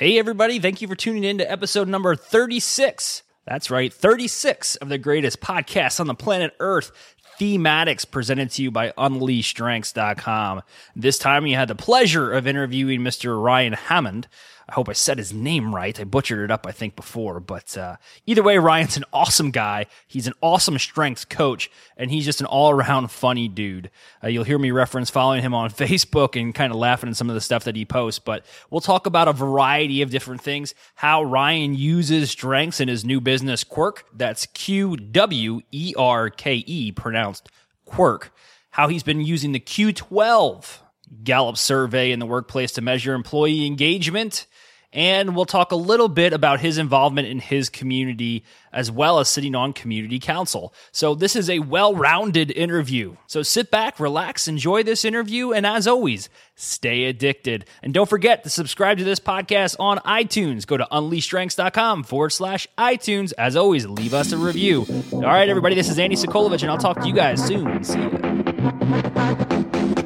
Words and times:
Hey, 0.00 0.18
everybody. 0.18 0.58
Thank 0.58 0.80
you 0.80 0.88
for 0.88 0.94
tuning 0.94 1.24
in 1.24 1.36
to 1.36 1.52
episode 1.52 1.86
number 1.86 2.16
36. 2.16 3.22
That's 3.46 3.70
right, 3.70 3.92
36 3.92 4.76
of 4.76 4.88
the 4.88 4.96
greatest 4.96 5.42
podcasts 5.42 6.00
on 6.00 6.06
the 6.06 6.14
planet 6.14 6.54
Earth. 6.58 6.90
Thematics 7.38 8.10
presented 8.10 8.50
to 8.52 8.62
you 8.62 8.70
by 8.70 8.92
UnleashStrengths.com. 8.92 10.62
This 10.96 11.18
time 11.18 11.42
we 11.42 11.52
had 11.52 11.68
the 11.68 11.74
pleasure 11.74 12.32
of 12.32 12.46
interviewing 12.46 13.00
Mr. 13.00 13.44
Ryan 13.44 13.74
Hammond. 13.74 14.26
I 14.70 14.74
hope 14.74 14.88
I 14.88 14.92
said 14.92 15.18
his 15.18 15.32
name 15.32 15.74
right. 15.74 15.98
I 15.98 16.04
butchered 16.04 16.44
it 16.44 16.50
up, 16.52 16.64
I 16.64 16.70
think, 16.70 16.94
before. 16.94 17.40
But 17.40 17.76
uh, 17.76 17.96
either 18.24 18.44
way, 18.44 18.56
Ryan's 18.58 18.96
an 18.96 19.04
awesome 19.12 19.50
guy. 19.50 19.86
He's 20.06 20.28
an 20.28 20.32
awesome 20.40 20.78
strengths 20.78 21.24
coach, 21.24 21.68
and 21.96 22.08
he's 22.08 22.24
just 22.24 22.40
an 22.40 22.46
all 22.46 22.70
around 22.70 23.10
funny 23.10 23.48
dude. 23.48 23.90
Uh, 24.22 24.28
you'll 24.28 24.44
hear 24.44 24.60
me 24.60 24.70
reference 24.70 25.10
following 25.10 25.42
him 25.42 25.54
on 25.54 25.70
Facebook 25.70 26.40
and 26.40 26.54
kind 26.54 26.72
of 26.72 26.78
laughing 26.78 27.10
at 27.10 27.16
some 27.16 27.28
of 27.28 27.34
the 27.34 27.40
stuff 27.40 27.64
that 27.64 27.74
he 27.74 27.84
posts. 27.84 28.20
But 28.20 28.46
we'll 28.70 28.80
talk 28.80 29.06
about 29.06 29.26
a 29.26 29.32
variety 29.32 30.02
of 30.02 30.10
different 30.10 30.40
things, 30.40 30.72
how 30.94 31.24
Ryan 31.24 31.74
uses 31.74 32.30
strengths 32.30 32.80
in 32.80 32.86
his 32.86 33.04
new 33.04 33.20
business, 33.20 33.64
Qwerke. 33.64 34.04
That's 34.14 34.46
Q 34.46 34.96
W 34.96 35.62
E 35.72 35.94
R 35.98 36.30
K 36.30 36.62
E, 36.64 36.92
pronounced 36.92 37.48
Quirk. 37.86 38.32
How 38.70 38.86
he's 38.86 39.02
been 39.02 39.20
using 39.20 39.50
the 39.50 39.58
Q12 39.58 40.78
Gallup 41.24 41.56
survey 41.56 42.12
in 42.12 42.20
the 42.20 42.26
workplace 42.26 42.70
to 42.72 42.80
measure 42.80 43.14
employee 43.14 43.66
engagement 43.66 44.46
and 44.92 45.36
we'll 45.36 45.44
talk 45.44 45.72
a 45.72 45.76
little 45.76 46.08
bit 46.08 46.32
about 46.32 46.60
his 46.60 46.78
involvement 46.78 47.28
in 47.28 47.38
his 47.38 47.68
community 47.68 48.44
as 48.72 48.90
well 48.90 49.18
as 49.18 49.28
sitting 49.28 49.54
on 49.54 49.72
community 49.72 50.18
council. 50.18 50.72
So 50.92 51.14
this 51.14 51.36
is 51.36 51.50
a 51.50 51.60
well-rounded 51.60 52.50
interview. 52.50 53.16
So 53.26 53.42
sit 53.42 53.70
back, 53.70 54.00
relax, 54.00 54.48
enjoy 54.48 54.82
this 54.82 55.04
interview, 55.04 55.52
and 55.52 55.66
as 55.66 55.86
always, 55.86 56.28
stay 56.54 57.04
addicted. 57.04 57.66
And 57.82 57.94
don't 57.94 58.08
forget 58.08 58.42
to 58.44 58.50
subscribe 58.50 58.98
to 58.98 59.04
this 59.04 59.20
podcast 59.20 59.76
on 59.78 59.98
iTunes. 59.98 60.66
Go 60.66 60.76
to 60.76 60.86
unleashstrengths.com 60.90 62.04
forward 62.04 62.30
slash 62.30 62.66
iTunes. 62.78 63.32
As 63.38 63.56
always, 63.56 63.86
leave 63.86 64.14
us 64.14 64.32
a 64.32 64.36
review. 64.36 64.86
All 65.12 65.22
right, 65.22 65.48
everybody, 65.48 65.74
this 65.74 65.88
is 65.88 65.98
Andy 65.98 66.16
Sokolovich, 66.16 66.62
and 66.62 66.70
I'll 66.70 66.78
talk 66.78 67.00
to 67.00 67.06
you 67.06 67.14
guys 67.14 67.44
soon. 67.44 67.84
See 67.84 67.98
ya. 67.98 69.99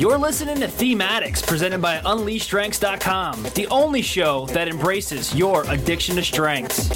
You're 0.00 0.16
listening 0.16 0.60
to 0.60 0.66
Thematics, 0.66 1.46
presented 1.46 1.82
by 1.82 1.98
UnleashStrengths.com, 1.98 3.42
the 3.54 3.66
only 3.66 4.00
show 4.00 4.46
that 4.46 4.66
embraces 4.66 5.34
your 5.34 5.70
addiction 5.70 6.16
to 6.16 6.22
strengths. 6.22 6.88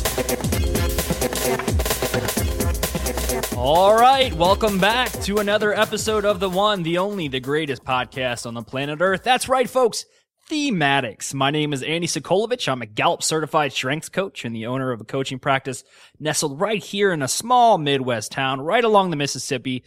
All 3.55 3.95
right, 3.95 4.33
welcome 4.33 4.79
back 4.79 5.13
to 5.25 5.37
another 5.37 5.79
episode 5.79 6.25
of 6.25 6.41
the 6.41 6.49
one, 6.49 6.83
the 6.83 6.97
only, 6.97 7.29
the 7.29 7.41
greatest 7.41 7.85
podcast 7.85 8.47
on 8.47 8.55
the 8.55 8.63
planet 8.63 9.03
Earth. 9.03 9.23
That's 9.23 9.51
right, 9.51 9.69
folks. 9.69 10.07
Thematics. 10.51 11.33
My 11.33 11.51
name 11.51 11.73
is 11.73 11.83
Andy 11.83 12.07
Sokolovich. 12.07 12.69
I'm 12.69 12.83
a 12.83 12.87
Gallup 12.87 13.23
certified 13.23 13.73
strengths 13.73 14.11
coach 14.11 14.45
and 14.45 14.55
the 14.55 14.67
owner 14.67 14.93
of 14.93 15.01
a 15.01 15.05
coaching 15.05 15.39
practice 15.39 15.85
nestled 16.21 16.61
right 16.61 16.85
here 16.85 17.15
in 17.15 17.23
a 17.23 17.29
small 17.29 17.79
Midwest 17.79 18.31
town 18.31 18.61
right 18.61 18.85
along 18.85 19.09
the 19.09 19.17
Mississippi 19.17 19.85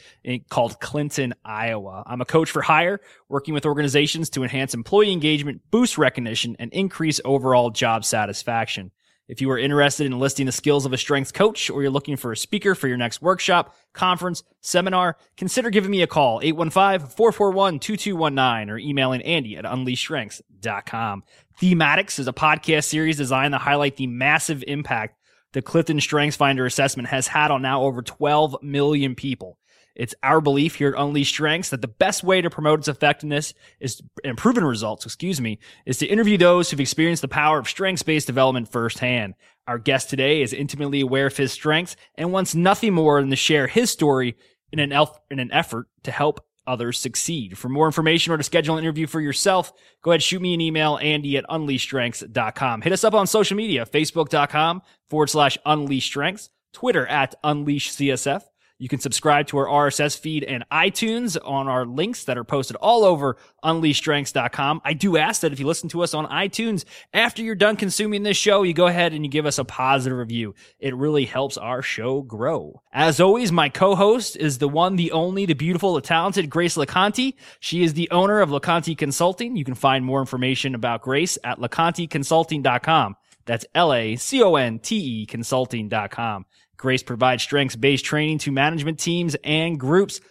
called 0.49 0.79
Clinton, 0.79 1.35
Iowa. 1.45 2.03
I'm 2.07 2.21
a 2.21 2.25
coach 2.25 2.49
for 2.49 2.63
hire, 2.63 2.99
working 3.29 3.53
with 3.53 3.67
organizations 3.67 4.31
to 4.31 4.41
enhance 4.41 4.73
employee 4.73 5.11
engagement, 5.11 5.61
boost 5.69 5.99
recognition, 5.99 6.55
and 6.57 6.73
increase 6.73 7.21
overall 7.23 7.69
job 7.69 8.03
satisfaction. 8.03 8.91
If 9.27 9.41
you 9.41 9.51
are 9.51 9.57
interested 9.57 10.05
in 10.05 10.13
enlisting 10.13 10.45
the 10.45 10.53
skills 10.53 10.85
of 10.85 10.93
a 10.93 10.97
strengths 10.97 11.33
coach 11.33 11.69
or 11.69 11.81
you're 11.81 11.91
looking 11.91 12.15
for 12.15 12.31
a 12.31 12.37
speaker 12.37 12.75
for 12.75 12.87
your 12.87 12.95
next 12.95 13.21
workshop, 13.21 13.75
conference, 13.93 14.41
seminar, 14.61 15.17
consider 15.35 15.69
giving 15.69 15.91
me 15.91 16.01
a 16.01 16.07
call, 16.07 16.39
815-441-2219 16.41 18.69
or 18.69 18.77
emailing 18.77 19.21
Andy 19.23 19.57
at 19.57 19.65
unleashstrengths.com. 19.65 21.23
Thematics 21.61 22.19
is 22.19 22.29
a 22.29 22.33
podcast 22.33 22.85
series 22.85 23.17
designed 23.17 23.53
to 23.53 23.57
highlight 23.57 23.97
the 23.97 24.07
massive 24.07 24.63
impact 24.65 25.17
the 25.51 25.61
Clifton 25.61 25.99
Strengths 25.99 26.37
Finder 26.37 26.65
assessment 26.65 27.09
has 27.09 27.27
had 27.27 27.51
on 27.51 27.61
now 27.61 27.83
over 27.83 28.01
12 28.01 28.55
million 28.61 29.15
people. 29.15 29.57
It's 29.97 30.13
our 30.21 30.39
belief 30.39 30.75
here 30.75 30.89
at 30.89 31.01
Unleash 31.01 31.29
Strengths 31.29 31.71
that 31.71 31.81
the 31.81 31.87
best 31.87 32.23
way 32.23 32.39
to 32.39 32.49
promote 32.51 32.79
its 32.79 32.87
effectiveness 32.87 33.55
is 33.79 34.01
and 34.23 34.37
proven 34.37 34.63
results, 34.63 35.05
excuse 35.05 35.41
me, 35.41 35.57
is 35.87 35.97
to 35.97 36.05
interview 36.05 36.37
those 36.37 36.69
who've 36.69 36.79
experienced 36.79 37.23
the 37.23 37.27
power 37.27 37.57
of 37.57 37.67
strengths-based 37.67 38.27
development 38.27 38.71
firsthand. 38.71 39.33
Our 39.67 39.79
guest 39.79 40.09
today 40.09 40.43
is 40.43 40.53
intimately 40.53 41.01
aware 41.01 41.25
of 41.25 41.35
his 41.35 41.51
strengths 41.51 41.95
and 42.15 42.31
wants 42.31 42.53
nothing 42.53 42.93
more 42.93 43.19
than 43.19 43.31
to 43.31 43.35
share 43.35 43.65
his 43.65 43.89
story 43.89 44.37
in 44.71 44.79
an 44.79 44.91
elf, 44.91 45.19
in 45.31 45.39
an 45.39 45.51
effort 45.51 45.87
to 46.03 46.11
help 46.11 46.45
others 46.67 46.99
succeed. 46.99 47.57
For 47.57 47.69
more 47.69 47.87
information 47.87 48.33
or 48.33 48.37
to 48.37 48.43
schedule 48.43 48.77
an 48.77 48.83
interview 48.83 49.07
for 49.07 49.19
yourself, 49.19 49.73
go 50.03 50.11
ahead, 50.11 50.21
shoot 50.21 50.41
me 50.41 50.53
an 50.53 50.61
email, 50.61 50.99
Andy 51.01 51.37
at 51.37 51.45
unleashstrengths.com. 51.45 52.81
Hit 52.81 52.93
us 52.93 53.03
up 53.03 53.15
on 53.15 53.25
social 53.25 53.57
media, 53.57 53.85
facebook.com 53.85 54.83
forward 55.09 55.29
slash 55.29 55.57
unleashstrengths, 55.65 56.49
Twitter 56.73 57.07
at 57.07 57.35
unleashcsf, 57.43 58.43
you 58.79 58.87
can 58.87 58.99
subscribe 58.99 59.47
to 59.47 59.57
our 59.57 59.65
RSS 59.65 60.19
feed 60.19 60.43
and 60.43 60.63
iTunes 60.71 61.37
on 61.43 61.67
our 61.67 61.85
links 61.85 62.25
that 62.25 62.37
are 62.37 62.43
posted 62.43 62.75
all 62.77 63.03
over 63.03 63.37
unleashstrengths.com. 63.63 64.81
I 64.83 64.93
do 64.93 65.17
ask 65.17 65.41
that 65.41 65.51
if 65.51 65.59
you 65.59 65.65
listen 65.65 65.89
to 65.89 66.03
us 66.03 66.13
on 66.13 66.25
iTunes 66.27 66.85
after 67.13 67.41
you're 67.41 67.55
done 67.55 67.75
consuming 67.75 68.23
this 68.23 68.37
show, 68.37 68.63
you 68.63 68.73
go 68.73 68.87
ahead 68.87 69.13
and 69.13 69.25
you 69.25 69.31
give 69.31 69.45
us 69.45 69.57
a 69.57 69.65
positive 69.65 70.17
review. 70.17 70.53
It 70.79 70.95
really 70.95 71.25
helps 71.25 71.57
our 71.57 71.81
show 71.81 72.21
grow. 72.21 72.81
As 72.93 73.19
always, 73.19 73.51
my 73.51 73.69
co-host 73.69 74.37
is 74.37 74.57
the 74.59 74.67
one, 74.67 74.95
the 74.95 75.11
only, 75.11 75.45
the 75.45 75.53
beautiful, 75.53 75.95
the 75.95 76.01
talented 76.01 76.49
Grace 76.49 76.77
LaConte. 76.77 77.35
She 77.59 77.83
is 77.83 77.93
the 77.93 78.09
owner 78.11 78.41
of 78.41 78.49
LaConte 78.49 78.97
Consulting. 78.97 79.55
You 79.55 79.65
can 79.65 79.75
find 79.75 80.05
more 80.05 80.19
information 80.19 80.75
about 80.75 81.01
Grace 81.01 81.37
at 81.43 81.59
laconteconsulting.com. 81.59 83.15
That's 83.45 83.65
L-A-C-O-N-T-E 83.73 85.25
consulting.com. 85.25 86.45
Grace 86.77 87.01
provides 87.01 87.41
strengths 87.41 87.75
based 87.75 88.05
training 88.05 88.37
to 88.39 88.51
management 88.51 88.99
teams 88.99 89.35
and 89.43 89.79
groups. 89.79 90.21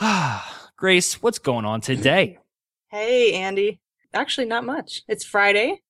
Grace, 0.76 1.22
what's 1.22 1.38
going 1.38 1.66
on 1.66 1.82
today? 1.82 2.38
Hey, 2.90 3.34
Andy. 3.34 3.80
Actually, 4.14 4.46
not 4.46 4.64
much. 4.64 5.02
It's 5.08 5.24
Friday, 5.24 5.82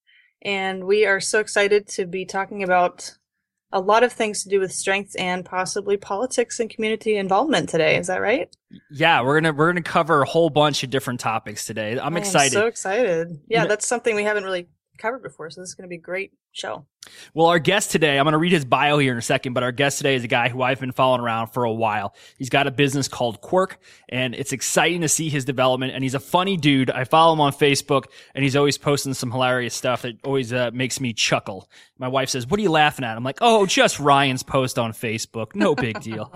and 0.42 0.84
we 0.84 1.06
are 1.06 1.20
so 1.20 1.38
excited 1.38 1.86
to 1.90 2.06
be 2.06 2.24
talking 2.24 2.64
about 2.64 3.16
a 3.70 3.80
lot 3.80 4.02
of 4.02 4.12
things 4.12 4.42
to 4.42 4.48
do 4.48 4.58
with 4.58 4.72
strengths 4.72 5.14
and 5.14 5.44
possibly 5.44 5.96
politics 5.96 6.58
and 6.58 6.68
community 6.68 7.16
involvement 7.16 7.68
today. 7.68 7.96
Is 7.96 8.08
that 8.08 8.20
right? 8.20 8.52
Yeah, 8.90 9.22
we're 9.22 9.40
gonna 9.40 9.52
we're 9.52 9.68
gonna 9.68 9.82
cover 9.82 10.22
a 10.22 10.26
whole 10.26 10.50
bunch 10.50 10.82
of 10.82 10.90
different 10.90 11.20
topics 11.20 11.66
today. 11.66 12.00
I'm 12.00 12.16
excited. 12.16 12.56
I'm 12.56 12.62
so 12.62 12.66
excited. 12.66 13.40
Yeah, 13.46 13.66
that's 13.66 13.86
something 13.86 14.16
we 14.16 14.24
haven't 14.24 14.44
really 14.44 14.68
covered 14.98 15.22
before, 15.22 15.50
so 15.50 15.60
this 15.60 15.70
is 15.70 15.74
gonna 15.74 15.88
be 15.88 15.96
a 15.96 16.00
great 16.00 16.32
show. 16.52 16.84
Well, 17.34 17.46
our 17.46 17.58
guest 17.58 17.90
today, 17.90 18.18
I'm 18.18 18.24
going 18.24 18.32
to 18.32 18.38
read 18.38 18.52
his 18.52 18.64
bio 18.64 18.98
here 18.98 19.12
in 19.12 19.18
a 19.18 19.22
second, 19.22 19.54
but 19.54 19.62
our 19.62 19.72
guest 19.72 19.98
today 19.98 20.14
is 20.14 20.24
a 20.24 20.28
guy 20.28 20.48
who 20.48 20.62
I've 20.62 20.80
been 20.80 20.92
following 20.92 21.20
around 21.20 21.48
for 21.48 21.64
a 21.64 21.72
while. 21.72 22.14
He's 22.36 22.50
got 22.50 22.66
a 22.66 22.70
business 22.70 23.08
called 23.08 23.40
Qwerke, 23.40 23.76
and 24.08 24.34
it's 24.34 24.52
exciting 24.52 25.00
to 25.02 25.08
see 25.08 25.28
his 25.28 25.44
development. 25.44 25.92
And 25.94 26.02
he's 26.02 26.14
a 26.14 26.20
funny 26.20 26.56
dude. 26.56 26.90
I 26.90 27.04
follow 27.04 27.32
him 27.32 27.40
on 27.40 27.52
Facebook, 27.52 28.04
and 28.34 28.44
he's 28.44 28.56
always 28.56 28.78
posting 28.78 29.14
some 29.14 29.30
hilarious 29.30 29.74
stuff 29.74 30.02
that 30.02 30.16
always 30.24 30.52
uh, 30.52 30.70
makes 30.72 31.00
me 31.00 31.12
chuckle. 31.12 31.70
My 31.98 32.08
wife 32.08 32.28
says, 32.28 32.46
"What 32.46 32.60
are 32.60 32.62
you 32.62 32.70
laughing 32.70 33.04
at?" 33.04 33.16
I'm 33.16 33.24
like, 33.24 33.38
"Oh, 33.40 33.66
just 33.66 33.98
Ryan's 33.98 34.42
post 34.42 34.78
on 34.78 34.92
Facebook. 34.92 35.54
No 35.54 35.74
big 35.74 36.00
deal." 36.00 36.32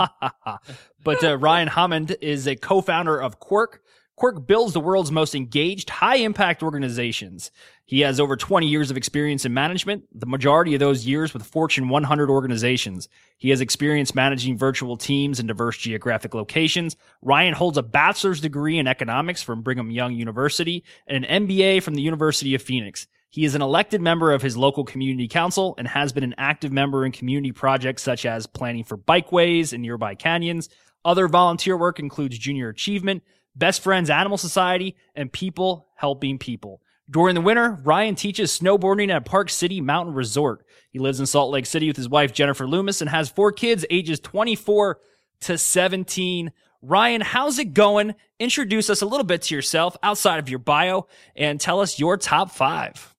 but 1.05 1.23
uh, 1.23 1.37
Ryan 1.39 1.69
Hammond 1.69 2.17
is 2.21 2.47
a 2.47 2.57
co-founder 2.57 3.21
of 3.21 3.41
Qwerke. 3.41 3.79
Qwerke 4.23 4.47
builds 4.47 4.73
the 4.73 4.79
world's 4.79 5.11
most 5.11 5.35
engaged, 5.35 5.91
high 5.91 6.17
impact 6.17 6.63
organizations. 6.63 7.51
He 7.87 8.01
has 8.03 8.21
over 8.21 8.37
20 8.37 8.69
years 8.69 8.89
of 8.89 8.97
experience 8.97 9.45
in 9.45 9.53
management, 9.53 10.05
the 10.15 10.27
majority 10.27 10.75
of 10.75 10.81
those 10.81 11.05
years 11.05 11.35
with 11.35 11.45
Fortune 11.45 11.89
100 11.89 12.31
organizations. 12.31 13.09
He 13.37 13.51
has 13.51 13.61
experience 13.61 14.15
managing 14.15 14.57
virtual 14.57 14.97
teams 14.97 15.41
in 15.41 15.49
diverse 15.49 15.77
geographic 15.77 16.35
locations. 16.35 16.95
Ryan 17.21 17.53
holds 17.53 17.79
a 17.79 17.83
bachelor's 17.83 18.41
degree 18.41 18.79
in 18.79 18.87
economics 18.87 19.43
from 19.43 19.63
Brigham 19.63 19.91
Young 19.91 20.15
University 20.15 20.85
and 21.09 21.25
an 21.25 21.49
MBA 21.49 21.83
from 21.83 21.95
the 21.95 22.03
University 22.03 22.55
of 22.55 22.63
Phoenix. 22.63 23.09
He 23.29 23.45
is 23.45 23.57
an 23.57 23.63
elected 23.63 24.01
member 24.01 24.31
of 24.31 24.43
his 24.43 24.57
local 24.57 24.85
community 24.85 25.27
council 25.27 25.75
and 25.79 25.89
has 25.89 26.13
been 26.13 26.23
an 26.23 26.37
active 26.39 26.71
member 26.71 27.05
in 27.05 27.11
community 27.11 27.51
projects 27.51 28.05
such 28.05 28.25
as 28.25 28.47
planning 28.47 28.85
for 28.85 28.97
bikeways 28.97 29.73
in 29.73 29.83
nearby 29.83 30.15
canyons. 30.15 30.69
Other 31.05 31.27
volunteer 31.27 31.77
work 31.77 31.99
includes 31.99 32.39
junior 32.39 32.69
achievement, 32.69 33.25
Best 33.55 33.83
Friends 33.83 34.11
Animal 34.11 34.39
Society, 34.39 34.97
and 35.15 35.33
People 35.33 35.89
Helping 35.95 36.39
People. 36.39 36.81
During 37.11 37.35
the 37.35 37.41
winter, 37.41 37.79
Ryan 37.83 38.15
teaches 38.15 38.57
snowboarding 38.59 39.11
at 39.11 39.19
a 39.19 39.21
Park 39.21 39.51
City 39.51 39.81
Mountain 39.81 40.15
Resort. 40.15 40.65
He 40.91 40.99
lives 40.99 41.21
in 41.21 41.27
Salt 41.27 41.51
Lake 41.51 41.67
City 41.67 41.89
with 41.89 41.97
his 41.97 42.09
wife, 42.09 42.33
Jennifer 42.33 42.67
Loomis, 42.67 43.01
and 43.01 43.11
has 43.11 43.29
four 43.29 43.53
kids 43.53 43.85
ages 43.91 44.21
24 44.21 44.99
to 45.41 45.59
17. 45.59 46.53
Ryan, 46.81 47.21
how's 47.21 47.59
it 47.59 47.75
going? 47.75 48.15
Introduce 48.39 48.89
us 48.89 49.03
a 49.03 49.07
little 49.07 49.25
bit 49.25 49.43
to 49.43 49.55
yourself 49.55 49.97
outside 50.03 50.39
of 50.39 50.49
your 50.49 50.59
bio 50.59 51.07
and 51.37 51.61
tell 51.61 51.81
us 51.81 51.99
your 51.99 52.17
top 52.17 52.51
five. 52.51 53.15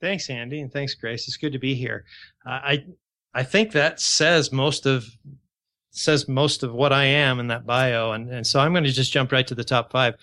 Thanks, 0.00 0.30
Andy, 0.30 0.60
and 0.60 0.72
thanks, 0.72 0.94
Grace. 0.94 1.28
It's 1.28 1.36
good 1.36 1.52
to 1.52 1.58
be 1.58 1.74
here. 1.74 2.04
Uh, 2.46 2.50
I 2.50 2.84
I 3.34 3.42
think 3.44 3.72
that 3.72 4.00
says 4.00 4.50
most 4.50 4.86
of 4.86 5.06
says 5.92 6.28
most 6.28 6.62
of 6.62 6.72
what 6.72 6.92
I 6.92 7.04
am 7.04 7.40
in 7.40 7.48
that 7.48 7.66
bio. 7.66 8.12
And, 8.12 8.30
and 8.30 8.46
so 8.46 8.60
I'm 8.60 8.72
going 8.72 8.84
to 8.84 8.92
just 8.92 9.12
jump 9.12 9.32
right 9.32 9.46
to 9.46 9.54
the 9.54 9.64
top 9.64 9.90
five, 9.90 10.14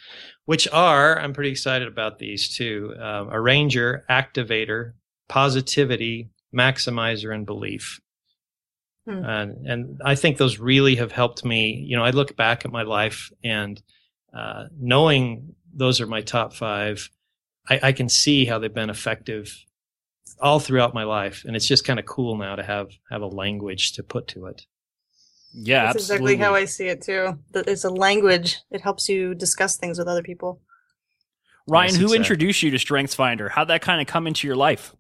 which 0.46 0.68
are, 0.70 1.20
I'm 1.20 1.34
pretty 1.34 1.52
excited 1.52 1.88
about 1.88 2.20
these 2.20 2.56
too. 2.56 2.94
Um, 3.00 3.30
arranger, 3.30 4.06
activator, 4.10 4.94
positivity, 5.28 6.30
maximizer, 6.56 7.34
and 7.34 7.46
belief. 7.46 8.00
Hmm. 9.06 9.24
And, 9.24 9.68
and 9.68 10.02
I 10.04 10.16
think 10.16 10.38
those 10.38 10.58
really 10.58 10.96
have 10.96 11.12
helped 11.12 11.44
me. 11.44 11.84
You 11.86 11.98
know, 11.98 12.04
I 12.04 12.12
look 12.12 12.36
back 12.36 12.64
at 12.64 12.72
my 12.72 12.84
life 12.84 13.30
and, 13.44 13.82
uh, 14.34 14.66
knowing 14.78 15.56
those 15.74 16.00
are 16.00 16.08
my 16.08 16.22
top 16.22 16.54
five, 16.54 17.10
I, 17.70 17.80
I 17.84 17.92
can 17.92 18.08
see 18.10 18.46
how 18.46 18.60
they've 18.60 18.74
been 18.74 18.90
effective 18.90 19.54
all 20.40 20.60
throughout 20.60 20.94
my 20.94 21.04
life. 21.04 21.44
And 21.46 21.56
it's 21.56 21.68
just 21.68 21.86
kind 21.86 22.00
of 22.00 22.06
cool 22.06 22.38
now 22.38 22.56
to 22.56 22.64
have, 22.64 22.90
have 23.12 23.22
a 23.22 23.28
language 23.28 23.94
to 23.94 24.04
put 24.04 24.28
to 24.30 24.46
it. 24.46 24.66
Yeah, 25.54 25.86
That's 25.86 25.96
absolutely. 25.98 26.34
exactly 26.34 26.46
how 26.46 26.56
I 26.56 26.66
see 26.66 26.88
it 26.88 27.02
too. 27.02 27.40
That 27.52 27.68
it's 27.68 27.84
a 27.84 27.90
language. 27.90 28.60
It 28.70 28.82
helps 28.82 29.10
you 29.10 29.34
discuss 29.34 29.78
things 29.78 29.98
with 29.98 30.08
other 30.08 30.24
people. 30.24 30.62
Ryan, 31.68 31.96
who 31.96 32.14
introduced 32.14 32.64
you 32.64 32.72
to 32.72 32.78
StrengthsFinder? 32.78 33.50
How'd 33.50 33.68
that 33.70 33.82
kind 33.82 34.00
of 34.00 34.08
come 34.08 34.28
into 34.28 34.48
your 34.48 34.56
life? 34.56 34.96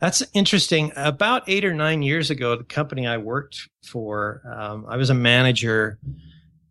That's 0.00 0.22
interesting. 0.34 0.92
About 0.96 1.44
eight 1.46 1.64
or 1.64 1.72
nine 1.72 2.02
years 2.02 2.30
ago, 2.30 2.56
the 2.56 2.64
company 2.64 3.06
I 3.06 3.18
worked 3.18 3.68
for, 3.84 4.42
um, 4.52 4.84
I 4.88 4.96
was 4.96 5.10
a 5.10 5.14
manager, 5.14 5.98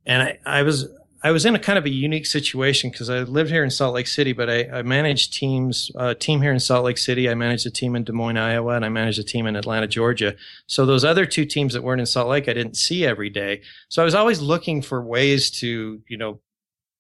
and 0.06 0.22
I, 0.22 0.40
I 0.46 0.64
was 0.64 0.88
I 1.26 1.32
was 1.32 1.46
in 1.46 1.56
a 1.56 1.60
kind 1.60 1.80
of 1.80 1.86
a 1.86 1.90
unique 1.90 2.26
situation 2.26 2.90
because 2.90 3.10
I 3.10 3.20
lived 3.20 3.50
here 3.50 3.64
in 3.64 3.70
Salt 3.70 3.96
Lake 3.96 4.08
City, 4.08 4.34
but 4.34 4.50
I, 4.50 4.66
I 4.66 4.82
managed 4.82 5.34
teams, 5.34 5.90
a 5.96 6.00
uh, 6.00 6.14
team 6.14 6.42
here 6.42 6.52
in 6.52 6.60
Salt 6.60 6.84
Lake 6.84 6.98
City. 6.98 7.30
I 7.30 7.34
managed 7.34 7.66
a 7.66 7.72
team 7.72 7.96
in 7.96 8.04
Des 8.04 8.12
Moines, 8.12 8.36
Iowa, 8.36 8.76
and 8.76 8.84
I 8.84 8.90
managed 8.90 9.20
a 9.20 9.24
team 9.24 9.48
in 9.48 9.56
Atlanta, 9.56 9.88
Georgia. 9.88 10.36
So 10.68 10.86
those 10.86 11.06
other 11.06 11.26
two 11.26 11.46
teams 11.46 11.74
that 11.74 11.82
weren't 11.82 12.02
in 12.02 12.06
Salt 12.06 12.28
Lake, 12.28 12.50
I 12.50 12.54
didn't 12.54 12.76
see 12.76 13.06
every 13.06 13.30
day. 13.30 13.62
So 13.88 14.02
I 14.02 14.06
was 14.06 14.16
always 14.16 14.42
looking 14.42 14.82
for 14.82 15.02
ways 15.02 15.50
to, 15.62 16.02
you 16.10 16.18
know, 16.18 16.42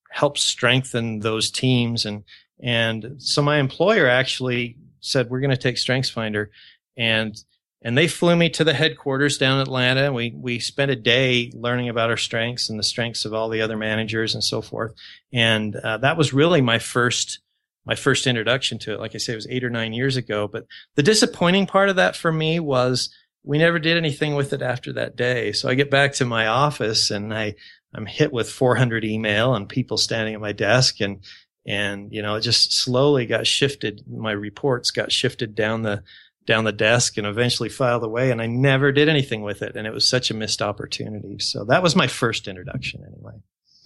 help 0.09 0.37
strengthen 0.37 1.19
those 1.19 1.51
teams. 1.51 2.05
And, 2.05 2.23
and 2.61 3.15
so 3.17 3.41
my 3.41 3.57
employer 3.57 4.07
actually 4.07 4.77
said, 5.01 5.29
we're 5.29 5.41
going 5.41 5.51
to 5.51 5.57
take 5.57 5.75
StrengthsFinder 5.75 6.47
and 6.95 7.35
and 7.83 7.97
they 7.97 8.07
flew 8.07 8.35
me 8.35 8.49
to 8.49 8.63
the 8.63 8.73
headquarters 8.73 9.37
down 9.37 9.57
in 9.57 9.63
Atlanta. 9.63 10.11
We 10.13 10.33
we 10.35 10.59
spent 10.59 10.91
a 10.91 10.95
day 10.95 11.51
learning 11.53 11.89
about 11.89 12.09
our 12.09 12.17
strengths 12.17 12.69
and 12.69 12.79
the 12.79 12.83
strengths 12.83 13.25
of 13.25 13.33
all 13.33 13.49
the 13.49 13.61
other 13.61 13.77
managers 13.77 14.33
and 14.33 14.43
so 14.43 14.61
forth. 14.61 14.93
And 15.33 15.75
uh, 15.75 15.97
that 15.97 16.17
was 16.17 16.33
really 16.33 16.61
my 16.61 16.79
first 16.79 17.39
my 17.85 17.95
first 17.95 18.25
introduction 18.25 18.79
to 18.79 18.93
it. 18.93 18.99
Like 18.99 19.13
I 19.13 19.17
say, 19.17 19.33
it 19.33 19.37
was 19.37 19.47
eight 19.49 19.63
or 19.63 19.69
nine 19.69 19.91
years 19.91 20.15
ago. 20.15 20.47
But 20.47 20.65
the 20.95 21.03
disappointing 21.03 21.67
part 21.67 21.89
of 21.89 21.97
that 21.97 22.15
for 22.15 22.31
me 22.31 22.59
was 22.59 23.13
we 23.43 23.57
never 23.57 23.79
did 23.79 23.97
anything 23.97 24.35
with 24.35 24.53
it 24.53 24.61
after 24.61 24.93
that 24.93 25.17
day. 25.17 25.51
So 25.51 25.67
I 25.67 25.73
get 25.73 25.91
back 25.91 26.13
to 26.13 26.25
my 26.25 26.47
office 26.47 27.11
and 27.11 27.33
I 27.33 27.55
I'm 27.93 28.05
hit 28.05 28.31
with 28.31 28.49
400 28.49 29.03
email 29.03 29.53
and 29.53 29.67
people 29.67 29.97
standing 29.97 30.33
at 30.33 30.41
my 30.41 30.53
desk 30.53 31.01
and 31.01 31.19
and 31.65 32.11
you 32.11 32.21
know 32.21 32.35
it 32.35 32.41
just 32.41 32.73
slowly 32.73 33.25
got 33.25 33.47
shifted 33.47 34.03
my 34.07 34.31
reports 34.31 34.91
got 34.91 35.11
shifted 35.11 35.55
down 35.55 35.81
the 35.81 36.03
down 36.45 36.63
the 36.63 36.71
desk 36.71 37.17
and 37.17 37.25
eventually 37.25 37.69
filed 37.69 38.03
away 38.03 38.31
and 38.31 38.41
I 38.41 38.47
never 38.47 38.91
did 38.91 39.09
anything 39.09 39.41
with 39.41 39.61
it. 39.61 39.75
And 39.75 39.87
it 39.87 39.93
was 39.93 40.07
such 40.07 40.31
a 40.31 40.33
missed 40.33 40.61
opportunity. 40.61 41.39
So 41.39 41.63
that 41.65 41.83
was 41.83 41.95
my 41.95 42.07
first 42.07 42.47
introduction 42.47 43.03
anyway. 43.05 43.33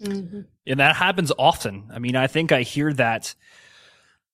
Mm-hmm. 0.01 0.41
And 0.67 0.79
that 0.79 0.95
happens 0.95 1.31
often. 1.37 1.89
I 1.93 1.99
mean, 1.99 2.15
I 2.15 2.27
think 2.27 2.51
I 2.51 2.61
hear 2.61 2.93
that 2.93 3.35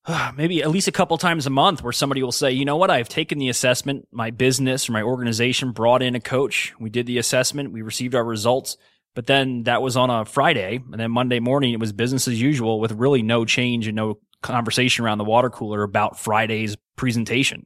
uh, 0.05 0.31
maybe 0.35 0.61
at 0.61 0.69
least 0.69 0.87
a 0.87 0.91
couple 0.91 1.17
times 1.17 1.45
a 1.45 1.49
month 1.49 1.81
where 1.81 1.93
somebody 1.93 2.21
will 2.21 2.31
say, 2.31 2.51
you 2.51 2.65
know 2.65 2.75
what, 2.75 2.91
I've 2.91 3.07
taken 3.07 3.37
the 3.37 3.49
assessment, 3.49 4.07
my 4.11 4.31
business 4.31 4.89
or 4.89 4.91
my 4.91 5.01
organization 5.01 5.71
brought 5.71 6.01
in 6.01 6.15
a 6.15 6.19
coach. 6.19 6.73
We 6.79 6.89
did 6.89 7.05
the 7.05 7.17
assessment, 7.17 7.71
we 7.71 7.81
received 7.81 8.15
our 8.15 8.25
results. 8.25 8.77
But 9.15 9.27
then 9.27 9.63
that 9.63 9.81
was 9.81 9.95
on 9.95 10.09
a 10.09 10.25
Friday. 10.25 10.81
And 10.91 10.99
then 10.99 11.11
Monday 11.11 11.39
morning, 11.39 11.71
it 11.71 11.79
was 11.79 11.93
business 11.93 12.27
as 12.27 12.41
usual 12.41 12.79
with 12.79 12.93
really 12.93 13.21
no 13.21 13.45
change 13.45 13.87
and 13.87 13.95
no 13.95 14.19
conversation 14.41 15.05
around 15.05 15.19
the 15.19 15.23
water 15.23 15.51
cooler 15.51 15.83
about 15.83 16.19
Friday's 16.19 16.75
presentation. 16.95 17.65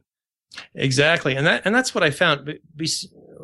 Exactly, 0.74 1.36
and 1.36 1.46
that 1.46 1.62
and 1.64 1.74
that's 1.74 1.94
what 1.94 2.04
I 2.04 2.10
found. 2.10 2.58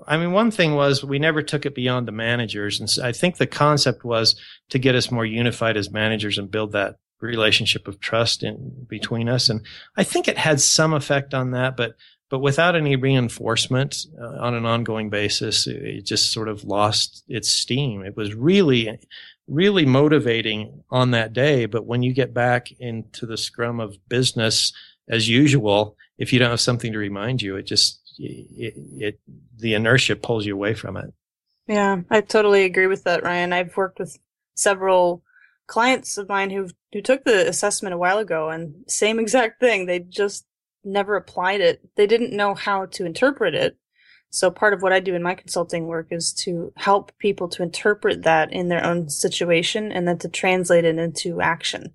I 0.06 0.16
mean, 0.16 0.32
one 0.32 0.50
thing 0.50 0.74
was 0.74 1.04
we 1.04 1.18
never 1.18 1.42
took 1.42 1.66
it 1.66 1.74
beyond 1.74 2.08
the 2.08 2.12
managers, 2.12 2.80
and 2.80 3.04
I 3.04 3.12
think 3.12 3.36
the 3.36 3.46
concept 3.46 4.04
was 4.04 4.36
to 4.70 4.78
get 4.78 4.94
us 4.94 5.10
more 5.10 5.26
unified 5.26 5.76
as 5.76 5.90
managers 5.90 6.38
and 6.38 6.50
build 6.50 6.72
that 6.72 6.96
relationship 7.20 7.88
of 7.88 8.00
trust 8.00 8.42
in 8.42 8.86
between 8.88 9.28
us. 9.28 9.48
And 9.48 9.64
I 9.96 10.04
think 10.04 10.28
it 10.28 10.38
had 10.38 10.60
some 10.60 10.92
effect 10.92 11.34
on 11.34 11.52
that, 11.52 11.76
but 11.76 11.94
but 12.30 12.38
without 12.40 12.74
any 12.74 12.96
reinforcement 12.96 14.06
uh, 14.20 14.38
on 14.40 14.54
an 14.54 14.66
ongoing 14.66 15.10
basis, 15.10 15.66
it 15.66 16.04
just 16.04 16.32
sort 16.32 16.48
of 16.48 16.64
lost 16.64 17.22
its 17.28 17.50
steam. 17.50 18.02
It 18.02 18.16
was 18.16 18.34
really 18.34 18.98
really 19.46 19.84
motivating 19.84 20.82
on 20.90 21.10
that 21.10 21.32
day, 21.34 21.66
but 21.66 21.84
when 21.84 22.02
you 22.02 22.14
get 22.14 22.32
back 22.32 22.72
into 22.80 23.26
the 23.26 23.36
scrum 23.36 23.78
of 23.78 23.96
business 24.08 24.72
as 25.08 25.28
usual, 25.28 25.96
if 26.18 26.32
you 26.32 26.38
don't 26.38 26.50
have 26.50 26.60
something 26.60 26.92
to 26.92 26.98
remind 26.98 27.42
you, 27.42 27.56
it 27.56 27.64
just 27.64 28.00
it, 28.18 28.74
it 28.96 29.20
the 29.56 29.74
inertia 29.74 30.16
pulls 30.16 30.46
you 30.46 30.54
away 30.54 30.74
from 30.74 30.96
it. 30.96 31.12
Yeah, 31.66 32.02
I 32.10 32.20
totally 32.20 32.64
agree 32.64 32.86
with 32.86 33.04
that, 33.04 33.22
Ryan. 33.22 33.52
I've 33.52 33.76
worked 33.76 33.98
with 33.98 34.18
several 34.54 35.22
clients 35.66 36.18
of 36.18 36.28
mine 36.28 36.50
who 36.50 36.68
who 36.92 37.00
took 37.00 37.24
the 37.24 37.48
assessment 37.48 37.94
a 37.94 37.98
while 37.98 38.18
ago, 38.18 38.50
and 38.50 38.84
same 38.86 39.18
exact 39.18 39.60
thing. 39.60 39.86
They 39.86 40.00
just 40.00 40.46
never 40.84 41.16
applied 41.16 41.60
it. 41.60 41.80
They 41.96 42.06
didn't 42.06 42.36
know 42.36 42.54
how 42.54 42.86
to 42.86 43.06
interpret 43.06 43.54
it. 43.54 43.76
So 44.30 44.50
part 44.50 44.74
of 44.74 44.82
what 44.82 44.92
I 44.92 45.00
do 45.00 45.14
in 45.14 45.22
my 45.22 45.34
consulting 45.34 45.86
work 45.86 46.08
is 46.10 46.32
to 46.44 46.72
help 46.76 47.16
people 47.18 47.48
to 47.50 47.62
interpret 47.62 48.24
that 48.24 48.52
in 48.52 48.68
their 48.68 48.84
own 48.84 49.08
situation 49.08 49.92
and 49.92 50.06
then 50.06 50.18
to 50.18 50.28
translate 50.28 50.84
it 50.84 50.98
into 50.98 51.40
action 51.40 51.94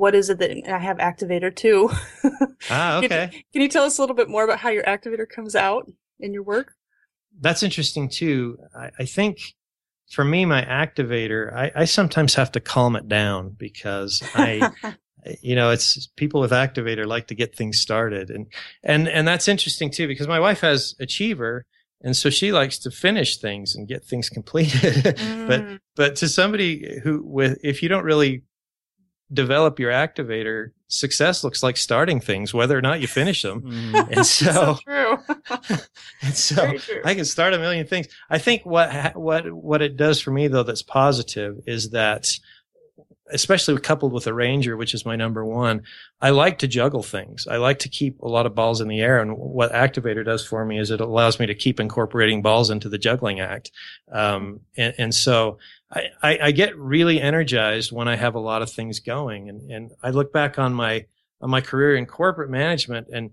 what 0.00 0.14
is 0.14 0.30
it 0.30 0.38
that 0.38 0.72
I 0.72 0.78
have 0.78 0.96
activator 0.96 1.54
too? 1.54 1.90
ah, 2.70 2.96
okay. 2.96 3.08
can, 3.08 3.42
can, 3.52 3.62
you 3.62 3.68
tell 3.68 3.84
us 3.84 3.98
a 3.98 4.02
little 4.02 4.16
bit 4.16 4.30
more 4.30 4.44
about 4.44 4.58
how 4.58 4.70
your 4.70 4.84
activator 4.84 5.28
comes 5.28 5.54
out 5.54 5.90
in 6.18 6.32
your 6.32 6.42
work? 6.42 6.72
That's 7.38 7.62
interesting 7.62 8.08
too. 8.08 8.56
I, 8.74 8.90
I 9.00 9.04
think 9.04 9.38
for 10.10 10.24
me, 10.24 10.46
my 10.46 10.62
activator, 10.62 11.54
I, 11.54 11.70
I, 11.76 11.84
sometimes 11.84 12.34
have 12.34 12.50
to 12.52 12.60
calm 12.60 12.96
it 12.96 13.08
down 13.08 13.54
because 13.58 14.22
I, 14.34 14.72
you 15.42 15.54
know, 15.54 15.70
it's 15.70 16.08
people 16.16 16.40
with 16.40 16.50
activator 16.50 17.06
like 17.06 17.26
to 17.26 17.34
get 17.34 17.54
things 17.54 17.78
started, 17.78 18.30
and 18.30 18.46
and 18.82 19.06
and 19.06 19.28
that's 19.28 19.48
interesting 19.48 19.90
too 19.90 20.08
because 20.08 20.26
my 20.26 20.40
wife 20.40 20.60
has 20.60 20.94
achiever, 20.98 21.66
and 22.00 22.16
so 22.16 22.30
she 22.30 22.52
likes 22.52 22.78
to 22.80 22.90
finish 22.90 23.36
things 23.36 23.74
and 23.74 23.86
get 23.86 24.04
things 24.04 24.28
completed. 24.38 25.04
mm. 25.04 25.46
But 25.46 25.80
but 25.94 26.16
to 26.16 26.28
somebody 26.28 27.00
who 27.02 27.22
with 27.22 27.58
if 27.62 27.82
you 27.82 27.88
don't 27.88 28.04
really 28.04 28.42
develop 29.32 29.78
your 29.78 29.92
activator, 29.92 30.72
success 30.88 31.44
looks 31.44 31.62
like 31.62 31.76
starting 31.76 32.20
things, 32.20 32.52
whether 32.52 32.76
or 32.76 32.82
not 32.82 33.00
you 33.00 33.06
finish 33.06 33.42
them. 33.42 33.62
Mm. 33.62 34.08
And 34.10 34.26
so, 34.26 34.76
so 34.86 35.18
and 36.22 36.36
so 36.36 36.76
I 37.04 37.14
can 37.14 37.24
start 37.24 37.54
a 37.54 37.58
million 37.58 37.86
things. 37.86 38.08
I 38.28 38.38
think 38.38 38.64
what 38.66 39.16
what 39.16 39.50
what 39.52 39.82
it 39.82 39.96
does 39.96 40.20
for 40.20 40.30
me 40.30 40.48
though 40.48 40.62
that's 40.62 40.82
positive 40.82 41.60
is 41.66 41.90
that 41.90 42.30
especially 43.32 43.78
coupled 43.78 44.12
with 44.12 44.26
arranger 44.26 44.76
which 44.76 44.92
is 44.92 45.06
my 45.06 45.14
number 45.14 45.44
one, 45.44 45.82
I 46.20 46.30
like 46.30 46.58
to 46.58 46.68
juggle 46.68 47.04
things. 47.04 47.46
I 47.46 47.56
like 47.58 47.78
to 47.80 47.88
keep 47.88 48.20
a 48.20 48.28
lot 48.28 48.46
of 48.46 48.56
balls 48.56 48.80
in 48.80 48.88
the 48.88 49.00
air. 49.00 49.20
And 49.20 49.36
what 49.38 49.72
Activator 49.72 50.24
does 50.24 50.44
for 50.44 50.64
me 50.64 50.78
is 50.78 50.90
it 50.90 51.00
allows 51.00 51.38
me 51.38 51.46
to 51.46 51.54
keep 51.54 51.78
incorporating 51.78 52.42
balls 52.42 52.70
into 52.70 52.88
the 52.88 52.98
juggling 52.98 53.38
act. 53.38 53.70
Um, 54.10 54.60
and, 54.76 54.94
and, 54.98 55.14
so 55.14 55.58
I, 55.92 56.38
I, 56.40 56.50
get 56.52 56.76
really 56.78 57.20
energized 57.20 57.90
when 57.90 58.06
I 58.06 58.14
have 58.14 58.36
a 58.36 58.40
lot 58.40 58.62
of 58.62 58.70
things 58.70 59.00
going. 59.00 59.48
And, 59.48 59.70
and 59.70 59.90
I 60.02 60.10
look 60.10 60.32
back 60.32 60.58
on 60.58 60.72
my, 60.72 61.06
on 61.40 61.50
my 61.50 61.60
career 61.60 61.96
in 61.96 62.06
corporate 62.06 62.50
management 62.50 63.08
and, 63.12 63.30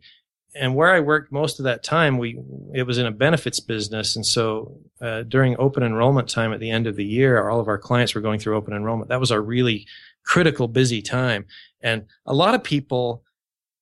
and 0.55 0.73
where 0.73 0.91
I 0.91 1.01
worked 1.01 1.31
most 1.31 1.59
of 1.59 1.65
that 1.65 1.83
time, 1.83 2.17
we, 2.17 2.39
it 2.73 2.83
was 2.83 2.97
in 2.97 3.05
a 3.05 3.11
benefits 3.11 3.59
business. 3.59 4.15
And 4.15 4.25
so, 4.25 4.79
uh, 4.99 5.21
during 5.23 5.55
open 5.59 5.83
enrollment 5.83 6.29
time 6.29 6.51
at 6.51 6.59
the 6.59 6.71
end 6.71 6.87
of 6.87 6.95
the 6.95 7.05
year, 7.05 7.47
all 7.47 7.59
of 7.59 7.67
our 7.67 7.77
clients 7.77 8.15
were 8.15 8.21
going 8.21 8.39
through 8.39 8.57
open 8.57 8.73
enrollment. 8.73 9.09
That 9.09 9.19
was 9.19 9.31
our 9.31 9.41
really 9.41 9.85
critical 10.23 10.67
busy 10.67 11.01
time. 11.01 11.45
And 11.81 12.05
a 12.25 12.33
lot 12.33 12.55
of 12.55 12.63
people 12.63 13.23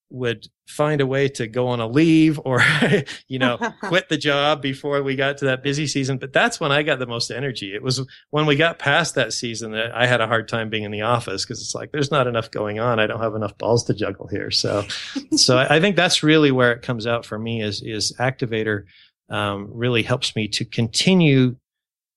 would 0.09 0.47
find 0.67 1.01
a 1.01 1.05
way 1.05 1.27
to 1.27 1.47
go 1.47 1.67
on 1.67 1.79
a 1.79 1.87
leave 1.87 2.39
or 2.43 2.61
you 3.27 3.39
know 3.39 3.57
quit 3.83 4.09
the 4.09 4.17
job 4.17 4.61
before 4.61 5.01
we 5.03 5.15
got 5.15 5.37
to 5.37 5.45
that 5.45 5.63
busy 5.63 5.87
season. 5.87 6.17
But 6.17 6.33
that's 6.33 6.59
when 6.59 6.71
i 6.71 6.83
got 6.83 6.99
the 6.99 7.07
most 7.07 7.31
energy. 7.31 7.73
It 7.73 7.83
was 7.83 8.05
when 8.29 8.45
we 8.45 8.55
got 8.55 8.79
past 8.79 9.15
that 9.15 9.33
season 9.33 9.71
that 9.71 9.95
i 9.95 10.05
had 10.05 10.21
a 10.21 10.27
hard 10.27 10.47
time 10.47 10.69
being 10.69 10.83
in 10.83 10.91
the 10.91 11.01
office 11.01 11.43
because 11.43 11.61
it's 11.61 11.75
like 11.75 11.91
there's 11.91 12.11
not 12.11 12.27
enough 12.27 12.51
going 12.51 12.79
on. 12.79 12.99
I 12.99 13.07
don't 13.07 13.21
have 13.21 13.35
enough 13.35 13.57
balls 13.57 13.83
to 13.85 13.93
juggle 13.93 14.27
here. 14.27 14.51
So 14.51 14.85
so 15.35 15.57
I, 15.57 15.79
think 15.79 15.95
that's 15.95 16.23
really 16.23 16.51
where 16.51 16.71
it 16.71 16.81
comes 16.81 17.07
out 17.07 17.25
for 17.25 17.37
me 17.37 17.61
is 17.61 17.81
is 17.81 18.13
activator 18.19 18.83
um, 19.29 19.69
really 19.71 20.03
helps 20.03 20.35
me 20.35 20.47
to 20.49 20.65
continue 20.65 21.55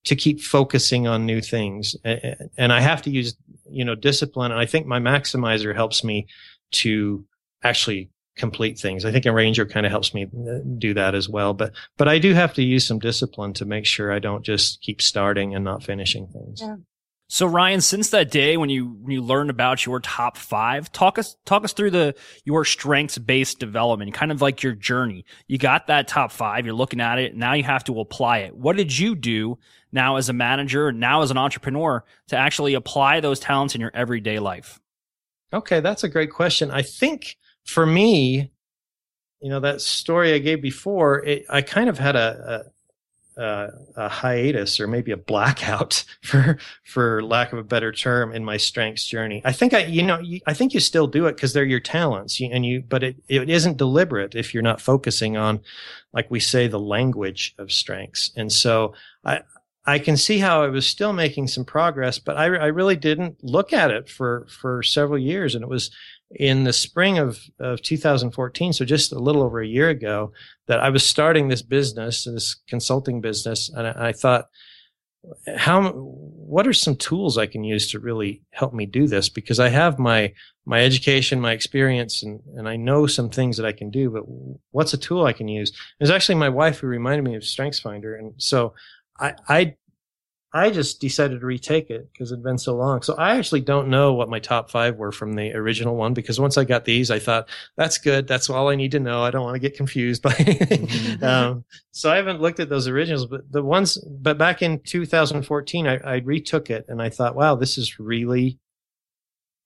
to 0.05 0.15
keep 0.15 0.41
focusing 0.41 1.07
on 1.07 1.27
new 1.27 1.41
things. 1.41 1.97
And 2.05 2.73
i 2.73 2.81
have 2.81 3.03
to 3.03 3.11
use 3.11 3.37
you 3.71 3.85
know 3.85 3.95
discipline 3.95 4.51
and 4.51 4.61
i 4.61 4.65
think 4.65 4.87
my 4.87 4.99
maximizer 4.99 5.75
helps 5.75 6.03
me 6.03 6.27
to 6.71 7.25
actually 7.63 8.11
complete 8.37 8.79
things. 8.79 9.05
I 9.05 9.13
think 9.13 9.27
arranger 9.27 9.67
kind 9.67 9.85
of 9.85 9.91
helps 9.91 10.15
me 10.15 10.25
uh, 10.25 10.59
do 10.79 10.95
that 10.95 11.15
as 11.15 11.29
well. 11.29 11.53
But 11.53 11.73
but 11.97 12.09
I 12.09 12.19
do 12.19 12.33
have 12.35 12.55
to 12.55 12.63
use 12.63 12.87
some 12.87 12.99
discipline 12.99 13.53
to 13.55 13.65
make 13.65 13.85
sure 13.85 14.13
I 14.13 14.19
don't 14.21 14.45
just 14.45 14.81
keep 14.81 15.03
starting 15.03 15.55
and 15.55 15.65
not 15.65 15.83
finishing 15.83 16.29
things. 16.29 16.61
Yeah. 16.63 16.77
So 17.31 17.45
Ryan, 17.45 17.83
since 17.83 18.09
that 18.11 18.31
day 18.31 18.57
when 18.57 18.71
you 18.71 18.97
when 19.03 19.11
you 19.11 19.21
learned 19.21 19.51
about 19.51 19.85
your 19.85 20.01
top 20.01 20.39
five, 20.39 20.91
talk 20.93 21.19
us 21.19 21.37
talk 21.45 21.63
us 21.63 21.75
through 21.75 21.91
the 21.91 22.15
your 22.45 22.65
strengths 22.65 23.19
based 23.19 23.59
development, 23.59 24.15
kind 24.15 24.33
of 24.33 24.41
like 24.41 24.63
your 24.63 24.73
journey. 24.73 25.27
You 25.47 25.59
got 25.59 25.89
that 25.89 26.09
top 26.09 26.33
five, 26.33 26.65
you're 26.65 26.75
looking 26.75 27.03
at 27.03 27.19
it, 27.19 27.37
now 27.37 27.53
you 27.53 27.65
have 27.65 27.85
to 27.85 28.01
apply 28.01 28.39
it. 28.39 28.57
What 28.57 28.77
did 28.77 28.97
you 28.97 29.15
do 29.15 29.59
now 29.93 30.17
as 30.17 30.31
a 30.31 30.33
manager, 30.33 30.91
now 30.91 31.21
as 31.21 31.31
an 31.31 31.37
entrepreneur, 31.37 32.03
to 32.29 32.37
actually 32.37 32.73
apply 32.73 33.21
those 33.21 33.41
talents 33.41 33.75
in 33.75 33.81
your 33.83 33.93
everyday 33.93 34.39
life? 34.39 34.81
Okay, 35.53 35.81
that's 35.81 36.05
a 36.05 36.09
great 36.09 36.31
question. 36.31 36.71
I 36.71 36.81
think 36.81 37.37
for 37.69 37.85
me, 37.85 38.51
you 39.43 39.51
know, 39.51 39.61
that 39.61 39.83
story 39.83 40.33
I 40.33 40.39
gave 40.39 40.63
before, 40.63 41.23
it, 41.23 41.45
I 41.51 41.61
kind 41.61 41.91
of 41.91 41.99
had 41.99 42.17
a, 42.17 42.65
a, 43.37 43.43
a, 43.43 43.69
a 43.97 44.09
hiatus 44.09 44.81
or 44.81 44.89
maybe 44.89 45.13
a 45.13 45.19
blackout 45.19 46.03
for, 46.23 46.57
for 46.85 47.23
lack 47.23 47.53
of 47.53 47.59
a 47.59 47.63
better 47.63 47.93
term 47.93 48.33
in 48.33 48.43
my 48.43 48.57
strengths 48.57 49.05
journey. 49.07 49.43
I 49.45 49.53
think 49.53 49.75
I, 49.75 49.85
you 49.85 50.03
know, 50.03 50.23
I 50.47 50.55
think 50.55 50.73
you 50.73 50.81
still 50.81 51.07
do 51.07 51.27
it 51.27 51.37
because 51.37 51.53
they're 51.53 51.63
your 51.63 51.79
talents 51.79 52.41
and 52.41 52.65
you, 52.65 52.83
but 52.89 53.03
it, 53.03 53.17
it 53.29 53.51
isn't 53.51 53.77
deliberate 53.77 54.35
if 54.35 54.55
you're 54.55 54.63
not 54.63 54.81
focusing 54.81 55.37
on, 55.37 55.61
like 56.15 56.31
we 56.31 56.41
say, 56.41 56.69
the 56.69 56.81
language 56.81 57.55
of 57.59 57.71
strengths. 57.71 58.33
And 58.35 58.51
so 58.51 58.95
I, 59.27 59.43
I 59.85 59.99
can 59.99 60.17
see 60.17 60.39
how 60.39 60.63
I 60.63 60.69
was 60.69 60.87
still 60.87 61.13
making 61.13 61.49
some 61.49 61.67
progress, 61.67 62.19
but 62.19 62.39
I, 62.39 62.45
I 62.45 62.67
really 62.67 62.97
didn't 62.97 63.45
look 63.45 63.75
at 63.75 63.91
it 63.91 64.09
for, 64.09 64.47
for 64.49 64.83
several 64.83 65.19
years. 65.19 65.55
And 65.55 65.63
it 65.63 65.69
was, 65.69 65.91
in 66.31 66.65
the 66.65 66.73
spring 66.73 67.19
of, 67.19 67.41
of 67.59 67.81
2014, 67.83 68.73
so 68.73 68.85
just 68.85 69.13
a 69.13 69.19
little 69.19 69.43
over 69.43 69.61
a 69.61 69.67
year 69.67 69.89
ago, 69.89 70.33
that 70.67 70.81
I 70.81 70.91
was 70.91 71.05
starting 71.05 71.49
this 71.49 71.63
business, 71.63 72.25
this 72.25 72.57
consulting 72.69 73.21
business, 73.21 73.71
and 73.71 73.87
I, 73.87 74.09
I 74.09 74.13
thought, 74.13 74.47
how 75.57 75.91
what 75.91 76.67
are 76.67 76.73
some 76.73 76.97
tools 76.97 77.37
I 77.37 77.47
can 77.47 77.65
use 77.65 77.91
to 77.91 77.99
really 77.99 78.43
help 78.51 78.73
me 78.73 78.87
do 78.87 79.07
this? 79.07 79.29
Because 79.29 79.59
I 79.59 79.69
have 79.69 79.99
my 79.99 80.33
my 80.65 80.85
education, 80.85 81.41
my 81.41 81.53
experience, 81.53 82.23
and 82.23 82.41
and 82.57 82.69
I 82.69 82.77
know 82.77 83.07
some 83.07 83.29
things 83.29 83.57
that 83.57 83.67
I 83.67 83.73
can 83.73 83.91
do. 83.91 84.11
But 84.11 84.23
what's 84.71 84.95
a 84.95 84.99
tool 84.99 85.25
I 85.25 85.33
can 85.33 85.49
use? 85.49 85.71
It 85.71 85.77
was 86.01 86.11
actually 86.11 86.37
my 86.37 86.49
wife 86.49 86.79
who 86.79 86.87
reminded 86.87 87.25
me 87.25 87.35
of 87.35 87.43
StrengthsFinder, 87.43 88.19
and 88.19 88.35
so 88.37 88.75
I 89.19 89.35
I 89.49 89.75
I 90.53 90.71
just 90.71 91.01
decided 91.01 91.41
to 91.41 91.47
retake 91.47 91.91
it 91.91 92.11
because 92.11 92.33
it'd 92.33 92.43
been 92.43 92.57
so 92.57 92.75
long. 92.75 93.03
So 93.03 93.15
I 93.15 93.37
actually 93.37 93.61
don't 93.61 93.89
know 93.89 94.15
what 94.15 94.31
my 94.31 94.39
top 94.39 94.71
five 94.71 94.97
were 94.97 95.13
from 95.13 95.35
the 95.35 95.53
original 95.53 95.95
one 95.95 96.15
because 96.15 96.41
once 96.41 96.57
I 96.57 96.65
got 96.65 96.87
these, 96.87 97.11
I 97.11 97.19
thought 97.19 97.51
that's 97.77 97.99
good. 97.99 98.27
That's 98.27 98.49
all 98.49 98.69
I 98.69 98.75
need 98.75 98.93
to 98.93 99.01
know. 99.01 99.23
I 99.23 99.31
don't 99.31 99.45
want 99.45 99.57
to 99.57 99.61
get 99.61 99.77
confused 99.77 100.23
by. 100.23 100.33
Mm-hmm. 100.33 101.25
um, 101.25 101.65
so 101.91 102.11
I 102.11 102.17
haven't 102.17 102.41
looked 102.41 102.61
at 102.61 102.71
those 102.71 102.89
originals, 102.89 103.27
but 103.27 103.51
the 103.53 103.63
ones. 103.63 103.99
But 103.99 104.39
back 104.39 104.63
in 104.63 104.81
2014, 104.81 105.87
I, 105.87 105.97
I 105.99 106.17
retook 106.25 106.71
it 106.71 106.87
and 106.89 107.03
I 107.03 107.11
thought, 107.11 107.37
wow, 107.37 107.55
this 107.55 107.77
is 107.77 107.99
really. 107.99 108.59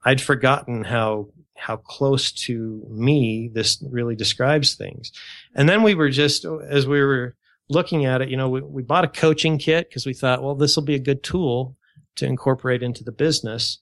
I'd 0.05 0.21
forgotten 0.21 0.83
how 0.83 1.29
how 1.55 1.77
close 1.77 2.33
to 2.33 2.85
me 2.91 3.49
this 3.55 3.81
really 3.89 4.17
describes 4.17 4.75
things. 4.75 5.12
And 5.55 5.69
then 5.69 5.85
we 5.85 5.95
were 5.95 6.11
just 6.11 6.45
as 6.69 6.89
we 6.89 7.01
were 7.01 7.37
looking 7.73 8.05
at 8.07 8.23
it, 8.23 8.29
you 8.29 8.37
know, 8.37 8.49
we, 8.49 8.61
we 8.61 8.83
bought 8.83 9.05
a 9.05 9.09
coaching 9.09 9.59
kit 9.59 9.88
because 9.88 10.07
we 10.07 10.14
thought, 10.14 10.43
well, 10.43 10.55
this 10.55 10.76
will 10.76 10.85
be 10.85 10.95
a 10.95 11.00
good 11.00 11.23
tool 11.23 11.76
to 12.17 12.26
incorporate 12.26 12.83
into 12.83 13.05
the 13.05 13.12
business. 13.12 13.79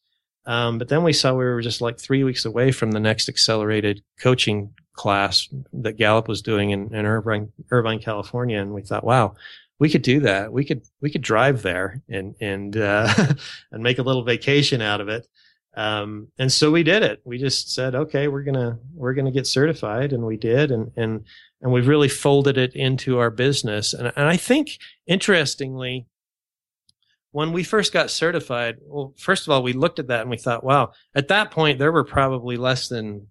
Um, 0.47 0.79
but 0.79 0.89
then 0.89 1.03
we 1.03 1.13
saw 1.13 1.33
we 1.33 1.45
were 1.45 1.61
just 1.61 1.81
like 1.81 1.99
three 1.99 2.25
weeks 2.25 2.45
away 2.45 2.73
from 2.73 2.93
the 2.93 3.01
next 3.01 3.29
accelerated 3.29 4.03
coaching 4.21 4.73
class 4.95 5.49
that 5.73 5.97
Gallup 5.97 6.29
was 6.29 6.43
doing 6.43 6.71
in, 6.71 6.95
in 6.95 7.07
Irvine, 7.07 7.53
Irvine, 7.71 8.01
California. 8.01 8.61
And 8.61 8.73
we 8.73 8.83
thought, 8.83 9.05
wow, 9.05 9.35
we 9.79 9.91
could 9.91 10.03
do 10.03 10.21
that. 10.21 10.53
We 10.53 10.65
could, 10.65 10.83
we 11.01 11.11
could 11.11 11.23
drive 11.23 11.63
there 11.63 12.03
and, 12.09 12.35
and, 12.41 12.77
uh, 12.77 13.13
and 13.73 13.83
make 13.83 13.99
a 13.99 14.03
little 14.03 14.25
vacation 14.25 14.81
out 14.81 15.01
of 15.01 15.09
it. 15.09 15.27
Um, 15.75 16.29
and 16.39 16.51
so 16.51 16.71
we 16.71 16.83
did 16.83 17.03
it. 17.03 17.21
We 17.25 17.39
just 17.39 17.73
said, 17.73 17.95
okay, 17.95 18.29
we're 18.29 18.43
going 18.43 18.57
to, 18.57 18.79
we're 18.95 19.15
going 19.15 19.27
to 19.27 19.31
get 19.31 19.47
certified. 19.47 20.13
And 20.13 20.25
we 20.25 20.37
did. 20.37 20.71
And, 20.71 20.91
and 20.97 21.25
and 21.61 21.73
we've 21.73 21.89
really 21.89 22.09
folded 22.09 22.57
it 22.57 22.75
into 22.75 23.19
our 23.19 23.31
business. 23.31 23.93
And, 23.93 24.13
and 24.17 24.27
I 24.27 24.37
think, 24.37 24.79
interestingly, 25.07 26.07
when 27.33 27.53
we 27.53 27.63
first 27.63 27.93
got 27.93 28.11
certified, 28.11 28.79
well, 28.83 29.15
first 29.19 29.47
of 29.47 29.53
all, 29.53 29.63
we 29.63 29.73
looked 29.73 29.99
at 29.99 30.09
that 30.09 30.23
and 30.23 30.31
we 30.31 30.37
thought, 30.37 30.65
wow, 30.65 30.93
at 31.15 31.29
that 31.29 31.51
point, 31.51 31.79
there 31.79 31.93
were 31.93 32.05
probably 32.05 32.57
less 32.57 32.89
than, 32.89 33.29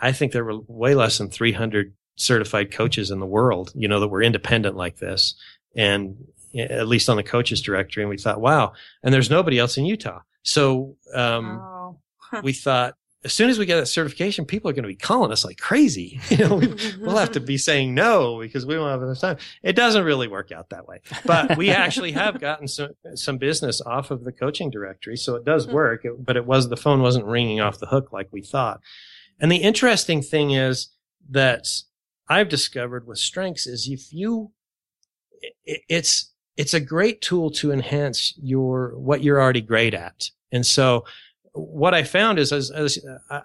I 0.00 0.12
think 0.12 0.32
there 0.32 0.44
were 0.44 0.60
way 0.66 0.94
less 0.94 1.18
than 1.18 1.30
300 1.30 1.94
certified 2.16 2.72
coaches 2.72 3.10
in 3.10 3.20
the 3.20 3.26
world, 3.26 3.70
you 3.74 3.86
know, 3.86 4.00
that 4.00 4.08
were 4.08 4.22
independent 4.22 4.76
like 4.76 4.96
this. 4.96 5.34
And 5.76 6.16
at 6.58 6.88
least 6.88 7.08
on 7.08 7.16
the 7.16 7.22
coaches 7.22 7.60
directory. 7.60 8.02
And 8.02 8.10
we 8.10 8.18
thought, 8.18 8.40
wow. 8.40 8.72
And 9.02 9.12
there's 9.12 9.30
nobody 9.30 9.58
else 9.58 9.76
in 9.76 9.84
Utah. 9.84 10.20
So, 10.42 10.96
um, 11.14 11.60
oh. 11.62 11.98
we 12.42 12.52
thought, 12.52 12.94
as 13.26 13.32
soon 13.32 13.50
as 13.50 13.58
we 13.58 13.66
get 13.66 13.76
that 13.76 13.86
certification, 13.86 14.44
people 14.44 14.70
are 14.70 14.72
going 14.72 14.84
to 14.84 14.88
be 14.88 14.94
calling 14.94 15.32
us 15.32 15.44
like 15.44 15.58
crazy. 15.58 16.20
You 16.30 16.48
know, 16.48 16.56
we, 16.56 16.68
will 17.00 17.16
have 17.16 17.32
to 17.32 17.40
be 17.40 17.56
saying 17.56 17.94
no 17.94 18.38
because 18.38 18.64
we 18.66 18.78
won't 18.78 18.90
have 18.90 19.02
enough 19.02 19.18
time. 19.18 19.38
It 19.62 19.74
doesn't 19.74 20.04
really 20.04 20.28
work 20.28 20.52
out 20.52 20.70
that 20.70 20.86
way, 20.86 21.00
but 21.24 21.56
we 21.56 21.70
actually 21.84 22.12
have 22.12 22.40
gotten 22.40 22.68
some, 22.68 22.90
some 23.14 23.38
business 23.38 23.80
off 23.80 24.10
of 24.10 24.22
the 24.22 24.32
coaching 24.32 24.70
directory. 24.70 25.16
So 25.16 25.34
it 25.34 25.44
does 25.44 25.64
hmm. 25.64 25.72
work, 25.72 26.06
but 26.18 26.36
it 26.36 26.46
was, 26.46 26.68
the 26.68 26.76
phone 26.76 27.02
wasn't 27.02 27.24
ringing 27.24 27.60
off 27.60 27.78
the 27.78 27.86
hook 27.86 28.12
like 28.12 28.28
we 28.30 28.42
thought. 28.42 28.80
And 29.40 29.50
the 29.50 29.56
interesting 29.56 30.22
thing 30.22 30.52
is 30.52 30.90
that 31.30 31.66
I've 32.28 32.48
discovered 32.48 33.06
with 33.06 33.18
strengths 33.18 33.66
is 33.66 33.88
if 33.88 34.12
you, 34.12 34.52
it, 35.64 35.82
it's, 35.88 36.32
it's 36.56 36.74
a 36.74 36.80
great 36.80 37.22
tool 37.22 37.50
to 37.52 37.72
enhance 37.72 38.34
your, 38.40 38.96
what 38.96 39.22
you're 39.22 39.40
already 39.40 39.62
great 39.62 39.94
at. 39.94 40.30
And 40.52 40.64
so 40.64 41.04
what 41.56 41.94
I 41.94 42.02
found 42.02 42.38
is 42.38 42.52
as, 42.52 42.70
as 42.70 42.98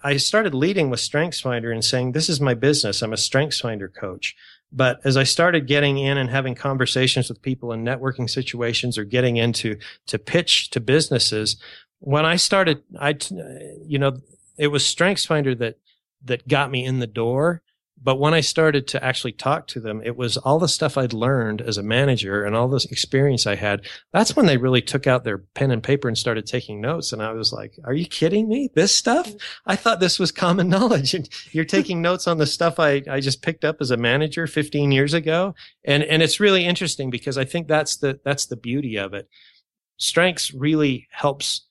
I 0.04 0.18
started 0.18 0.54
leading 0.54 0.90
with 0.90 1.00
StrengthsFinder 1.00 1.72
and 1.72 1.84
saying, 1.84 2.12
this 2.12 2.30
is 2.30 2.42
my 2.42 2.54
business. 2.54 3.02
I'm 3.02 3.14
a 3.14 3.16
StrengthsFinder 3.16 3.94
coach. 3.94 4.36
But 4.72 5.02
as 5.04 5.18
I 5.18 5.24
started 5.24 5.68
getting 5.68 5.98
in 5.98 6.18
and 6.18 6.30
having 6.30 6.56
conversations 6.56 7.30
with 7.30 7.42
people 7.42 7.74
in 7.74 7.84
networking 7.84 8.30
situations 8.30 8.98
or 8.98 9.04
getting 9.04 9.38
into 9.38 9.78
to 10.08 10.20
pitch 10.20 10.70
to 10.72 10.80
businesses, 10.80 11.58
when 12.00 12.26
I 12.26 12.36
started, 12.36 12.84
I, 13.00 13.18
you 13.86 14.00
know, 14.00 14.18
it 14.58 14.68
was 14.68 14.84
StrengthsFinder 14.84 15.58
that, 15.60 15.78
that 16.26 16.48
got 16.48 16.72
me 16.72 16.86
in 16.86 17.00
the 17.00 17.08
door. 17.08 17.62
But 18.04 18.20
when 18.20 18.34
I 18.34 18.42
started 18.42 18.88
to 18.90 19.04
actually 19.04 19.34
talk 19.34 19.68
to 19.68 19.80
them, 19.80 20.02
it 20.04 20.16
was 20.16 20.36
all 20.38 20.58
the 20.58 20.68
stuff 20.68 20.98
I'd 20.98 21.14
learned 21.14 21.62
as 21.62 21.78
a 21.78 21.84
manager 21.84 22.44
and 22.44 22.56
all 22.56 22.68
this 22.68 22.86
experience 22.86 23.46
I 23.46 23.56
had. 23.56 23.86
That's 24.12 24.36
when 24.36 24.48
they 24.48 24.58
really 24.58 24.82
took 24.82 25.06
out 25.06 25.24
their 25.24 25.38
pen 25.38 25.70
and 25.70 25.84
paper 25.84 26.08
and 26.08 26.18
started 26.18 26.48
taking 26.48 26.82
notes. 26.82 27.14
And 27.14 27.22
I 27.22 27.34
was 27.34 27.54
like, 27.54 27.78
are 27.84 27.94
you 27.94 28.08
kidding 28.08 28.50
me? 28.50 28.72
This 28.74 28.96
stuff? 28.96 29.28
Mm-hmm. 29.28 29.38
I 29.68 29.76
thought 29.76 30.00
this 30.00 30.18
was 30.18 30.32
common 30.32 30.68
knowledge. 30.70 31.14
And 31.14 31.30
you're 31.52 31.66
taking 31.78 32.02
notes 32.02 32.28
on 32.28 32.40
the 32.40 32.48
stuff 32.48 32.80
I, 32.80 33.04
I 33.10 33.20
just 33.20 33.44
picked 33.44 33.64
up 33.64 33.78
as 33.82 33.92
a 33.92 33.98
manager 33.98 34.48
15 34.48 34.92
years 34.92 35.14
ago. 35.14 35.54
And, 35.86 36.04
and 36.04 36.24
it's 36.24 36.40
really 36.40 36.66
interesting 36.66 37.12
because 37.12 37.38
I 37.38 37.46
think 37.46 37.68
that's 37.68 37.98
the, 37.98 38.20
that's 38.26 38.48
the 38.48 38.58
beauty 38.58 38.98
of 38.98 39.14
it. 39.14 39.30
Strengths 39.98 40.54
really 40.54 41.08
helps 41.12 41.68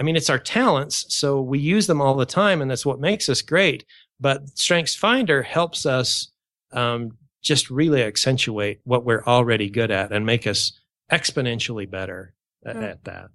I 0.00 0.04
mean, 0.04 0.16
it's 0.16 0.30
our 0.30 0.38
talents, 0.38 1.04
so 1.14 1.40
we 1.40 1.60
use 1.60 1.86
them 1.86 2.00
all 2.00 2.16
the 2.16 2.26
time, 2.26 2.60
and 2.60 2.70
that's 2.70 2.86
what 2.86 2.98
makes 2.98 3.28
us 3.28 3.42
great. 3.42 3.84
But 4.22 4.56
Strengths 4.56 4.94
Finder 4.94 5.42
helps 5.42 5.84
us 5.84 6.30
um, 6.70 7.18
just 7.42 7.70
really 7.70 8.04
accentuate 8.04 8.80
what 8.84 9.04
we're 9.04 9.24
already 9.24 9.68
good 9.68 9.90
at 9.90 10.12
and 10.12 10.24
make 10.24 10.46
us 10.46 10.80
exponentially 11.10 11.90
better 11.90 12.32
at, 12.64 12.76
mm. 12.76 12.84
at 12.84 13.04
that. 13.04 13.30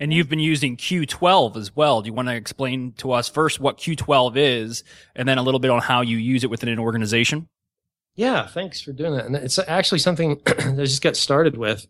And 0.00 0.12
you've 0.12 0.30
been 0.30 0.40
using 0.40 0.78
Q12 0.78 1.56
as 1.56 1.76
well. 1.76 2.00
Do 2.00 2.06
you 2.06 2.14
want 2.14 2.28
to 2.28 2.34
explain 2.34 2.92
to 2.98 3.12
us 3.12 3.28
first 3.28 3.60
what 3.60 3.76
Q12 3.76 4.36
is 4.36 4.84
and 5.14 5.28
then 5.28 5.36
a 5.36 5.42
little 5.42 5.60
bit 5.60 5.70
on 5.70 5.82
how 5.82 6.00
you 6.00 6.16
use 6.16 6.42
it 6.42 6.50
within 6.50 6.70
an 6.70 6.78
organization? 6.78 7.48
Yeah, 8.16 8.46
thanks 8.46 8.80
for 8.80 8.92
doing 8.92 9.14
that. 9.14 9.26
And 9.26 9.36
it's 9.36 9.58
actually 9.58 9.98
something 9.98 10.40
that 10.46 10.80
I 10.80 10.84
just 10.84 11.02
got 11.02 11.16
started 11.16 11.56
with. 11.56 11.86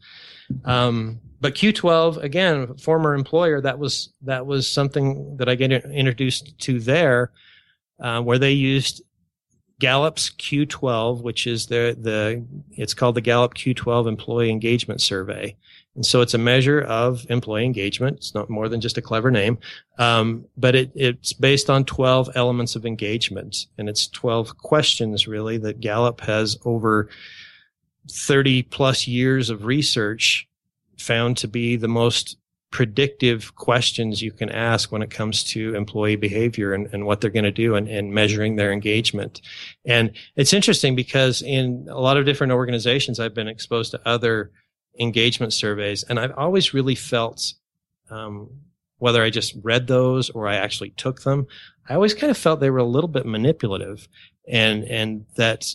Um, 0.64 1.20
but 1.40 1.54
Q12 1.54 2.22
again, 2.22 2.76
former 2.76 3.14
employer, 3.14 3.60
that 3.60 3.78
was 3.78 4.12
that 4.22 4.46
was 4.46 4.68
something 4.68 5.36
that 5.36 5.48
I 5.48 5.54
get 5.54 5.70
introduced 5.72 6.58
to 6.60 6.80
there, 6.80 7.30
uh, 8.00 8.20
where 8.22 8.38
they 8.38 8.52
used 8.52 9.02
Gallup's 9.78 10.30
Q12, 10.30 11.22
which 11.22 11.46
is 11.46 11.66
the 11.66 11.96
the 12.00 12.44
it's 12.72 12.94
called 12.94 13.14
the 13.14 13.20
Gallup 13.20 13.54
Q12 13.54 14.08
Employee 14.08 14.50
Engagement 14.50 15.00
Survey, 15.00 15.56
and 15.96 16.04
so 16.04 16.20
it's 16.20 16.34
a 16.34 16.38
measure 16.38 16.82
of 16.82 17.26
employee 17.30 17.64
engagement. 17.64 18.18
It's 18.18 18.34
not 18.34 18.50
more 18.50 18.68
than 18.68 18.80
just 18.80 18.98
a 18.98 19.02
clever 19.02 19.30
name, 19.30 19.58
um, 19.98 20.44
but 20.56 20.74
it, 20.74 20.92
it's 20.94 21.32
based 21.32 21.68
on 21.70 21.84
12 21.84 22.30
elements 22.34 22.76
of 22.76 22.86
engagement, 22.86 23.66
and 23.78 23.88
it's 23.88 24.06
12 24.08 24.58
questions 24.58 25.26
really 25.26 25.56
that 25.58 25.80
Gallup 25.80 26.20
has 26.20 26.58
over 26.64 27.08
30 28.10 28.62
plus 28.64 29.08
years 29.08 29.50
of 29.50 29.64
research 29.64 30.46
found 30.98 31.36
to 31.38 31.48
be 31.48 31.76
the 31.76 31.88
most 31.88 32.36
predictive 32.70 33.54
questions 33.54 34.20
you 34.20 34.32
can 34.32 34.50
ask 34.50 34.92
when 34.92 35.00
it 35.00 35.10
comes 35.10 35.44
to 35.44 35.74
employee 35.74 36.16
behavior 36.16 36.74
and, 36.74 36.88
and 36.92 37.06
what 37.06 37.20
they're 37.20 37.30
going 37.30 37.44
to 37.44 37.50
do 37.50 37.74
and, 37.74 37.88
and 37.88 38.12
measuring 38.12 38.56
their 38.56 38.72
engagement. 38.72 39.40
And 39.86 40.12
it's 40.34 40.52
interesting 40.52 40.94
because 40.94 41.40
in 41.42 41.86
a 41.88 41.98
lot 41.98 42.18
of 42.18 42.26
different 42.26 42.52
organizations, 42.52 43.18
I've 43.18 43.34
been 43.34 43.48
exposed 43.48 43.92
to 43.92 44.00
other 44.06 44.50
engagement 44.98 45.52
surveys, 45.52 46.02
and 46.04 46.18
I've 46.18 46.36
always 46.36 46.74
really 46.74 46.94
felt, 46.94 47.54
um, 48.10 48.50
whether 48.98 49.22
I 49.22 49.30
just 49.30 49.54
read 49.62 49.86
those 49.86 50.30
or 50.30 50.48
I 50.48 50.56
actually 50.56 50.90
took 50.90 51.22
them, 51.22 51.46
I 51.88 51.94
always 51.94 52.14
kind 52.14 52.30
of 52.30 52.36
felt 52.36 52.60
they 52.60 52.70
were 52.70 52.78
a 52.78 52.84
little 52.84 53.08
bit 53.08 53.26
manipulative, 53.26 54.08
and 54.48 54.84
and 54.84 55.26
that 55.36 55.74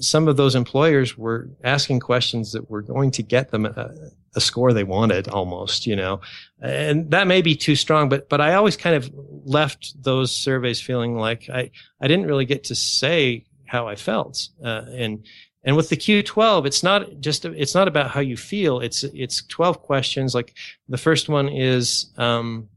some 0.00 0.28
of 0.28 0.36
those 0.36 0.54
employers 0.54 1.16
were 1.16 1.48
asking 1.64 2.00
questions 2.00 2.52
that 2.52 2.70
were 2.70 2.82
going 2.82 3.10
to 3.12 3.22
get 3.22 3.50
them 3.50 3.66
a, 3.66 3.94
a, 4.34 4.40
score 4.40 4.72
they 4.72 4.84
wanted 4.84 5.28
almost, 5.28 5.86
you 5.86 5.96
know, 5.96 6.20
and 6.60 7.10
that 7.10 7.26
may 7.26 7.42
be 7.42 7.54
too 7.54 7.76
strong, 7.76 8.08
but, 8.08 8.28
but 8.28 8.40
I 8.40 8.54
always 8.54 8.76
kind 8.76 8.96
of 8.96 9.10
left 9.44 9.94
those 10.02 10.30
surveys 10.30 10.80
feeling 10.80 11.16
like 11.16 11.48
I, 11.48 11.70
I 12.00 12.08
didn't 12.08 12.26
really 12.26 12.44
get 12.44 12.64
to 12.64 12.74
say 12.74 13.44
how 13.66 13.88
I 13.88 13.96
felt. 13.96 14.48
Uh, 14.62 14.84
and, 14.90 15.24
and 15.64 15.76
with 15.76 15.88
the 15.88 15.96
Q12, 15.96 16.66
it's 16.66 16.82
not 16.82 17.20
just, 17.20 17.44
it's 17.44 17.74
not 17.74 17.88
about 17.88 18.10
how 18.10 18.20
you 18.20 18.36
feel. 18.36 18.80
It's, 18.80 19.04
it's 19.04 19.44
12 19.46 19.82
questions. 19.82 20.34
Like 20.34 20.54
the 20.88 20.98
first 20.98 21.28
one 21.28 21.48
is, 21.48 22.12
um, 22.16 22.68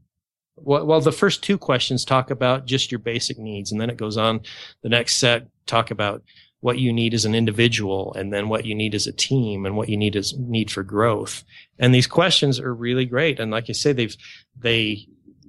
well, 0.56 0.84
well, 0.84 1.00
the 1.00 1.12
first 1.12 1.42
two 1.42 1.58
questions 1.58 2.04
talk 2.04 2.30
about 2.30 2.66
just 2.66 2.90
your 2.90 2.98
basic 2.98 3.38
needs. 3.38 3.72
And 3.72 3.80
then 3.80 3.90
it 3.90 3.96
goes 3.96 4.16
on 4.16 4.40
the 4.82 4.88
next 4.88 5.16
set, 5.16 5.46
talk 5.66 5.90
about 5.90 6.22
what 6.60 6.78
you 6.78 6.92
need 6.92 7.14
as 7.14 7.24
an 7.24 7.34
individual 7.34 8.14
and 8.14 8.32
then 8.32 8.48
what 8.48 8.64
you 8.64 8.74
need 8.74 8.94
as 8.94 9.06
a 9.06 9.12
team 9.12 9.66
and 9.66 9.76
what 9.76 9.88
you 9.88 9.96
need 9.96 10.14
as 10.14 10.36
need 10.38 10.70
for 10.70 10.82
growth. 10.82 11.44
And 11.78 11.94
these 11.94 12.06
questions 12.06 12.60
are 12.60 12.74
really 12.74 13.04
great. 13.04 13.40
And 13.40 13.50
like 13.50 13.68
I 13.68 13.72
say, 13.72 13.92
they've, 13.92 14.16
they, 14.56 15.06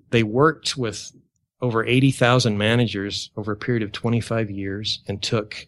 they 0.10 0.24
worked 0.24 0.76
with 0.78 1.12
over 1.62 1.86
80,000 1.86 2.58
managers 2.58 3.32
over 3.38 3.52
a 3.52 3.58
period 3.58 3.84
of 3.84 3.92
25 3.92 4.50
years 4.50 5.02
and 5.08 5.22
took, 5.22 5.68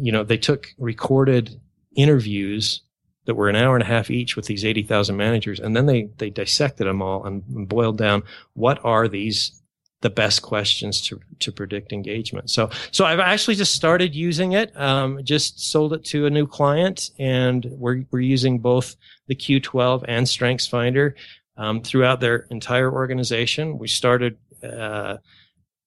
you 0.00 0.12
know, 0.12 0.24
they 0.24 0.38
took 0.38 0.68
recorded 0.78 1.60
interviews 1.96 2.82
that 3.26 3.34
were 3.34 3.48
an 3.48 3.56
hour 3.56 3.74
and 3.74 3.82
a 3.82 3.86
half 3.86 4.10
each 4.10 4.36
with 4.36 4.46
these 4.46 4.64
80,000 4.64 5.16
managers. 5.16 5.58
And 5.58 5.74
then 5.74 5.86
they, 5.86 6.10
they 6.18 6.30
dissected 6.30 6.86
them 6.86 7.00
all 7.00 7.24
and 7.24 7.68
boiled 7.68 7.96
down 7.96 8.22
what 8.52 8.84
are 8.84 9.08
these 9.08 9.62
the 10.04 10.10
best 10.10 10.42
questions 10.42 11.00
to 11.00 11.18
to 11.38 11.50
predict 11.50 11.90
engagement. 11.90 12.50
So 12.50 12.68
so 12.90 13.06
I've 13.06 13.20
actually 13.20 13.54
just 13.54 13.74
started 13.74 14.14
using 14.14 14.52
it. 14.52 14.78
Um, 14.78 15.24
just 15.24 15.58
sold 15.58 15.94
it 15.94 16.04
to 16.06 16.26
a 16.26 16.30
new 16.30 16.46
client, 16.46 17.10
and 17.18 17.64
we're 17.70 18.04
we're 18.10 18.20
using 18.20 18.58
both 18.58 18.96
the 19.28 19.34
Q12 19.34 20.04
and 20.06 20.26
StrengthsFinder 20.26 21.14
um, 21.56 21.80
throughout 21.80 22.20
their 22.20 22.46
entire 22.50 22.92
organization. 22.92 23.78
We 23.78 23.88
started 23.88 24.36
uh, 24.62 25.16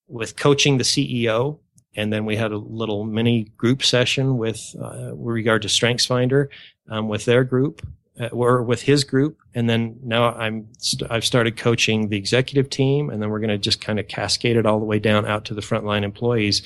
with 0.07 0.35
coaching 0.35 0.79
the 0.79 0.83
CEO. 0.83 1.59
And 1.97 2.13
then 2.13 2.25
we 2.25 2.37
had 2.37 2.51
a 2.51 2.57
little 2.57 3.03
mini 3.03 3.45
group 3.57 3.83
session 3.83 4.37
with, 4.37 4.75
uh, 4.81 5.11
with 5.13 5.33
regard 5.33 5.63
to 5.63 5.67
StrengthsFinder 5.67 6.47
um, 6.89 7.09
with 7.09 7.25
their 7.25 7.43
group 7.43 7.85
uh, 8.19 8.27
or 8.27 8.61
with 8.61 8.83
his 8.83 9.03
group. 9.03 9.39
And 9.55 9.67
then 9.67 9.99
now 10.03 10.33
I'm, 10.33 10.67
st- 10.77 11.11
I've 11.11 11.25
started 11.25 11.57
coaching 11.57 12.09
the 12.09 12.17
executive 12.17 12.69
team 12.69 13.09
and 13.09 13.21
then 13.21 13.29
we're 13.29 13.39
going 13.39 13.49
to 13.49 13.57
just 13.57 13.81
kind 13.81 13.99
of 13.99 14.07
cascade 14.07 14.57
it 14.57 14.65
all 14.67 14.79
the 14.79 14.85
way 14.85 14.99
down 14.99 15.25
out 15.25 15.45
to 15.45 15.55
the 15.55 15.61
frontline 15.61 16.03
employees. 16.03 16.61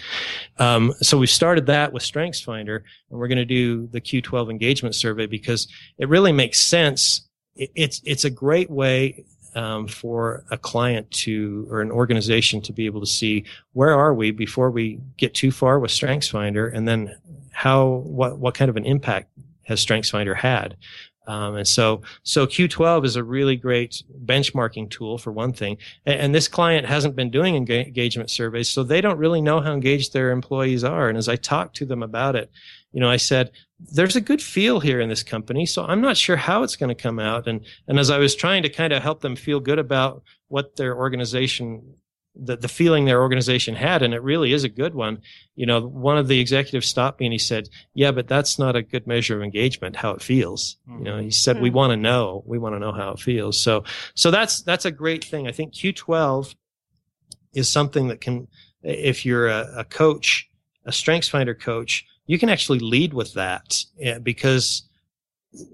Um, 0.60 0.94
so 1.02 1.18
we 1.18 1.28
started 1.28 1.66
that 1.68 1.94
with 1.94 2.04
StrengthsFinder 2.04 2.76
and 3.10 3.20
we're 3.20 3.30
going 3.30 3.38
to 3.38 3.46
do 3.46 3.88
the 3.88 4.02
Q12 4.02 4.52
engagement 4.52 4.96
survey 4.96 5.28
because 5.28 5.68
it 5.98 6.10
really 6.10 6.34
makes 6.34 6.60
sense. 6.60 7.28
It, 7.56 7.72
it's, 7.74 8.02
it's 8.04 8.26
a 8.26 8.30
great 8.30 8.70
way 8.70 9.24
um, 9.56 9.88
for 9.88 10.44
a 10.52 10.58
client 10.58 11.10
to 11.12 11.68
or 11.70 11.82
an 11.82 11.92
organization 11.92 12.62
to 12.62 12.74
be 12.74 12.86
able 12.86 13.00
to 13.02 13.08
see 13.08 13.44
where 13.74 13.94
are 13.94 14.14
we 14.14 14.32
before 14.32 14.72
we 14.72 15.00
get 15.18 15.34
too 15.34 15.52
far 15.52 15.80
with 15.80 15.92
StrengthsFinder, 15.92 16.74
and 16.74 16.88
then 16.88 17.16
how 17.52 17.88
what 18.06 18.38
what 18.40 18.54
kind 18.54 18.70
of 18.70 18.78
an 18.78 18.86
impact 18.86 19.32
has 19.64 19.86
StrengthsFinder 19.86 20.36
had? 20.36 20.78
Um, 21.28 21.56
and 21.56 21.68
so, 21.68 22.02
so 22.24 22.48
Q12 22.48 23.06
is 23.06 23.16
a 23.16 23.24
really 23.24 23.56
great 23.56 24.04
benchmarking 24.26 24.90
tool 24.90 25.18
for 25.18 25.32
one 25.32 25.54
thing. 25.54 25.78
And, 26.06 26.20
and 26.20 26.36
this 26.36 26.48
client 26.48 26.88
hasn't 26.88 27.16
been 27.16 27.30
doing 27.30 27.56
engagement 27.56 28.32
surveys, 28.32 28.70
so 28.70 28.84
they 28.84 29.02
don't 29.02 29.20
really 29.20 29.42
know 29.42 29.62
how 29.62 29.72
engaged 29.72 30.14
their 30.14 30.32
employees 30.32 30.84
are. 30.84 31.10
And 31.10 31.18
as 31.18 31.30
I 31.30 31.36
talked 31.36 31.76
to 31.78 31.86
them 31.86 32.02
about 32.02 32.36
it, 32.36 32.50
you 32.92 33.00
know, 33.00 33.10
I 33.10 33.18
said, 33.18 33.52
there's 33.92 34.16
a 34.16 34.22
good 34.22 34.42
feel 34.42 34.80
here 34.80 35.00
in 35.00 35.10
this 35.10 35.24
company, 35.24 35.66
so 35.66 35.84
I'm 35.84 36.02
not 36.02 36.18
sure 36.18 36.36
how 36.36 36.64
it's 36.64 36.76
going 36.76 36.96
to 36.96 37.02
come 37.02 37.20
out. 37.20 37.48
And, 37.48 37.66
and 37.88 38.00
as 38.00 38.10
I 38.10 38.18
was 38.18 38.36
trying 38.36 38.64
to 38.64 38.70
kind 38.70 38.94
of 38.94 39.02
help 39.02 39.22
them 39.22 39.36
feel 39.36 39.60
good 39.60 39.80
about 39.80 40.24
what 40.48 40.76
their 40.76 40.96
organization 40.96 41.96
the, 42.36 42.56
the 42.56 42.68
feeling 42.68 43.06
their 43.06 43.22
organization 43.22 43.76
had, 43.76 44.02
and 44.02 44.14
it 44.14 44.22
really 44.24 44.54
is 44.54 44.64
a 44.64 44.70
good 44.70 44.96
one. 44.96 45.22
You 45.56 45.66
know, 45.66 45.82
one 45.82 46.18
of 46.18 46.28
the 46.28 46.40
executives 46.40 46.88
stopped 46.88 47.20
me 47.20 47.26
and 47.26 47.34
he 47.34 47.40
said, 47.40 47.70
"Yeah, 47.94 48.12
but 48.12 48.28
that's 48.28 48.58
not 48.58 48.76
a 48.76 48.82
good 48.82 49.06
measure 49.06 49.36
of 49.36 49.44
engagement. 49.44 49.98
How 49.98 50.12
it 50.12 50.22
feels." 50.22 50.78
Mm-hmm. 50.88 51.00
You 51.00 51.04
know, 51.04 51.18
he 51.20 51.32
said, 51.32 51.58
mm-hmm. 51.58 51.64
"We 51.64 51.70
want 51.72 51.92
to 51.92 51.98
know. 51.98 52.44
We 52.46 52.58
want 52.58 52.76
to 52.76 52.80
know 52.80 52.94
how 52.94 53.12
it 53.12 53.20
feels." 53.20 53.60
So, 53.60 53.84
so 54.16 54.32
that's 54.32 54.62
that's 54.62 54.86
a 54.86 54.92
great 54.92 55.26
thing. 55.26 55.48
I 55.48 55.52
think 55.52 55.74
Q12 55.74 56.56
is 57.54 57.70
something 57.70 58.08
that 58.08 58.22
can, 58.22 58.48
if 58.82 59.26
you're 59.26 59.50
a, 59.50 59.80
a 59.80 59.84
coach, 59.84 60.50
a 60.86 60.92
StrengthsFinder 60.92 61.60
coach, 61.60 62.06
you 62.32 62.40
can 62.40 62.48
actually 62.48 62.80
lead 62.80 63.14
with 63.14 63.34
that 63.34 63.84
eh, 64.00 64.18
because 64.20 64.84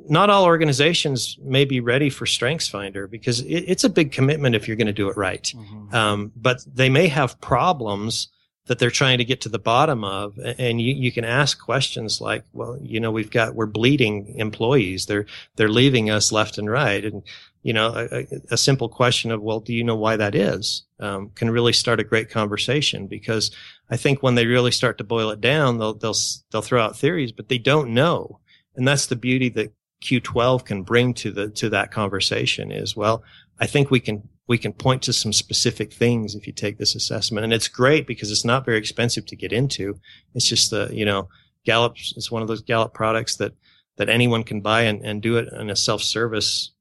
not 0.09 0.31
all 0.31 0.43
organizations 0.43 1.37
may 1.43 1.65
be 1.65 1.79
ready 1.79 2.09
for 2.09 2.25
StrengthsFinder 2.25 3.07
because 3.07 3.41
it, 3.41 3.63
it's 3.67 3.83
a 3.83 3.89
big 3.89 4.11
commitment 4.11 4.55
if 4.55 4.67
you're 4.67 4.75
going 4.75 4.87
to 4.87 4.93
do 4.93 5.07
it 5.07 5.15
right. 5.15 5.53
Mm-hmm. 5.55 5.93
Um, 5.93 6.31
but 6.35 6.65
they 6.65 6.89
may 6.89 7.09
have 7.09 7.39
problems 7.41 8.29
that 8.65 8.79
they're 8.79 8.89
trying 8.89 9.19
to 9.19 9.23
get 9.23 9.41
to 9.41 9.49
the 9.49 9.59
bottom 9.59 10.03
of. 10.03 10.39
And 10.57 10.81
you, 10.81 10.95
you 10.95 11.11
can 11.11 11.23
ask 11.23 11.59
questions 11.59 12.19
like, 12.19 12.43
well, 12.53 12.75
you 12.81 12.99
know, 12.99 13.11
we've 13.11 13.29
got, 13.29 13.53
we're 13.53 13.67
bleeding 13.67 14.33
employees. 14.39 15.05
They're, 15.05 15.27
they're 15.57 15.69
leaving 15.69 16.09
us 16.09 16.31
left 16.31 16.57
and 16.57 16.71
right. 16.71 17.05
And, 17.05 17.21
you 17.63 17.73
know, 17.73 18.07
a, 18.11 18.25
a 18.51 18.57
simple 18.57 18.89
question 18.89 19.31
of, 19.31 19.41
well, 19.41 19.59
do 19.59 19.73
you 19.73 19.83
know 19.83 19.95
why 19.95 20.15
that 20.15 20.35
is? 20.35 20.85
Um, 20.99 21.29
can 21.35 21.49
really 21.49 21.73
start 21.73 21.99
a 21.99 22.03
great 22.05 22.29
conversation 22.29 23.07
because 23.07 23.51
I 23.89 23.97
think 23.97 24.23
when 24.23 24.35
they 24.35 24.45
really 24.45 24.71
start 24.71 24.97
to 24.99 25.03
boil 25.03 25.29
it 25.31 25.41
down, 25.41 25.77
they'll, 25.77 25.93
they'll, 25.93 26.15
they'll 26.51 26.61
throw 26.61 26.81
out 26.81 26.97
theories, 26.97 27.31
but 27.31 27.49
they 27.49 27.57
don't 27.57 27.93
know. 27.93 28.39
And 28.75 28.87
that's 28.87 29.07
the 29.07 29.15
beauty 29.15 29.49
that 29.49 29.73
Q12 30.03 30.65
can 30.65 30.83
bring 30.83 31.13
to 31.15 31.31
the, 31.31 31.49
to 31.49 31.69
that 31.69 31.91
conversation 31.91 32.71
is, 32.71 32.95
well, 32.95 33.23
I 33.59 33.65
think 33.65 33.89
we 33.89 33.99
can, 33.99 34.27
we 34.47 34.57
can 34.57 34.71
point 34.71 35.01
to 35.03 35.13
some 35.13 35.33
specific 35.33 35.91
things 35.91 36.35
if 36.35 36.47
you 36.47 36.53
take 36.53 36.77
this 36.77 36.95
assessment. 36.95 37.43
And 37.43 37.53
it's 37.53 37.67
great 37.67 38.07
because 38.07 38.31
it's 38.31 38.45
not 38.45 38.65
very 38.65 38.77
expensive 38.77 39.25
to 39.25 39.35
get 39.35 39.51
into. 39.51 39.99
It's 40.35 40.47
just 40.47 40.71
the, 40.71 40.89
you 40.93 41.05
know, 41.05 41.27
Gallup 41.65 41.95
is 42.15 42.31
one 42.31 42.41
of 42.41 42.47
those 42.47 42.61
Gallup 42.61 42.93
products 42.93 43.35
that, 43.37 43.53
that 43.97 44.09
anyone 44.09 44.43
can 44.43 44.61
buy 44.61 44.83
and, 44.83 45.03
and 45.03 45.21
do 45.21 45.37
it 45.37 45.51
in 45.51 45.69
a 45.69 45.75
self-service 45.75 46.71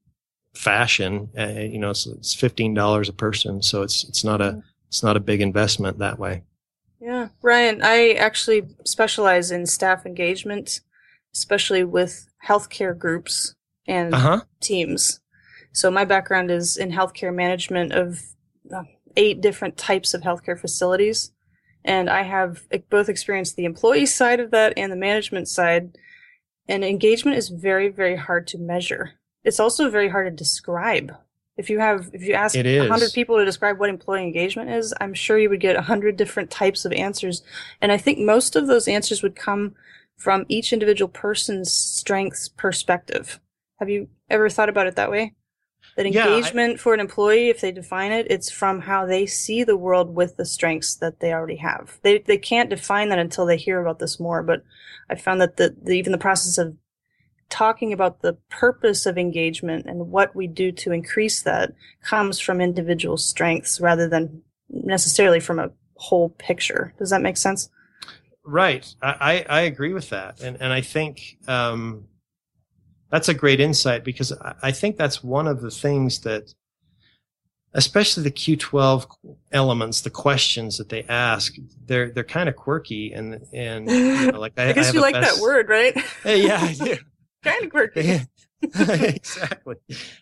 fashion. 0.57 1.29
Uh, 1.37 1.47
you 1.47 1.79
know, 1.79 1.91
it's, 1.91 2.07
it's 2.07 2.35
$15 2.35 3.09
a 3.09 3.13
person. 3.13 3.61
So 3.61 3.81
it's, 3.81 4.03
it's 4.05 4.23
not 4.23 4.41
a, 4.41 4.63
it's 4.87 5.03
not 5.03 5.17
a 5.17 5.21
big 5.21 5.41
investment 5.41 5.99
that 5.99 6.19
way. 6.19 6.43
Yeah. 6.99 7.29
Ryan, 7.41 7.81
I 7.83 8.13
actually 8.13 8.63
specialize 8.85 9.51
in 9.51 9.65
staff 9.65 10.05
engagement 10.05 10.81
especially 11.37 11.83
with 11.83 12.27
healthcare 12.45 12.97
groups 12.97 13.55
and 13.87 14.13
uh-huh. 14.13 14.41
teams. 14.59 15.21
So 15.71 15.91
my 15.91 16.03
background 16.03 16.49
is 16.49 16.77
in 16.77 16.91
healthcare 16.91 17.33
management 17.33 17.93
of 17.93 18.23
uh, 18.73 18.83
eight 19.15 19.39
different 19.39 19.77
types 19.77 20.13
of 20.13 20.21
healthcare 20.21 20.59
facilities. 20.59 21.31
And 21.85 22.09
I 22.09 22.23
have 22.23 22.67
both 22.89 23.07
experienced 23.07 23.55
the 23.55 23.65
employee 23.65 24.07
side 24.07 24.39
of 24.39 24.51
that 24.51 24.73
and 24.75 24.91
the 24.91 24.97
management 24.97 25.47
side. 25.47 25.95
And 26.67 26.83
engagement 26.83 27.37
is 27.37 27.49
very, 27.49 27.87
very 27.89 28.15
hard 28.15 28.47
to 28.47 28.57
measure. 28.57 29.13
It's 29.47 29.61
also 29.61 29.89
very 29.89 30.09
hard 30.09 30.27
to 30.27 30.31
describe. 30.31 31.15
If 31.55 31.69
you 31.69 31.79
have, 31.79 32.09
if 32.11 32.21
you 32.21 32.33
ask 32.33 32.53
a 32.53 32.87
hundred 32.87 33.13
people 33.13 33.37
to 33.37 33.45
describe 33.45 33.79
what 33.79 33.89
employee 33.89 34.23
engagement 34.23 34.69
is, 34.69 34.93
I'm 34.99 35.13
sure 35.13 35.39
you 35.39 35.49
would 35.49 35.61
get 35.61 35.77
a 35.77 35.81
hundred 35.81 36.17
different 36.17 36.51
types 36.51 36.83
of 36.83 36.91
answers. 36.91 37.43
And 37.81 37.89
I 37.89 37.97
think 37.97 38.19
most 38.19 38.57
of 38.57 38.67
those 38.67 38.89
answers 38.89 39.23
would 39.23 39.37
come 39.37 39.73
from 40.17 40.45
each 40.49 40.73
individual 40.73 41.07
person's 41.07 41.71
strengths 41.71 42.49
perspective. 42.49 43.39
Have 43.79 43.89
you 43.89 44.09
ever 44.29 44.49
thought 44.49 44.67
about 44.67 44.87
it 44.87 44.97
that 44.97 45.09
way? 45.09 45.33
That 45.95 46.05
engagement 46.05 46.71
yeah, 46.71 46.75
I, 46.75 46.77
for 46.77 46.93
an 46.93 46.99
employee, 46.99 47.47
if 47.47 47.61
they 47.61 47.71
define 47.71 48.11
it, 48.11 48.27
it's 48.29 48.51
from 48.51 48.81
how 48.81 49.05
they 49.05 49.25
see 49.25 49.63
the 49.63 49.77
world 49.77 50.13
with 50.13 50.35
the 50.35 50.45
strengths 50.45 50.95
that 50.97 51.21
they 51.21 51.31
already 51.31 51.55
have. 51.55 51.99
They 52.01 52.19
they 52.19 52.37
can't 52.37 52.69
define 52.69 53.07
that 53.09 53.19
until 53.19 53.45
they 53.45 53.57
hear 53.57 53.79
about 53.79 53.99
this 53.99 54.19
more. 54.19 54.43
But 54.43 54.63
I 55.09 55.15
found 55.15 55.39
that 55.39 55.55
the, 55.55 55.73
the 55.81 55.93
even 55.93 56.11
the 56.11 56.17
process 56.17 56.57
of 56.57 56.75
talking 57.49 57.93
about 57.93 58.21
the 58.21 58.33
purpose 58.49 59.05
of 59.05 59.17
engagement 59.17 59.85
and 59.85 60.11
what 60.11 60.35
we 60.35 60.47
do 60.47 60.71
to 60.71 60.91
increase 60.91 61.41
that 61.43 61.73
comes 62.01 62.39
from 62.39 62.61
individual 62.61 63.17
strengths 63.17 63.79
rather 63.79 64.07
than 64.07 64.41
necessarily 64.69 65.39
from 65.39 65.59
a 65.59 65.71
whole 65.95 66.29
picture. 66.29 66.93
Does 66.99 67.09
that 67.09 67.21
make 67.21 67.37
sense? 67.37 67.69
Right. 68.43 68.93
I, 69.01 69.45
I 69.49 69.61
agree 69.61 69.93
with 69.93 70.09
that. 70.09 70.41
And, 70.41 70.57
and 70.61 70.71
I 70.71 70.81
think, 70.81 71.37
um, 71.47 72.07
that's 73.09 73.29
a 73.29 73.33
great 73.33 73.59
insight 73.59 74.03
because 74.03 74.33
I 74.61 74.71
think 74.71 74.97
that's 74.97 75.23
one 75.23 75.47
of 75.47 75.61
the 75.61 75.71
things 75.71 76.21
that, 76.21 76.53
especially 77.73 78.23
the 78.23 78.31
Q12 78.31 79.07
elements, 79.51 80.01
the 80.01 80.09
questions 80.09 80.77
that 80.77 80.89
they 80.89 81.03
ask, 81.03 81.55
they're 81.85 82.11
they're 82.11 82.23
kind 82.23 82.49
of 82.49 82.55
quirky 82.55 83.13
and 83.13 83.45
and 83.53 83.89
you 83.89 84.31
know, 84.31 84.39
like 84.39 84.53
I, 84.57 84.69
I 84.69 84.73
guess 84.73 84.89
I 84.89 84.93
you 84.93 85.01
like 85.01 85.13
best, 85.13 85.35
that 85.35 85.41
word, 85.41 85.69
right? 85.69 85.95
yeah, 86.25 86.59
I 86.61 86.73
do. 86.73 86.97
kind 87.51 87.63
of 87.65 87.69
quirky. 87.71 88.21
exactly. 88.63 89.75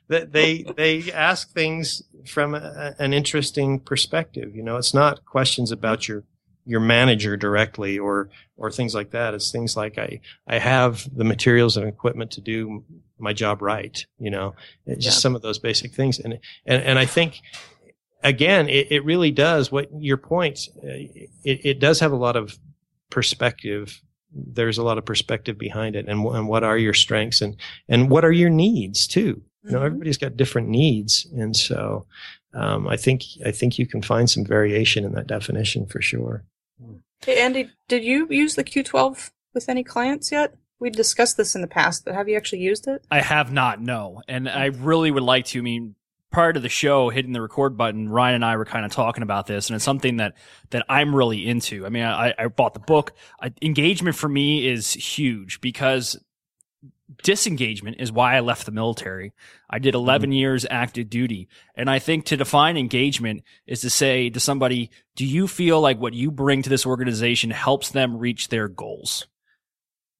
They 0.07 0.65
they 0.75 1.11
ask 1.11 1.51
things 1.51 2.03
from 2.25 2.55
a, 2.55 2.95
an 2.99 3.13
interesting 3.13 3.79
perspective. 3.79 4.55
You 4.55 4.63
know, 4.63 4.77
it's 4.77 4.93
not 4.93 5.25
questions 5.25 5.71
about 5.71 6.07
your 6.07 6.23
your 6.65 6.79
manager 6.79 7.37
directly 7.37 7.97
or 7.97 8.29
or 8.57 8.71
things 8.71 8.93
like 8.93 9.11
that. 9.11 9.33
It's 9.33 9.51
things 9.51 9.77
like 9.77 9.97
I 9.97 10.19
I 10.47 10.59
have 10.59 11.07
the 11.15 11.23
materials 11.23 11.77
and 11.77 11.87
equipment 11.87 12.31
to 12.31 12.41
do 12.41 12.83
my 13.17 13.33
job 13.33 13.61
right. 13.61 14.05
You 14.19 14.31
know, 14.31 14.55
it's 14.85 15.05
just 15.05 15.17
yeah. 15.17 15.21
some 15.21 15.35
of 15.35 15.41
those 15.41 15.59
basic 15.59 15.93
things. 15.93 16.19
And 16.19 16.39
and 16.65 16.83
and 16.83 16.99
I 16.99 17.05
think 17.05 17.41
again, 18.23 18.67
it, 18.67 18.91
it 18.91 19.05
really 19.05 19.31
does 19.31 19.71
what 19.71 19.87
your 19.97 20.17
point. 20.17 20.59
Uh, 20.77 21.07
it, 21.43 21.61
it 21.63 21.79
does 21.79 21.99
have 21.99 22.11
a 22.11 22.17
lot 22.17 22.35
of 22.35 22.57
perspective. 23.09 24.01
There's 24.35 24.77
a 24.77 24.83
lot 24.83 24.97
of 24.97 25.05
perspective 25.05 25.57
behind 25.57 25.95
it, 25.95 26.07
and 26.07 26.25
and 26.25 26.47
what 26.47 26.63
are 26.63 26.77
your 26.77 26.93
strengths 26.93 27.41
and 27.41 27.55
and 27.87 28.09
what 28.09 28.25
are 28.25 28.31
your 28.31 28.49
needs 28.49 29.07
too. 29.07 29.41
You 29.63 29.71
know, 29.71 29.77
mm-hmm. 29.77 29.85
everybody's 29.85 30.17
got 30.17 30.37
different 30.37 30.69
needs, 30.69 31.25
and 31.35 31.55
so 31.55 32.05
um, 32.53 32.87
I 32.87 32.97
think 32.97 33.23
I 33.45 33.51
think 33.51 33.79
you 33.79 33.87
can 33.87 34.01
find 34.01 34.29
some 34.29 34.45
variation 34.45 35.03
in 35.03 35.13
that 35.13 35.27
definition 35.27 35.85
for 35.85 36.01
sure. 36.01 36.43
Hey, 37.25 37.41
Andy, 37.41 37.69
did 37.87 38.03
you 38.03 38.27
use 38.29 38.55
the 38.55 38.63
Q12 38.63 39.31
with 39.53 39.69
any 39.69 39.83
clients 39.83 40.31
yet? 40.31 40.53
We've 40.79 40.91
discussed 40.91 41.37
this 41.37 41.55
in 41.55 41.61
the 41.61 41.67
past, 41.67 42.05
but 42.05 42.13
have 42.13 42.27
you 42.27 42.35
actually 42.35 42.59
used 42.59 42.87
it? 42.87 43.03
I 43.09 43.21
have 43.21 43.51
not, 43.51 43.81
no. 43.81 44.21
And 44.27 44.47
I 44.49 44.65
really 44.65 45.09
would 45.09 45.23
like 45.23 45.45
to. 45.47 45.59
I 45.59 45.61
mean, 45.61 45.95
prior 46.35 46.51
to 46.51 46.59
the 46.59 46.67
show, 46.67 47.07
hitting 47.07 47.31
the 47.31 47.41
record 47.41 47.77
button, 47.77 48.09
Ryan 48.09 48.35
and 48.35 48.45
I 48.45 48.57
were 48.57 48.65
kind 48.65 48.83
of 48.85 48.91
talking 48.91 49.23
about 49.23 49.47
this, 49.47 49.69
and 49.69 49.75
it's 49.75 49.85
something 49.85 50.17
that 50.17 50.33
that 50.71 50.85
I'm 50.89 51.15
really 51.15 51.47
into. 51.47 51.85
I 51.85 51.89
mean, 51.89 52.03
I, 52.03 52.33
I 52.37 52.47
bought 52.47 52.73
the 52.73 52.81
book. 52.81 53.13
I, 53.41 53.53
engagement 53.61 54.17
for 54.17 54.27
me 54.27 54.67
is 54.67 54.91
huge 54.91 55.61
because 55.61 56.19
disengagement 57.23 58.01
is 58.01 58.11
why 58.11 58.35
I 58.35 58.41
left 58.41 58.65
the 58.65 58.73
military. 58.73 59.31
I 59.69 59.79
did 59.79 59.95
11 59.95 60.29
mm-hmm. 60.29 60.33
years 60.33 60.65
active 60.69 61.09
duty. 61.09 61.47
And 61.73 61.89
I 61.89 61.99
think 61.99 62.25
to 62.25 62.35
define 62.35 62.75
engagement 62.75 63.43
is 63.65 63.79
to 63.81 63.89
say 63.89 64.29
to 64.29 64.39
somebody, 64.41 64.89
do 65.15 65.25
you 65.25 65.47
feel 65.47 65.79
like 65.79 66.01
what 66.01 66.13
you 66.13 66.31
bring 66.31 66.63
to 66.63 66.69
this 66.69 66.85
organization 66.85 67.51
helps 67.51 67.91
them 67.91 68.17
reach 68.17 68.49
their 68.49 68.67
goals? 68.67 69.25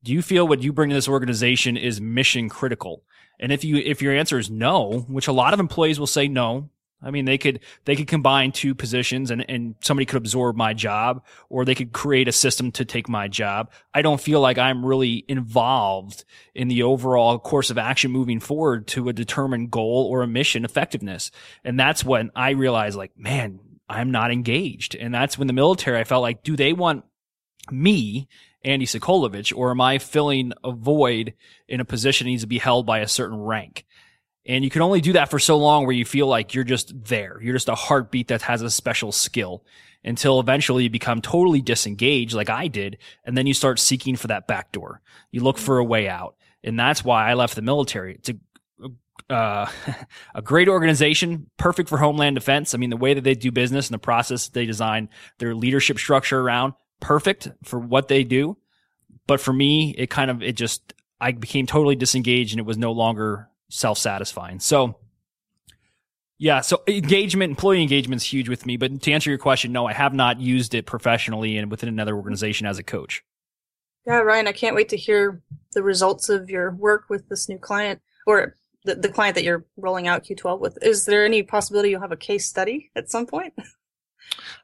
Do 0.01 0.13
you 0.13 0.21
feel 0.21 0.47
what 0.47 0.63
you 0.63 0.71
bring 0.71 0.91
to 0.91 0.95
this 0.95 1.09
organization 1.09 1.75
is 1.75 1.99
mission 1.99 2.47
critical? 2.47 3.03
And 3.39 3.51
if 3.51 3.63
you, 3.63 3.77
if 3.77 4.01
your 4.01 4.13
answer 4.13 4.37
is 4.37 4.49
no, 4.49 5.05
which 5.07 5.27
a 5.27 5.33
lot 5.33 5.53
of 5.53 5.59
employees 5.59 5.99
will 5.99 6.07
say 6.07 6.27
no, 6.27 6.69
I 7.05 7.11
mean, 7.11 7.25
they 7.25 7.37
could 7.37 7.59
they 7.83 7.95
could 7.95 8.07
combine 8.07 8.51
two 8.51 8.73
positions 8.73 9.29
and, 9.29 9.47
and 9.47 9.75
somebody 9.81 10.05
could 10.05 10.17
absorb 10.17 10.55
my 10.55 10.73
job, 10.73 11.23
or 11.49 11.63
they 11.63 11.75
could 11.75 11.91
create 11.91 12.27
a 12.27 12.31
system 12.31 12.71
to 12.73 12.85
take 12.85 13.07
my 13.07 13.27
job. 13.27 13.71
I 13.93 14.01
don't 14.01 14.19
feel 14.19 14.39
like 14.39 14.57
I'm 14.57 14.83
really 14.83 15.23
involved 15.27 16.25
in 16.55 16.67
the 16.67 16.83
overall 16.83 17.37
course 17.37 17.69
of 17.69 17.77
action 17.77 18.11
moving 18.11 18.39
forward 18.39 18.87
to 18.87 19.07
a 19.09 19.13
determined 19.13 19.69
goal 19.69 20.07
or 20.09 20.23
a 20.23 20.27
mission 20.27 20.65
effectiveness. 20.65 21.29
And 21.63 21.79
that's 21.79 22.03
when 22.03 22.31
I 22.35 22.51
realized, 22.51 22.97
like, 22.97 23.15
man, 23.17 23.59
I'm 23.87 24.09
not 24.09 24.31
engaged. 24.31 24.95
And 24.95 25.13
that's 25.13 25.37
when 25.37 25.47
the 25.47 25.53
military, 25.53 25.99
I 25.99 26.05
felt 26.05 26.23
like, 26.23 26.41
do 26.43 26.55
they 26.55 26.73
want 26.73 27.05
me 27.69 28.27
Andy 28.65 28.85
Sokolovich, 28.87 29.55
or 29.55 29.71
am 29.71 29.79
I 29.79 29.99
filling 29.99 30.51
a 30.63 30.71
void 30.71 31.35
in 31.67 31.79
a 31.79 31.85
position 31.85 32.25
that 32.25 32.31
needs 32.31 32.43
to 32.43 32.47
be 32.47 32.57
held 32.57 32.85
by 32.85 32.99
a 32.99 33.07
certain 33.07 33.37
rank? 33.37 33.85
And 34.47 34.63
you 34.63 34.69
can 34.69 34.81
only 34.81 35.01
do 35.01 35.13
that 35.13 35.29
for 35.29 35.39
so 35.39 35.57
long 35.57 35.85
where 35.85 35.95
you 35.95 36.05
feel 36.05 36.27
like 36.27 36.53
you're 36.53 36.63
just 36.63 37.05
there. 37.05 37.39
You're 37.41 37.53
just 37.53 37.69
a 37.69 37.75
heartbeat 37.75 38.27
that 38.27 38.43
has 38.43 38.61
a 38.61 38.69
special 38.69 39.11
skill 39.11 39.63
until 40.03 40.39
eventually 40.39 40.83
you 40.83 40.89
become 40.89 41.21
totally 41.21 41.61
disengaged 41.61 42.33
like 42.33 42.49
I 42.49 42.67
did. 42.67 42.97
And 43.23 43.37
then 43.37 43.47
you 43.47 43.53
start 43.53 43.79
seeking 43.79 44.15
for 44.15 44.27
that 44.27 44.47
back 44.47 44.71
door. 44.71 45.01
You 45.31 45.41
look 45.41 45.57
for 45.57 45.77
a 45.77 45.83
way 45.83 46.07
out. 46.07 46.35
And 46.63 46.79
that's 46.79 47.03
why 47.03 47.29
I 47.29 47.35
left 47.35 47.55
the 47.55 47.61
military. 47.61 48.15
It's 48.15 48.29
a, 48.29 49.33
uh, 49.33 49.69
a 50.35 50.41
great 50.41 50.67
organization, 50.67 51.49
perfect 51.57 51.89
for 51.89 51.97
homeland 51.97 52.35
defense. 52.35 52.73
I 52.73 52.77
mean, 52.77 52.89
the 52.89 52.97
way 52.97 53.13
that 53.15 53.23
they 53.23 53.35
do 53.35 53.51
business 53.51 53.87
and 53.87 53.93
the 53.93 53.99
process 53.99 54.49
they 54.49 54.65
design 54.65 55.09
their 55.39 55.55
leadership 55.55 55.97
structure 55.97 56.39
around, 56.39 56.73
perfect 56.99 57.49
for 57.63 57.79
what 57.79 58.07
they 58.07 58.23
do. 58.23 58.57
But 59.27 59.41
for 59.41 59.53
me, 59.53 59.95
it 59.97 60.09
kind 60.09 60.29
of, 60.29 60.43
it 60.43 60.53
just, 60.53 60.93
I 61.19 61.31
became 61.31 61.65
totally 61.65 61.95
disengaged 61.95 62.53
and 62.53 62.59
it 62.59 62.65
was 62.65 62.77
no 62.77 62.91
longer 62.91 63.49
self 63.69 63.97
satisfying. 63.97 64.59
So, 64.59 64.97
yeah, 66.37 66.61
so 66.61 66.83
engagement, 66.87 67.51
employee 67.51 67.81
engagement 67.81 68.21
is 68.21 68.31
huge 68.31 68.49
with 68.49 68.65
me. 68.65 68.77
But 68.77 69.01
to 69.01 69.11
answer 69.11 69.29
your 69.29 69.39
question, 69.39 69.71
no, 69.71 69.87
I 69.87 69.93
have 69.93 70.13
not 70.13 70.39
used 70.39 70.75
it 70.75 70.85
professionally 70.85 71.57
and 71.57 71.71
within 71.71 71.89
another 71.89 72.15
organization 72.15 72.67
as 72.67 72.77
a 72.77 72.83
coach. 72.83 73.23
Yeah, 74.05 74.19
Ryan, 74.19 74.47
I 74.47 74.51
can't 74.51 74.75
wait 74.75 74.89
to 74.89 74.97
hear 74.97 75.41
the 75.73 75.81
results 75.81 76.29
of 76.29 76.49
your 76.49 76.71
work 76.71 77.05
with 77.09 77.27
this 77.29 77.49
new 77.49 77.57
client 77.57 78.01
or 78.27 78.55
the, 78.83 78.95
the 78.95 79.09
client 79.09 79.35
that 79.35 79.43
you're 79.43 79.65
rolling 79.77 80.07
out 80.07 80.25
Q12 80.25 80.59
with. 80.59 80.77
Is 80.83 81.05
there 81.05 81.25
any 81.25 81.41
possibility 81.41 81.89
you'll 81.89 82.01
have 82.01 82.11
a 82.11 82.17
case 82.17 82.47
study 82.47 82.91
at 82.95 83.09
some 83.09 83.25
point? 83.25 83.53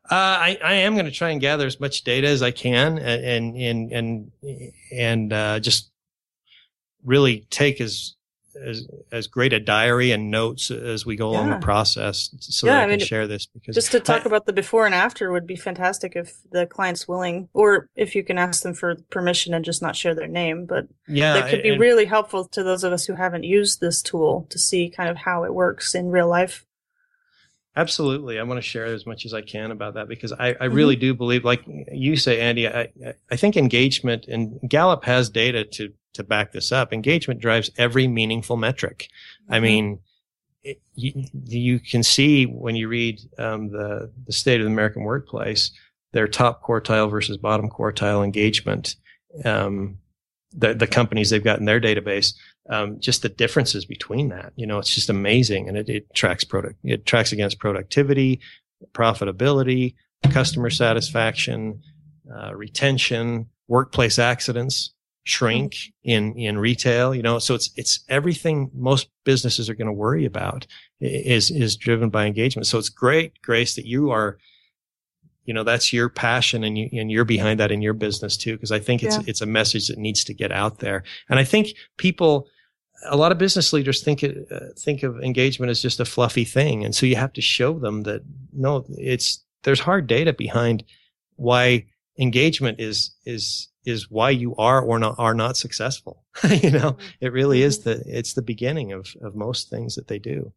Uh, 0.10 0.15
I, 0.15 0.60
I 0.63 0.74
am 0.74 0.93
going 0.93 1.06
to 1.06 1.12
try 1.12 1.30
and 1.30 1.39
gather 1.39 1.65
as 1.65 1.80
much 1.80 2.04
data 2.04 2.28
as 2.28 2.41
I 2.41 2.52
can 2.52 2.97
and 2.97 3.56
and 3.56 3.91
and 3.91 4.32
and 4.91 5.34
uh, 5.34 5.60
just 5.60 5.91
really 7.04 7.47
take 7.50 7.80
as 7.80 8.15
as 8.62 8.88
as 9.12 9.28
great 9.28 9.54
a 9.54 9.60
diary 9.60 10.12
and 10.12 10.30
notes 10.30 10.71
as 10.71 11.06
we 11.06 11.15
go 11.15 11.32
yeah. 11.32 11.38
along 11.38 11.50
the 11.52 11.58
process 11.58 12.30
so 12.39 12.67
yeah, 12.67 12.74
that 12.74 12.89
I, 12.89 12.93
I 12.93 12.97
can 12.97 13.06
share 13.06 13.28
this 13.28 13.45
because 13.45 13.76
just 13.76 13.91
to 13.91 14.00
talk 14.00 14.24
I, 14.24 14.26
about 14.26 14.45
the 14.45 14.54
before 14.54 14.86
and 14.86 14.93
after 14.93 15.32
would 15.32 15.47
be 15.47 15.56
fantastic 15.56 16.15
if 16.15 16.34
the 16.52 16.65
client's 16.65 17.08
willing 17.08 17.50
or 17.54 17.88
if 17.95 18.15
you 18.15 18.24
can 18.24 18.38
ask 18.38 18.63
them 18.63 18.74
for 18.74 18.95
permission 19.10 19.54
and 19.54 19.63
just 19.63 19.82
not 19.82 19.95
share 19.95 20.13
their 20.13 20.28
name 20.28 20.65
but 20.65 20.88
yeah 21.08 21.34
that 21.34 21.50
could 21.50 21.63
be 21.63 21.69
and, 21.69 21.80
really 21.80 22.06
helpful 22.06 22.45
to 22.45 22.63
those 22.63 22.84
of 22.84 22.91
us 22.93 23.06
who 23.06 23.15
haven't 23.15 23.43
used 23.43 23.80
this 23.80 24.02
tool 24.02 24.45
to 24.50 24.60
see 24.60 24.89
kind 24.89 25.10
of 25.10 25.17
how 25.17 25.43
it 25.43 25.54
works 25.54 25.95
in 25.95 26.10
real 26.10 26.28
life 26.28 26.65
Absolutely. 27.75 28.38
I 28.38 28.43
want 28.43 28.57
to 28.57 28.62
share 28.62 28.86
as 28.86 29.05
much 29.05 29.25
as 29.25 29.34
I 29.34 29.41
can 29.41 29.71
about 29.71 29.93
that 29.93 30.10
because 30.10 30.34
I, 30.34 30.49
I 30.49 30.53
mm-hmm. 30.53 30.73
really 30.73 30.95
do 30.97 31.13
believe, 31.13 31.45
like 31.45 31.63
you 31.91 32.17
say, 32.17 32.41
Andy, 32.41 32.67
I, 32.67 32.89
I 33.31 33.36
think 33.38 33.55
engagement 33.55 34.27
and 34.27 34.60
Gallup 34.67 35.05
has 35.05 35.29
data 35.29 35.63
to 35.63 35.93
to 36.13 36.23
back 36.23 36.51
this 36.51 36.73
up. 36.73 36.91
Engagement 36.91 37.39
drives 37.39 37.71
every 37.77 38.07
meaningful 38.07 38.57
metric. 38.57 39.07
Mm-hmm. 39.43 39.53
I 39.53 39.60
mean, 39.62 39.99
it, 40.63 40.81
you, 40.95 41.25
you, 41.45 41.79
can 41.79 42.03
see 42.03 42.45
when 42.45 42.75
you 42.75 42.89
read 42.89 43.21
um, 43.38 43.69
the 43.69 44.12
the 44.25 44.34
state 44.34 44.60
of 44.60 44.65
the 44.65 44.71
American 44.71 45.03
workplace, 45.03 45.71
their 46.12 46.27
top 46.27 46.63
quartile 46.63 47.10
versus 47.10 47.38
bottom 47.38 47.69
quartile 47.69 48.23
engagement. 48.23 48.95
Um, 49.45 49.97
the 50.53 50.73
the 50.73 50.88
companies 50.88 51.29
they've 51.29 51.41
got 51.41 51.60
in 51.60 51.65
their 51.65 51.79
database, 51.79 52.34
um, 52.71 52.99
just 52.99 53.21
the 53.21 53.29
differences 53.29 53.86
between 53.86 54.29
that. 54.29 54.53
You 54.55 54.65
know, 54.65 54.79
it's 54.79 54.95
just 54.95 55.10
amazing, 55.10 55.67
and 55.67 55.77
it, 55.77 55.89
it 55.89 56.13
tracks 56.15 56.43
product. 56.43 56.79
It 56.84 57.05
tracks 57.05 57.31
against 57.31 57.60
productivity, 57.60 58.39
profitability, 58.93 59.93
customer 60.31 60.69
satisfaction, 60.69 61.81
uh, 62.34 62.55
retention, 62.55 63.47
workplace 63.67 64.17
accidents 64.17 64.93
shrink 65.23 65.75
in 66.03 66.34
in 66.34 66.57
retail 66.57 67.13
you 67.13 67.21
know 67.21 67.38
so 67.38 67.53
it's 67.53 67.69
it's 67.75 68.03
everything 68.10 68.71
most 68.73 69.07
businesses 69.23 69.69
are 69.69 69.75
going 69.75 69.86
to 69.86 69.93
worry 69.93 70.25
about 70.25 70.65
is 70.99 71.51
is 71.51 71.75
driven 71.75 72.10
by 72.10 72.25
engagement 72.25 72.65
so 72.65 72.79
it's 72.79 72.89
great 72.89 73.39
grace 73.43 73.75
that 73.75 73.86
you 73.86 74.10
are 74.10 74.39
you 75.45 75.53
know 75.53 75.63
that's 75.63 75.93
your 75.93 76.10
passion 76.10 76.63
and 76.63 76.75
you 76.75 76.89
and 76.93 77.12
you're 77.12 77.23
behind 77.23 77.60
that 77.60 77.71
in 77.71 77.84
your 77.84 77.93
business 77.93 78.36
too 78.36 78.53
because 78.53 78.71
i 78.71 78.79
think 78.79 79.03
it's 79.03 79.17
yeah. 79.17 79.23
it's 79.27 79.41
a 79.41 79.45
message 79.45 79.89
that 79.89 79.99
needs 79.99 80.23
to 80.23 80.34
get 80.34 80.51
out 80.51 80.79
there 80.79 81.03
and 81.29 81.38
i 81.38 81.43
think 81.43 81.67
people 81.97 82.47
a 83.09 83.17
lot 83.17 83.31
of 83.31 83.37
business 83.37 83.73
leaders 83.73 84.03
think 84.03 84.23
it, 84.23 84.47
uh, 84.51 84.67
think 84.77 85.03
of 85.03 85.21
engagement 85.21 85.69
as 85.69 85.81
just 85.81 85.99
a 85.99 86.05
fluffy 86.05 86.45
thing 86.45 86.83
and 86.83 86.95
so 86.95 87.05
you 87.05 87.15
have 87.15 87.33
to 87.33 87.41
show 87.41 87.79
them 87.79 88.03
that 88.03 88.21
no 88.53 88.85
it's 88.97 89.43
there's 89.63 89.79
hard 89.79 90.07
data 90.07 90.33
behind 90.33 90.83
why 91.35 91.85
engagement 92.17 92.79
is 92.79 93.11
is 93.25 93.67
is 93.85 94.11
why 94.11 94.29
you 94.29 94.55
are 94.57 94.81
or 94.81 94.99
not 94.99 95.15
are 95.17 95.33
not 95.33 95.57
successful. 95.57 96.23
you 96.49 96.71
know, 96.71 96.97
it 97.19 97.33
really 97.33 97.63
is 97.63 97.79
mm-hmm. 97.79 97.89
the 97.89 98.17
it's 98.17 98.33
the 98.33 98.41
beginning 98.41 98.91
of 98.91 99.07
of 99.21 99.35
most 99.35 99.69
things 99.69 99.95
that 99.95 100.07
they 100.07 100.19
do. 100.19 100.53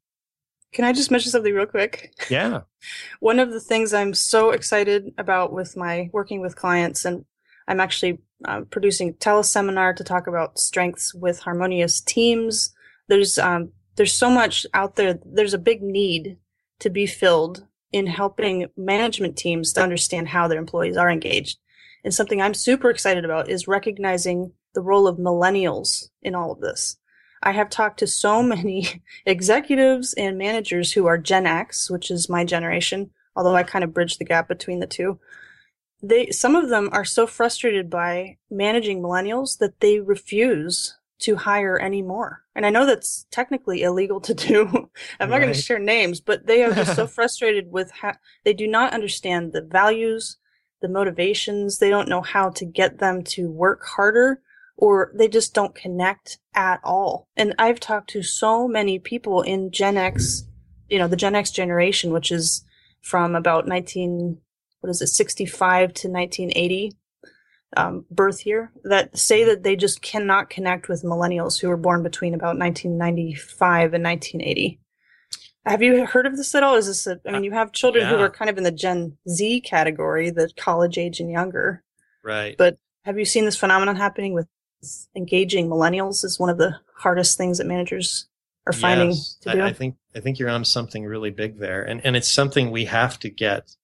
Can 0.72 0.84
I 0.84 0.92
just 0.92 1.10
mention 1.10 1.30
something 1.30 1.54
real 1.54 1.66
quick? 1.66 2.12
Yeah. 2.28 2.62
One 3.20 3.38
of 3.38 3.52
the 3.52 3.60
things 3.60 3.94
I'm 3.94 4.12
so 4.12 4.50
excited 4.50 5.14
about 5.18 5.52
with 5.52 5.76
my 5.76 6.10
working 6.12 6.40
with 6.40 6.56
clients, 6.56 7.04
and 7.04 7.24
I'm 7.68 7.80
actually 7.80 8.18
uh, 8.44 8.62
producing 8.70 9.14
teleseminar 9.14 9.94
to 9.96 10.04
talk 10.04 10.26
about 10.26 10.58
strengths 10.58 11.14
with 11.14 11.40
harmonious 11.40 12.00
teams. 12.00 12.74
There's 13.08 13.38
um, 13.38 13.72
there's 13.96 14.12
so 14.12 14.30
much 14.30 14.66
out 14.74 14.96
there. 14.96 15.18
There's 15.24 15.54
a 15.54 15.58
big 15.58 15.82
need 15.82 16.38
to 16.80 16.90
be 16.90 17.06
filled 17.06 17.66
in 17.92 18.06
helping 18.06 18.66
management 18.76 19.36
teams 19.36 19.72
to 19.72 19.82
understand 19.82 20.28
how 20.28 20.48
their 20.48 20.58
employees 20.58 20.96
are 20.96 21.10
engaged. 21.10 21.58
And 22.02 22.12
something 22.12 22.42
I'm 22.42 22.54
super 22.54 22.90
excited 22.90 23.24
about 23.24 23.48
is 23.48 23.68
recognizing 23.68 24.52
the 24.74 24.82
role 24.82 25.06
of 25.06 25.16
millennials 25.16 26.08
in 26.20 26.34
all 26.34 26.50
of 26.50 26.60
this. 26.60 26.96
I 27.42 27.52
have 27.52 27.70
talked 27.70 27.98
to 28.00 28.06
so 28.06 28.42
many 28.42 29.02
executives 29.26 30.12
and 30.14 30.36
managers 30.36 30.92
who 30.92 31.06
are 31.06 31.18
Gen 31.18 31.46
X, 31.46 31.90
which 31.90 32.10
is 32.10 32.28
my 32.28 32.44
generation, 32.44 33.10
although 33.36 33.54
I 33.54 33.62
kind 33.62 33.84
of 33.84 33.94
bridge 33.94 34.18
the 34.18 34.24
gap 34.24 34.48
between 34.48 34.80
the 34.80 34.86
two. 34.86 35.20
They 36.06 36.30
some 36.30 36.54
of 36.54 36.68
them 36.68 36.90
are 36.92 37.04
so 37.04 37.26
frustrated 37.26 37.88
by 37.88 38.38
managing 38.50 39.00
millennials 39.00 39.58
that 39.58 39.80
they 39.80 40.00
refuse 40.00 40.98
to 41.20 41.36
hire 41.36 41.78
any 41.78 42.02
more. 42.02 42.42
And 42.54 42.66
I 42.66 42.70
know 42.70 42.84
that's 42.84 43.26
technically 43.30 43.82
illegal 43.82 44.20
to 44.20 44.34
do. 44.34 44.90
I'm 45.20 45.30
not 45.30 45.40
going 45.40 45.52
to 45.52 45.58
share 45.58 45.78
names, 45.78 46.20
but 46.20 46.46
they 46.46 46.62
are 46.62 46.72
just 46.72 46.96
so 46.96 47.06
frustrated 47.18 47.72
with 47.72 47.90
how 47.90 48.14
they 48.44 48.52
do 48.52 48.66
not 48.66 48.92
understand 48.92 49.52
the 49.52 49.62
values, 49.62 50.36
the 50.82 50.88
motivations. 50.88 51.78
They 51.78 51.88
don't 51.88 52.08
know 52.08 52.20
how 52.20 52.50
to 52.50 52.64
get 52.64 52.98
them 52.98 53.22
to 53.24 53.50
work 53.50 53.84
harder 53.84 54.42
or 54.76 55.12
they 55.14 55.28
just 55.28 55.54
don't 55.54 55.74
connect 55.74 56.38
at 56.54 56.80
all. 56.82 57.28
And 57.36 57.54
I've 57.58 57.80
talked 57.80 58.10
to 58.10 58.22
so 58.22 58.66
many 58.66 58.98
people 58.98 59.42
in 59.42 59.70
Gen 59.70 59.96
X, 59.96 60.44
you 60.88 60.98
know, 60.98 61.08
the 61.08 61.16
Gen 61.16 61.34
X 61.34 61.50
generation, 61.50 62.12
which 62.12 62.32
is 62.32 62.64
from 63.00 63.34
about 63.34 63.68
19, 63.68 64.38
what 64.84 64.90
is 64.90 65.00
it, 65.00 65.06
65 65.06 65.94
to 65.94 66.08
1980 66.08 66.92
um, 67.74 68.04
birth 68.10 68.44
year, 68.44 68.70
that 68.84 69.16
say 69.16 69.42
that 69.44 69.62
they 69.62 69.76
just 69.76 70.02
cannot 70.02 70.50
connect 70.50 70.90
with 70.90 71.02
millennials 71.02 71.58
who 71.58 71.70
were 71.70 71.78
born 71.78 72.02
between 72.02 72.34
about 72.34 72.58
1995 72.58 73.94
and 73.94 74.04
1980. 74.04 74.78
Have 75.64 75.80
you 75.80 76.04
heard 76.04 76.26
of 76.26 76.36
this 76.36 76.54
at 76.54 76.62
all? 76.62 76.74
Is 76.74 76.86
this 76.86 77.06
a, 77.06 77.18
I 77.26 77.32
mean, 77.32 77.44
you 77.44 77.52
have 77.52 77.72
children 77.72 78.04
yeah. 78.04 78.10
who 78.10 78.22
are 78.22 78.28
kind 78.28 78.50
of 78.50 78.58
in 78.58 78.64
the 78.64 78.70
Gen 78.70 79.16
Z 79.26 79.62
category, 79.62 80.28
the 80.28 80.50
college 80.58 80.98
age 80.98 81.18
and 81.18 81.30
younger. 81.30 81.82
Right. 82.22 82.54
But 82.58 82.76
have 83.06 83.18
you 83.18 83.24
seen 83.24 83.46
this 83.46 83.56
phenomenon 83.56 83.96
happening 83.96 84.34
with 84.34 84.48
engaging 85.16 85.70
millennials 85.70 86.26
is 86.26 86.38
one 86.38 86.50
of 86.50 86.58
the 86.58 86.78
hardest 86.98 87.38
things 87.38 87.56
that 87.56 87.66
managers 87.66 88.26
are 88.66 88.74
finding 88.74 89.12
yes, 89.12 89.38
to 89.40 89.52
do. 89.52 89.60
I, 89.62 89.68
I 89.68 89.72
think 89.72 89.96
I 90.14 90.20
think 90.20 90.38
you're 90.38 90.50
on 90.50 90.66
something 90.66 91.06
really 91.06 91.30
big 91.30 91.58
there, 91.58 91.82
and 91.82 92.04
and 92.04 92.16
it's 92.16 92.30
something 92.30 92.70
we 92.70 92.84
have 92.84 93.18
to 93.20 93.30
get 93.30 93.74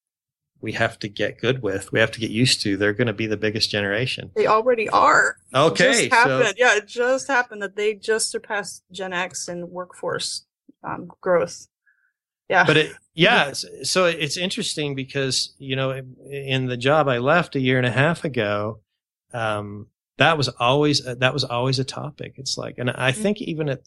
we 0.61 0.73
have 0.73 0.99
to 1.01 1.09
get 1.09 1.38
good 1.38 1.62
with. 1.62 1.90
We 1.92 2.01
have 2.01 2.11
to 2.12 2.20
get 2.20 2.31
used 2.31 2.62
to. 2.62 2.77
They're 2.77 2.92
going 2.92 3.07
to 3.07 3.12
be 3.12 3.27
the 3.27 3.37
biggest 3.37 3.70
generation. 3.70 4.31
They 4.35 4.46
already 4.46 4.88
are. 4.88 5.37
Okay, 5.55 6.07
it 6.07 6.12
happened. 6.12 6.49
So, 6.49 6.53
yeah, 6.57 6.77
it 6.77 6.87
just 6.87 7.29
happened 7.29 7.62
that 7.62 7.77
they 7.77 7.94
just 7.94 8.31
surpassed 8.31 8.85
Gen 8.92 9.12
X 9.12 9.49
in 9.49 9.70
workforce 9.70 10.46
um, 10.85 11.11
growth. 11.20 11.66
Yeah, 12.49 12.64
but 12.64 12.77
it, 12.77 12.92
yeah, 13.14 13.53
so 13.53 14.07
it's 14.07 14.37
interesting 14.37 14.94
because 14.94 15.55
you 15.59 15.77
know 15.77 16.03
in 16.31 16.66
the 16.66 16.77
job 16.77 17.09
I 17.09 17.18
left 17.18 17.57
a 17.57 17.61
year 17.61 17.79
and 17.79 17.87
a 17.87 17.92
half 17.92 18.25
ago, 18.25 18.81
um, 19.33 19.87
that 20.18 20.37
was 20.37 20.49
always 20.49 21.03
that 21.05 21.33
was 21.33 21.44
always 21.44 21.79
a 21.79 21.85
topic. 21.85 22.35
It's 22.37 22.59
like, 22.59 22.77
and 22.79 22.90
I 22.90 23.12
mm-hmm. 23.12 23.23
think 23.23 23.40
even 23.40 23.68
at 23.68 23.81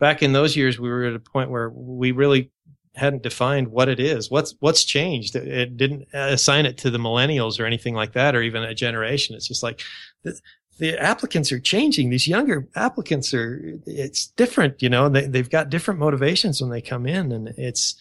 back 0.00 0.22
in 0.22 0.32
those 0.32 0.56
years, 0.56 0.80
we 0.80 0.88
were 0.88 1.04
at 1.04 1.14
a 1.14 1.20
point 1.20 1.50
where 1.50 1.70
we 1.70 2.12
really 2.12 2.50
hadn't 2.94 3.22
defined 3.22 3.68
what 3.68 3.88
it 3.88 4.00
is. 4.00 4.30
What's 4.30 4.54
what's 4.60 4.84
changed? 4.84 5.36
It 5.36 5.76
didn't 5.76 6.08
assign 6.12 6.66
it 6.66 6.78
to 6.78 6.90
the 6.90 6.98
millennials 6.98 7.60
or 7.60 7.64
anything 7.64 7.94
like 7.94 8.12
that, 8.12 8.34
or 8.34 8.42
even 8.42 8.62
a 8.62 8.74
generation. 8.74 9.36
It's 9.36 9.48
just 9.48 9.62
like 9.62 9.82
the, 10.22 10.38
the 10.78 11.00
applicants 11.00 11.52
are 11.52 11.60
changing. 11.60 12.10
These 12.10 12.26
younger 12.26 12.68
applicants 12.74 13.32
are. 13.32 13.60
It's 13.86 14.26
different, 14.26 14.82
you 14.82 14.88
know. 14.88 15.08
They 15.08 15.26
they've 15.26 15.50
got 15.50 15.70
different 15.70 16.00
motivations 16.00 16.60
when 16.60 16.70
they 16.70 16.80
come 16.80 17.06
in, 17.06 17.32
and 17.32 17.48
it's. 17.56 17.96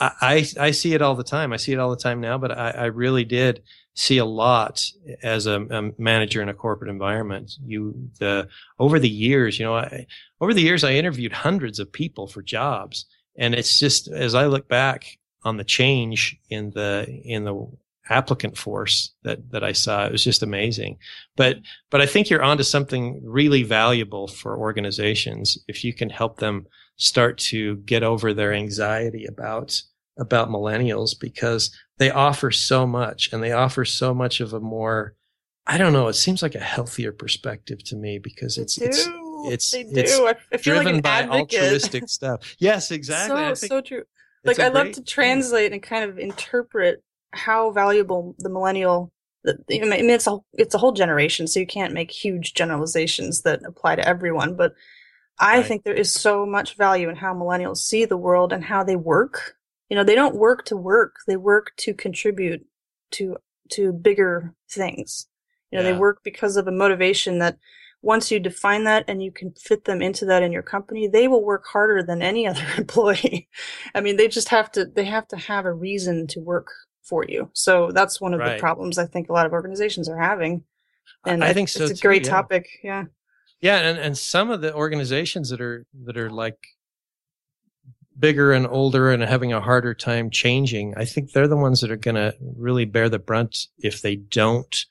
I, 0.00 0.10
I, 0.20 0.46
I 0.58 0.70
see 0.72 0.92
it 0.92 1.02
all 1.02 1.14
the 1.14 1.22
time. 1.22 1.52
I 1.52 1.56
see 1.56 1.72
it 1.72 1.78
all 1.78 1.90
the 1.90 1.96
time 1.96 2.20
now, 2.20 2.36
but 2.36 2.50
I, 2.50 2.70
I 2.70 2.84
really 2.86 3.24
did 3.24 3.62
see 3.94 4.18
a 4.18 4.24
lot 4.24 4.84
as 5.22 5.46
a, 5.46 5.60
a, 5.70 5.90
manager 5.98 6.42
in 6.42 6.48
a 6.48 6.54
corporate 6.54 6.90
environment. 6.90 7.52
You, 7.64 8.10
the, 8.18 8.48
over 8.80 8.98
the 8.98 9.08
years, 9.08 9.60
you 9.60 9.64
know, 9.64 9.76
I, 9.76 10.06
over 10.40 10.52
the 10.52 10.62
years, 10.62 10.82
I 10.82 10.94
interviewed 10.94 11.32
hundreds 11.32 11.78
of 11.78 11.92
people 11.92 12.26
for 12.26 12.42
jobs. 12.42 13.06
And 13.36 13.54
it's 13.54 13.78
just, 13.78 14.08
as 14.08 14.34
I 14.34 14.46
look 14.46 14.68
back 14.68 15.18
on 15.44 15.56
the 15.56 15.64
change 15.64 16.38
in 16.50 16.70
the, 16.70 17.06
in 17.24 17.44
the 17.44 17.66
applicant 18.08 18.56
force 18.56 19.12
that, 19.22 19.50
that 19.50 19.64
I 19.64 19.72
saw, 19.72 20.04
it 20.04 20.12
was 20.12 20.24
just 20.24 20.42
amazing. 20.42 20.98
But, 21.36 21.58
but 21.90 22.00
I 22.00 22.06
think 22.06 22.28
you're 22.28 22.42
onto 22.42 22.62
something 22.62 23.20
really 23.24 23.62
valuable 23.62 24.28
for 24.28 24.58
organizations 24.58 25.58
if 25.68 25.84
you 25.84 25.92
can 25.94 26.10
help 26.10 26.38
them 26.38 26.66
start 26.96 27.38
to 27.38 27.76
get 27.78 28.02
over 28.02 28.34
their 28.34 28.52
anxiety 28.52 29.24
about, 29.26 29.80
about 30.18 30.50
millennials 30.50 31.18
because 31.18 31.74
they 31.98 32.10
offer 32.10 32.50
so 32.50 32.86
much 32.86 33.32
and 33.32 33.42
they 33.42 33.52
offer 33.52 33.84
so 33.84 34.12
much 34.12 34.40
of 34.40 34.52
a 34.52 34.60
more 34.60 35.16
I 35.66 35.78
don't 35.78 35.92
know, 35.92 36.08
it 36.08 36.14
seems 36.14 36.42
like 36.42 36.54
a 36.54 36.60
healthier 36.60 37.12
perspective 37.12 37.84
to 37.84 37.96
me 37.96 38.18
because 38.18 38.58
it's 38.58 38.78
it's 38.78 39.08
it's 39.50 39.70
they 39.70 39.80
it's 39.80 40.16
do. 40.16 40.26
I 40.26 40.56
feel 40.56 40.74
driven 40.74 40.94
like 40.96 41.02
by 41.04 41.10
advocate. 41.20 41.60
altruistic 41.60 42.08
stuff. 42.08 42.56
Yes, 42.58 42.90
exactly. 42.90 43.54
So 43.54 43.66
so 43.66 43.80
true. 43.80 44.04
Like 44.44 44.58
I 44.58 44.68
love 44.68 44.92
to 44.92 45.02
translate 45.02 45.72
and 45.72 45.82
kind 45.82 46.08
of 46.08 46.18
interpret 46.18 47.02
how 47.32 47.70
valuable 47.70 48.34
the 48.38 48.50
millennial 48.50 49.12
I 49.44 49.54
mean, 49.68 50.10
it's 50.10 50.28
a 50.28 50.38
it's 50.52 50.74
a 50.74 50.78
whole 50.78 50.92
generation, 50.92 51.48
so 51.48 51.58
you 51.58 51.66
can't 51.66 51.92
make 51.92 52.12
huge 52.12 52.54
generalizations 52.54 53.42
that 53.42 53.60
apply 53.64 53.96
to 53.96 54.06
everyone. 54.06 54.54
But 54.54 54.74
I 55.40 55.56
right. 55.56 55.66
think 55.66 55.82
there 55.82 55.94
is 55.94 56.12
so 56.12 56.46
much 56.46 56.76
value 56.76 57.08
in 57.08 57.16
how 57.16 57.34
millennials 57.34 57.78
see 57.78 58.04
the 58.04 58.16
world 58.16 58.52
and 58.52 58.62
how 58.62 58.84
they 58.84 58.94
work 58.94 59.56
you 59.92 59.96
know 59.96 60.04
they 60.04 60.14
don't 60.14 60.36
work 60.36 60.64
to 60.64 60.74
work 60.74 61.16
they 61.26 61.36
work 61.36 61.72
to 61.76 61.92
contribute 61.92 62.64
to 63.10 63.36
to 63.68 63.92
bigger 63.92 64.54
things 64.70 65.28
you 65.70 65.78
know 65.78 65.84
yeah. 65.84 65.92
they 65.92 65.98
work 65.98 66.20
because 66.24 66.56
of 66.56 66.66
a 66.66 66.72
motivation 66.72 67.40
that 67.40 67.58
once 68.02 68.30
you 68.30 68.40
define 68.40 68.84
that 68.84 69.04
and 69.08 69.22
you 69.22 69.30
can 69.30 69.52
fit 69.52 69.84
them 69.84 70.02
into 70.02 70.24
that 70.26 70.42
in 70.42 70.52
your 70.52 70.62
company 70.62 71.06
they 71.06 71.28
will 71.28 71.44
work 71.44 71.64
harder 71.66 72.02
than 72.02 72.20
any 72.20 72.46
other 72.48 72.66
employee. 72.76 73.48
I 73.94 74.00
mean 74.00 74.16
they 74.16 74.28
just 74.28 74.48
have 74.48 74.70
to 74.72 74.84
they 74.84 75.04
have 75.04 75.28
to 75.28 75.36
have 75.36 75.64
a 75.64 75.72
reason 75.72 76.26
to 76.28 76.40
work 76.40 76.68
for 77.02 77.24
you. 77.26 77.50
So 77.52 77.90
that's 77.92 78.20
one 78.20 78.34
of 78.34 78.40
right. 78.40 78.54
the 78.54 78.60
problems 78.60 78.98
i 78.98 79.06
think 79.06 79.28
a 79.28 79.32
lot 79.32 79.46
of 79.46 79.52
organizations 79.52 80.08
are 80.08 80.18
having. 80.18 80.64
And 81.24 81.42
i 81.44 81.52
think 81.52 81.68
so 81.68 81.84
it's 81.84 81.98
a 81.98 82.02
great 82.02 82.24
yeah. 82.24 82.30
topic. 82.30 82.68
Yeah. 82.82 83.04
Yeah 83.60 83.78
and, 83.78 83.98
and 83.98 84.18
some 84.18 84.50
of 84.50 84.60
the 84.60 84.74
organizations 84.74 85.50
that 85.50 85.60
are 85.60 85.86
that 86.04 86.16
are 86.16 86.30
like 86.30 86.58
bigger 88.18 88.52
and 88.52 88.66
older 88.66 89.10
and 89.10 89.22
having 89.22 89.52
a 89.52 89.60
harder 89.60 89.94
time 89.94 90.30
changing, 90.30 90.94
I 90.96 91.04
think 91.04 91.32
they're 91.32 91.48
the 91.48 91.56
ones 91.56 91.80
that 91.80 91.90
are 91.90 91.96
going 91.96 92.14
to 92.14 92.34
really 92.56 92.84
bear 92.84 93.08
the 93.08 93.18
brunt 93.18 93.66
if 93.78 94.02
they 94.02 94.16
don't 94.16 94.84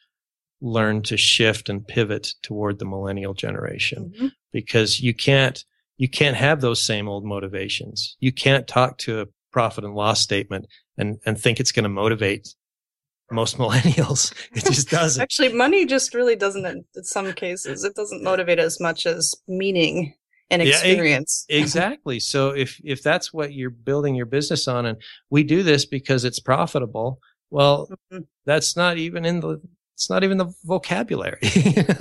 learn 0.61 1.01
to 1.01 1.17
shift 1.17 1.69
and 1.69 1.87
pivot 1.87 2.29
toward 2.43 2.79
the 2.79 2.85
millennial 2.85 3.33
generation 3.33 4.13
mm-hmm. 4.15 4.27
because 4.51 4.99
you 4.99 5.13
can't 5.13 5.63
you 5.97 6.09
can't 6.09 6.37
have 6.37 6.61
those 6.61 6.81
same 6.81 7.07
old 7.07 7.25
motivations. 7.25 8.15
You 8.19 8.31
can't 8.31 8.67
talk 8.67 8.97
to 8.99 9.21
a 9.21 9.25
profit 9.51 9.83
and 9.83 9.93
loss 9.93 10.21
statement 10.21 10.67
and 10.97 11.19
and 11.25 11.39
think 11.39 11.59
it's 11.59 11.71
going 11.71 11.83
to 11.83 11.89
motivate 11.89 12.55
most 13.31 13.57
millennials. 13.59 14.33
It 14.55 14.65
just 14.65 14.89
doesn't. 14.91 15.21
Actually, 15.21 15.53
money 15.53 15.85
just 15.85 16.13
really 16.13 16.35
doesn't 16.35 16.65
in 16.65 16.85
some 17.03 17.33
cases. 17.33 17.83
It 17.83 17.95
doesn't 17.95 18.23
motivate 18.23 18.59
as 18.59 18.79
much 18.79 19.05
as 19.05 19.35
meaning 19.47 20.13
and 20.51 20.61
experience. 20.61 21.45
Yeah, 21.49 21.57
exactly. 21.61 22.19
so 22.19 22.49
if 22.49 22.79
if 22.83 23.01
that's 23.01 23.33
what 23.33 23.53
you're 23.53 23.69
building 23.69 24.15
your 24.15 24.25
business 24.25 24.67
on, 24.67 24.85
and 24.85 25.01
we 25.29 25.43
do 25.43 25.63
this 25.63 25.85
because 25.85 26.25
it's 26.25 26.39
profitable, 26.39 27.19
well, 27.49 27.87
mm-hmm. 28.11 28.23
that's 28.45 28.75
not 28.75 28.97
even 28.97 29.25
in 29.25 29.39
the 29.39 29.61
it's 29.95 30.09
not 30.09 30.23
even 30.23 30.37
the 30.37 30.53
vocabulary. 30.63 31.41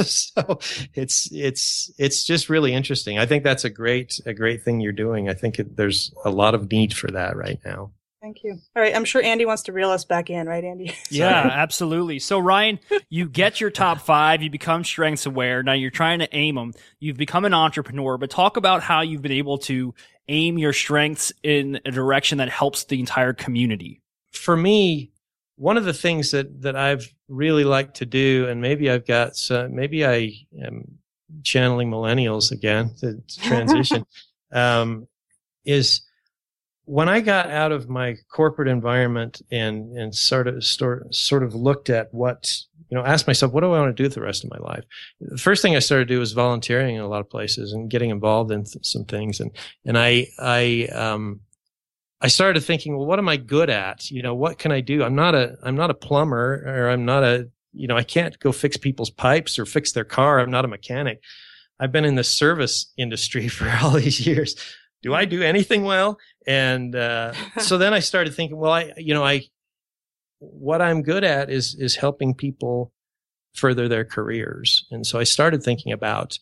so 0.05 0.59
it's 0.95 1.29
it's 1.33 1.91
it's 1.99 2.25
just 2.25 2.49
really 2.49 2.73
interesting. 2.73 3.19
I 3.19 3.27
think 3.27 3.45
that's 3.45 3.65
a 3.65 3.71
great 3.71 4.21
a 4.27 4.33
great 4.33 4.63
thing 4.63 4.81
you're 4.81 4.93
doing. 4.93 5.29
I 5.29 5.35
think 5.35 5.59
it, 5.59 5.77
there's 5.77 6.13
a 6.25 6.31
lot 6.31 6.55
of 6.55 6.71
need 6.71 6.95
for 6.95 7.11
that 7.11 7.37
right 7.37 7.59
now. 7.65 7.93
Thank 8.21 8.45
you. 8.45 8.59
All 8.77 8.83
right. 8.83 8.95
I'm 8.95 9.07
sure 9.07 9.23
Andy 9.23 9.47
wants 9.47 9.63
to 9.65 9.73
reel 9.73 9.91
us 9.91 10.05
back 10.05 10.29
in, 10.29 10.47
right, 10.47 10.63
Andy? 10.63 10.95
yeah, 11.11 11.49
absolutely. 11.53 12.19
So, 12.19 12.39
Ryan, 12.39 12.79
you 13.09 13.27
get 13.27 13.61
your 13.63 13.71
top 13.71 14.01
five, 14.03 14.43
you 14.43 14.51
become 14.51 14.85
strengths 14.85 15.25
aware. 15.25 15.63
Now 15.63 15.73
you're 15.73 15.91
trying 15.91 16.19
to 16.19 16.29
aim 16.37 16.57
them. 16.57 16.75
You've 16.99 17.17
become 17.17 17.47
an 17.47 17.55
entrepreneur, 17.55 18.19
but 18.19 18.29
talk 18.29 18.59
about 18.59 18.83
how 18.83 19.01
you've 19.01 19.23
been 19.23 19.33
able 19.33 19.57
to 19.59 19.95
aim 20.29 20.59
your 20.59 20.75
strengths 20.75 21.33
in 21.43 21.81
a 21.87 21.91
direction 21.91 22.39
that 22.39 22.51
helps 22.51 22.85
the 22.85 23.01
entire 23.01 23.33
community. 23.33 24.03
For 24.33 24.55
me, 24.55 25.13
one 25.57 25.79
of 25.79 25.87
the 25.87 25.95
things 25.95 26.31
that, 26.33 26.61
that 26.61 26.77
I've 26.77 27.11
really 27.31 27.65
like 27.65 27.95
to 27.95 28.07
do, 28.07 28.47
and 28.49 28.61
maybe 28.61 28.91
I've 28.91 29.07
got, 29.07 29.37
so 29.37 29.69
maybe 29.69 30.05
I 30.05 30.33
am 30.63 30.99
channeling 31.43 31.91
millennials 31.91 32.53
again 32.53 32.95
to, 33.01 33.15
to 33.15 33.41
transition, 33.49 34.05
um, 34.53 35.07
is 35.65 36.03
when 36.85 37.09
I 37.09 37.21
got 37.21 37.51
out 37.51 37.73
of 37.73 37.89
my 37.89 38.17
corporate 38.33 38.69
environment 38.69 39.43
and 39.51 39.97
and 39.97 40.15
sort 40.15 40.49
of 40.49 40.65
sort 40.65 41.15
sort 41.15 41.45
of 41.45 41.55
looked 41.55 41.89
at 41.89 42.13
what 42.13 42.65
you 42.91 42.99
know, 42.99 43.05
asked 43.05 43.27
myself, 43.27 43.53
what 43.53 43.61
do 43.61 43.73
I 43.73 43.81
want 43.81 43.97
to 43.97 44.03
do 44.03 44.07
with 44.07 44.15
the 44.15 44.21
rest 44.21 44.43
of 44.43 44.51
my 44.51 44.59
life? 44.59 44.85
The 45.21 45.39
first 45.39 45.63
thing 45.63 45.77
I 45.77 45.79
started 45.79 46.09
to 46.09 46.15
do 46.15 46.19
was 46.19 46.33
volunteering 46.33 46.97
in 46.97 47.03
a 47.03 47.09
lot 47.09 47.21
of 47.21 47.31
places 47.31 47.73
and 47.73 47.89
getting 47.89 48.11
involved 48.11 48.51
in 48.51 48.65
th- 48.65 48.85
some 48.85 49.05
things. 49.05 49.39
And, 49.39 49.53
and 49.85 49.97
I, 49.97 50.27
I, 50.41 50.89
um, 50.93 51.41
I 52.21 52.29
started 52.29 52.61
thinking, 52.61 52.97
well, 52.97 53.07
what 53.07 53.19
am 53.19 53.29
I 53.29 53.37
good 53.37 53.71
at? 53.71 54.11
You 54.11 54.23
know, 54.23 54.35
what 54.35 54.59
can 54.59 54.73
I 54.73 54.81
do? 54.81 55.03
I'm 55.03 55.15
not 55.15 55.35
a, 55.35 55.57
I'm 55.63 55.77
not 55.77 55.91
a 55.91 55.95
plumber 55.95 56.63
or 56.67 56.91
I'm 56.91 57.05
not 57.05 57.25
a, 57.25 57.49
you 57.73 57.87
know, 57.87 57.97
I 57.97 58.03
can't 58.03 58.39
go 58.39 58.53
fix 58.53 58.77
people's 58.77 59.11
pipes 59.11 59.59
or 59.59 59.65
fix 59.65 59.93
their 59.93 60.05
car. 60.05 60.41
I'm 60.41 60.51
not 60.51 60.65
a 60.65 60.69
mechanic. 60.69 61.23
I've 61.79 61.93
been 61.93 62.05
in 62.05 62.17
the 62.17 62.25
service 62.25 62.93
industry 62.99 63.49
for 63.57 63.71
all 63.83 63.93
these 63.93 64.27
years. 64.27 64.55
Do 65.03 65.15
I 65.15 65.25
do 65.25 65.43
anything 65.43 65.83
well? 65.85 66.19
And 66.47 66.95
uh, 66.95 67.33
so 67.59 67.79
then 67.79 67.95
I 67.95 68.01
started 68.01 68.35
thinking, 68.35 68.59
well, 68.59 68.73
I, 68.73 68.93
you 68.97 69.15
know, 69.15 69.25
I, 69.25 69.45
what 70.39 70.81
I'm 70.81 71.03
good 71.03 71.23
at 71.23 71.51
is 71.51 71.75
is 71.75 71.97
helping 71.97 72.35
people 72.35 72.93
further 73.55 73.89
their 73.89 74.05
careers. 74.05 74.87
And 74.91 75.07
so 75.07 75.19
I 75.19 75.25
started 75.25 75.63
thinking 75.63 75.93
about, 75.93 76.39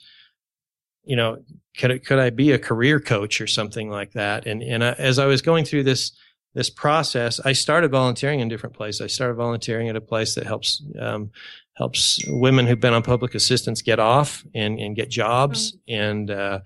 you 1.05 1.17
know, 1.17 1.39
could 1.79 2.05
could 2.05 2.19
I 2.19 2.31
be 2.31 2.53
a 2.53 2.59
career 2.59 3.01
coach 3.01 3.41
or 3.41 3.47
something 3.47 3.89
like 3.89 4.13
that? 4.13 4.47
And 4.47 4.63
and 4.63 4.85
I, 4.85 4.91
as 4.93 5.19
I 5.19 5.27
was 5.27 5.41
going 5.41 5.65
through 5.65 5.85
this 5.85 6.13
this 6.55 6.69
process, 6.69 7.41
I 7.45 7.53
started 7.53 7.93
volunteering 7.93 8.41
in 8.41 8.49
different 8.49 8.75
places. 8.75 9.01
I 9.01 9.07
started 9.07 9.35
volunteering 9.35 9.89
at 9.89 9.97
a 9.97 10.01
place 10.01 10.35
that 10.35 10.45
helps 10.45 10.83
um, 11.01 11.31
helps 11.75 12.21
women 12.27 12.67
who've 12.67 12.81
been 12.81 12.95
on 12.95 13.03
public 13.03 13.35
assistance 13.35 13.81
get 13.81 14.01
off 14.01 14.45
and 14.55 14.79
and 14.79 14.97
get 14.97 15.09
jobs 15.09 15.73
mm-hmm. 15.73 16.03
and 16.03 16.31
uh, 16.31 16.61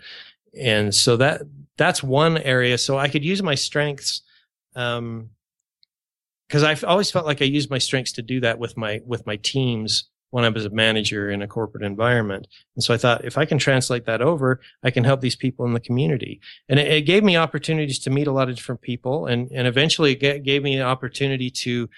and 0.58 0.94
so 0.94 1.16
that 1.18 1.42
that's 1.76 2.02
one 2.02 2.38
area. 2.38 2.78
So 2.78 2.98
I 2.98 3.08
could 3.08 3.24
use 3.24 3.42
my 3.42 3.54
strengths. 3.54 4.22
Um, 4.74 5.30
because 6.48 6.64
I've 6.64 6.84
always 6.84 7.10
felt 7.10 7.24
like 7.24 7.40
I 7.40 7.46
used 7.46 7.70
my 7.70 7.78
strengths 7.78 8.12
to 8.12 8.22
do 8.22 8.40
that 8.40 8.58
with 8.58 8.76
my 8.76 9.00
with 9.06 9.26
my 9.26 9.36
teams 9.36 10.10
when 10.32 10.44
I 10.44 10.48
was 10.48 10.64
a 10.64 10.70
manager 10.70 11.30
in 11.30 11.42
a 11.42 11.46
corporate 11.46 11.84
environment. 11.84 12.48
And 12.74 12.82
so 12.82 12.94
I 12.94 12.96
thought 12.96 13.24
if 13.24 13.36
I 13.36 13.44
can 13.44 13.58
translate 13.58 14.06
that 14.06 14.22
over, 14.22 14.60
I 14.82 14.90
can 14.90 15.04
help 15.04 15.20
these 15.20 15.36
people 15.36 15.66
in 15.66 15.74
the 15.74 15.80
community. 15.80 16.40
And 16.70 16.80
it, 16.80 16.88
it 16.90 17.02
gave 17.02 17.22
me 17.22 17.36
opportunities 17.36 17.98
to 18.00 18.10
meet 18.10 18.26
a 18.26 18.32
lot 18.32 18.48
of 18.48 18.56
different 18.56 18.80
people. 18.80 19.26
And, 19.26 19.50
and 19.52 19.66
eventually 19.68 20.16
it 20.16 20.42
gave 20.42 20.62
me 20.62 20.74
an 20.74 20.86
opportunity 20.86 21.50
to, 21.50 21.88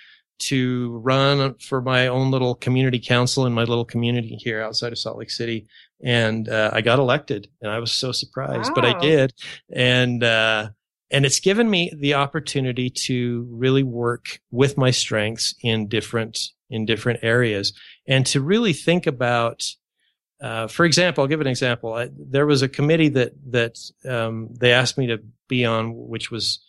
to 0.40 0.98
run 0.98 1.54
for 1.60 1.80
my 1.80 2.08
own 2.08 2.32
little 2.32 2.56
community 2.56 2.98
council 2.98 3.46
in 3.46 3.52
my 3.52 3.62
little 3.62 3.84
community 3.84 4.34
here 4.34 4.60
outside 4.60 4.90
of 4.90 4.98
Salt 4.98 5.16
Lake 5.16 5.30
City. 5.30 5.68
And, 6.02 6.48
uh, 6.48 6.70
I 6.72 6.80
got 6.80 6.98
elected 6.98 7.48
and 7.62 7.70
I 7.70 7.78
was 7.78 7.92
so 7.92 8.10
surprised, 8.10 8.70
wow. 8.70 8.74
but 8.74 8.84
I 8.84 8.98
did. 8.98 9.32
And, 9.72 10.24
uh, 10.24 10.70
and 11.10 11.24
it's 11.24 11.40
given 11.40 11.70
me 11.70 11.92
the 11.96 12.14
opportunity 12.14 12.90
to 12.90 13.46
really 13.50 13.82
work 13.82 14.40
with 14.50 14.76
my 14.76 14.90
strengths 14.90 15.54
in 15.62 15.88
different 15.88 16.38
in 16.70 16.86
different 16.86 17.20
areas 17.22 17.72
and 18.06 18.26
to 18.26 18.40
really 18.40 18.72
think 18.72 19.06
about 19.06 19.64
uh, 20.42 20.66
for 20.66 20.84
example 20.84 21.22
i'll 21.22 21.28
give 21.28 21.40
an 21.40 21.46
example. 21.46 21.94
I, 21.94 22.10
there 22.16 22.46
was 22.46 22.62
a 22.62 22.68
committee 22.68 23.10
that 23.10 23.32
that 23.50 23.78
um, 24.08 24.48
they 24.58 24.72
asked 24.72 24.98
me 24.98 25.06
to 25.08 25.22
be 25.48 25.64
on 25.64 25.94
which 25.94 26.30
was 26.30 26.60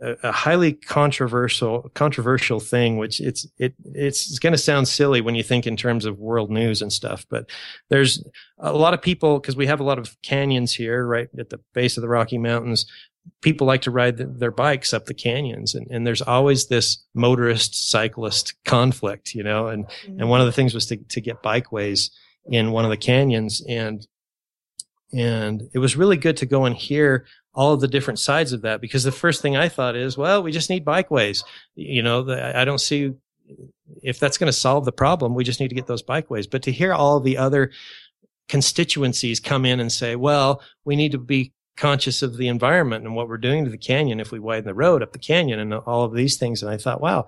a, 0.00 0.32
highly 0.32 0.72
controversial 0.72 1.90
controversial 1.94 2.60
thing 2.60 2.96
which 2.96 3.20
it's 3.20 3.46
it 3.58 3.74
it's, 3.84 4.30
it's 4.30 4.38
going 4.38 4.52
to 4.52 4.58
sound 4.58 4.88
silly 4.88 5.20
when 5.20 5.34
you 5.34 5.42
think 5.42 5.66
in 5.66 5.76
terms 5.76 6.04
of 6.04 6.18
world 6.18 6.50
news 6.50 6.80
and 6.80 6.92
stuff 6.92 7.26
but 7.28 7.50
there's 7.90 8.24
a 8.58 8.72
lot 8.72 8.94
of 8.94 9.02
people 9.02 9.38
because 9.38 9.56
we 9.56 9.66
have 9.66 9.80
a 9.80 9.84
lot 9.84 9.98
of 9.98 10.16
canyons 10.22 10.74
here 10.74 11.06
right 11.06 11.28
at 11.38 11.50
the 11.50 11.60
base 11.74 11.96
of 11.96 12.02
the 12.02 12.08
rocky 12.08 12.38
mountains 12.38 12.86
people 13.42 13.66
like 13.66 13.82
to 13.82 13.90
ride 13.90 14.16
the, 14.16 14.26
their 14.26 14.50
bikes 14.50 14.92
up 14.92 15.06
the 15.06 15.14
canyons 15.14 15.74
and, 15.74 15.86
and 15.90 16.06
there's 16.06 16.22
always 16.22 16.66
this 16.66 16.98
motorist 17.14 17.90
cyclist 17.90 18.54
conflict 18.64 19.34
you 19.34 19.42
know 19.42 19.68
and 19.68 19.86
mm-hmm. 19.86 20.20
and 20.20 20.28
one 20.28 20.40
of 20.40 20.46
the 20.46 20.52
things 20.52 20.74
was 20.74 20.86
to, 20.86 20.96
to 21.08 21.20
get 21.20 21.42
bikeways 21.42 22.10
in 22.46 22.72
one 22.72 22.84
of 22.84 22.90
the 22.90 22.96
canyons 22.96 23.62
and 23.68 24.06
and 25.12 25.68
it 25.72 25.78
was 25.78 25.96
really 25.96 26.16
good 26.16 26.36
to 26.36 26.46
go 26.46 26.64
and 26.64 26.76
hear 26.76 27.26
all 27.52 27.72
of 27.72 27.80
the 27.80 27.88
different 27.88 28.18
sides 28.18 28.52
of 28.52 28.62
that 28.62 28.80
because 28.80 29.04
the 29.04 29.12
first 29.12 29.42
thing 29.42 29.56
i 29.56 29.68
thought 29.68 29.96
is 29.96 30.16
well 30.16 30.42
we 30.42 30.52
just 30.52 30.70
need 30.70 30.84
bikeways 30.84 31.44
you 31.74 32.02
know 32.02 32.22
the, 32.22 32.58
i 32.58 32.64
don't 32.64 32.80
see 32.80 33.12
if 34.02 34.20
that's 34.20 34.38
going 34.38 34.46
to 34.46 34.52
solve 34.52 34.84
the 34.84 34.92
problem 34.92 35.34
we 35.34 35.44
just 35.44 35.60
need 35.60 35.68
to 35.68 35.74
get 35.74 35.86
those 35.86 36.02
bikeways 36.02 36.48
but 36.48 36.62
to 36.62 36.72
hear 36.72 36.92
all 36.92 37.20
the 37.20 37.36
other 37.36 37.70
constituencies 38.48 39.40
come 39.40 39.64
in 39.64 39.80
and 39.80 39.92
say 39.92 40.16
well 40.16 40.62
we 40.84 40.96
need 40.96 41.12
to 41.12 41.18
be 41.18 41.52
conscious 41.80 42.22
of 42.22 42.36
the 42.36 42.48
environment 42.48 43.04
and 43.04 43.16
what 43.16 43.28
we're 43.28 43.38
doing 43.38 43.64
to 43.64 43.70
the 43.70 43.78
canyon 43.78 44.20
if 44.20 44.30
we 44.30 44.38
widen 44.38 44.66
the 44.66 44.74
road 44.74 45.02
up 45.02 45.12
the 45.12 45.18
canyon 45.18 45.58
and 45.58 45.72
all 45.72 46.04
of 46.04 46.14
these 46.14 46.36
things. 46.36 46.62
And 46.62 46.70
I 46.70 46.76
thought, 46.76 47.00
wow, 47.00 47.26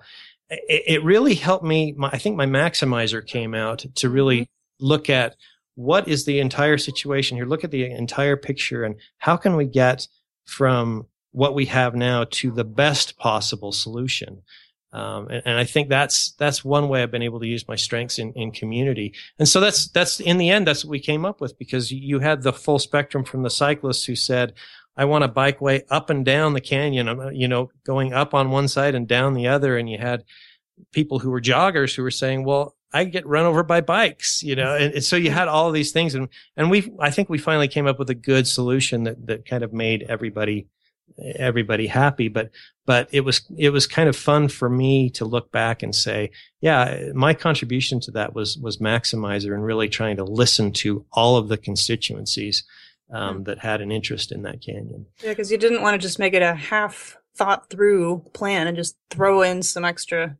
it, 0.49 0.83
it 0.87 1.03
really 1.03 1.35
helped 1.35 1.65
me. 1.65 1.93
My, 1.97 2.09
I 2.13 2.19
think 2.19 2.37
my 2.37 2.45
maximizer 2.45 3.25
came 3.25 3.55
out 3.55 3.79
to 3.95 4.09
really 4.09 4.41
mm-hmm. 4.41 4.85
look 4.85 5.09
at 5.09 5.35
what 5.75 6.07
is 6.07 6.25
the 6.25 6.39
entire 6.39 6.77
situation 6.77 7.35
here, 7.35 7.47
look 7.47 7.63
at 7.63 7.71
the 7.71 7.89
entire 7.89 8.37
picture 8.37 8.83
and 8.83 8.95
how 9.17 9.35
can 9.35 9.55
we 9.55 9.65
get 9.65 10.07
from 10.45 11.07
what 11.31 11.55
we 11.55 11.65
have 11.65 11.95
now 11.95 12.25
to 12.29 12.51
the 12.51 12.63
best 12.63 13.17
possible 13.17 13.71
solution. 13.71 14.43
Um, 14.93 15.27
and, 15.29 15.41
and, 15.45 15.57
I 15.57 15.63
think 15.63 15.89
that's 15.89 16.33
that's 16.33 16.63
one 16.63 16.87
way 16.87 17.01
I've 17.01 17.09
been 17.09 17.23
able 17.23 17.39
to 17.39 17.47
use 17.47 17.67
my 17.67 17.75
strengths 17.75 18.19
in, 18.19 18.31
in 18.33 18.51
community. 18.51 19.15
And 19.39 19.49
so 19.49 19.59
that's 19.59 19.87
that's 19.87 20.19
in 20.19 20.37
the 20.37 20.51
end 20.51 20.67
that's 20.67 20.85
what 20.85 20.91
we 20.91 20.99
came 20.99 21.25
up 21.25 21.41
with 21.41 21.57
because 21.57 21.91
you 21.91 22.19
had 22.19 22.43
the 22.43 22.53
full 22.53 22.77
spectrum 22.77 23.23
from 23.23 23.41
the 23.41 23.49
cyclists 23.49 24.05
who 24.05 24.15
said, 24.15 24.53
"I 24.95 25.05
want 25.05 25.23
a 25.23 25.29
bikeway 25.29 25.81
up 25.89 26.11
and 26.11 26.23
down 26.23 26.53
the 26.53 26.61
canyon," 26.61 27.31
you 27.33 27.47
know, 27.47 27.71
going 27.83 28.13
up 28.13 28.35
on 28.35 28.51
one 28.51 28.67
side 28.67 28.93
and 28.93 29.07
down 29.07 29.33
the 29.33 29.47
other, 29.47 29.77
and 29.77 29.89
you 29.89 29.97
had 29.97 30.25
people 30.91 31.17
who 31.17 31.31
were 31.31 31.41
joggers 31.41 31.95
who 31.95 32.03
were 32.03 32.11
saying, 32.11 32.45
"Well, 32.45 32.75
I 32.93 33.05
get 33.05 33.25
run 33.25 33.47
over 33.47 33.63
by 33.63 33.81
bikes," 33.81 34.43
you 34.43 34.55
know, 34.55 34.75
and, 34.75 34.93
and 34.93 35.03
so 35.03 35.15
you 35.15 35.31
had 35.31 35.47
all 35.47 35.71
these 35.71 35.91
things, 35.91 36.13
and 36.13 36.29
and 36.55 36.69
we 36.69 36.93
I 36.99 37.09
think 37.09 37.29
we 37.29 37.39
finally 37.39 37.67
came 37.67 37.87
up 37.87 37.97
with 37.97 38.11
a 38.11 38.15
good 38.15 38.47
solution 38.47 39.05
that 39.05 39.25
that 39.25 39.47
kind 39.47 39.63
of 39.63 39.73
made 39.73 40.03
everybody 40.03 40.67
everybody 41.35 41.87
happy 41.87 42.27
but 42.27 42.49
but 42.85 43.07
it 43.11 43.21
was 43.21 43.41
it 43.57 43.69
was 43.69 43.87
kind 43.87 44.09
of 44.09 44.15
fun 44.15 44.47
for 44.47 44.69
me 44.69 45.09
to 45.09 45.25
look 45.25 45.51
back 45.51 45.83
and 45.83 45.95
say 45.95 46.29
yeah 46.61 47.11
my 47.13 47.33
contribution 47.33 47.99
to 47.99 48.11
that 48.11 48.33
was 48.33 48.57
was 48.57 48.77
maximizer 48.77 49.53
and 49.53 49.63
really 49.63 49.89
trying 49.89 50.17
to 50.17 50.23
listen 50.23 50.71
to 50.71 51.05
all 51.11 51.37
of 51.37 51.47
the 51.47 51.57
constituencies 51.57 52.63
um, 53.11 53.37
hmm. 53.37 53.43
that 53.43 53.59
had 53.59 53.81
an 53.81 53.91
interest 53.91 54.31
in 54.31 54.41
that 54.43 54.61
canyon 54.61 55.05
yeah 55.21 55.29
because 55.29 55.51
you 55.51 55.57
didn't 55.57 55.81
want 55.81 55.93
to 55.93 56.05
just 56.05 56.19
make 56.19 56.33
it 56.33 56.41
a 56.41 56.55
half 56.55 57.17
thought 57.35 57.69
through 57.69 58.23
plan 58.33 58.67
and 58.67 58.77
just 58.77 58.95
throw 59.09 59.41
in 59.41 59.63
some 59.63 59.85
extra 59.85 60.37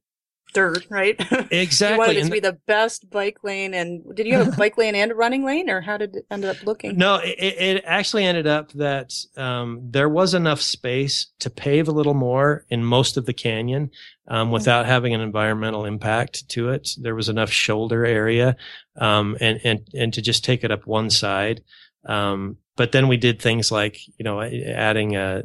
dirt, 0.53 0.85
right? 0.89 1.15
Exactly. 1.51 1.93
you 1.93 1.99
wanted 1.99 2.17
it 2.17 2.25
to 2.25 2.31
be 2.31 2.39
the 2.39 2.57
best 2.67 3.09
bike 3.09 3.43
lane. 3.43 3.73
And 3.73 4.03
did 4.15 4.27
you 4.27 4.35
have 4.35 4.47
a 4.47 4.51
bike 4.57 4.77
lane 4.77 4.95
and 4.95 5.11
a 5.11 5.15
running 5.15 5.43
lane, 5.43 5.69
or 5.69 5.81
how 5.81 5.97
did 5.97 6.15
it 6.15 6.25
end 6.31 6.45
up 6.45 6.63
looking? 6.63 6.97
No, 6.97 7.15
it, 7.15 7.37
it 7.37 7.83
actually 7.85 8.25
ended 8.25 8.47
up 8.47 8.71
that 8.73 9.13
um, 9.35 9.79
there 9.83 10.09
was 10.09 10.33
enough 10.33 10.61
space 10.61 11.27
to 11.39 11.49
pave 11.49 11.87
a 11.87 11.91
little 11.91 12.13
more 12.13 12.65
in 12.69 12.83
most 12.83 13.17
of 13.17 13.25
the 13.25 13.33
canyon 13.33 13.91
um, 14.27 14.47
hmm. 14.47 14.53
without 14.53 14.85
having 14.85 15.13
an 15.13 15.21
environmental 15.21 15.85
impact 15.85 16.47
to 16.49 16.69
it. 16.69 16.89
There 16.99 17.15
was 17.15 17.29
enough 17.29 17.51
shoulder 17.51 18.05
area, 18.05 18.55
um, 18.95 19.37
and 19.41 19.59
and 19.63 19.87
and 19.93 20.13
to 20.13 20.21
just 20.21 20.43
take 20.43 20.63
it 20.63 20.71
up 20.71 20.87
one 20.87 21.09
side. 21.09 21.63
Um, 22.05 22.57
but 22.75 22.91
then 22.91 23.07
we 23.07 23.17
did 23.17 23.39
things 23.39 23.71
like 23.71 23.99
you 24.17 24.23
know 24.23 24.41
adding 24.41 25.15
uh, 25.15 25.43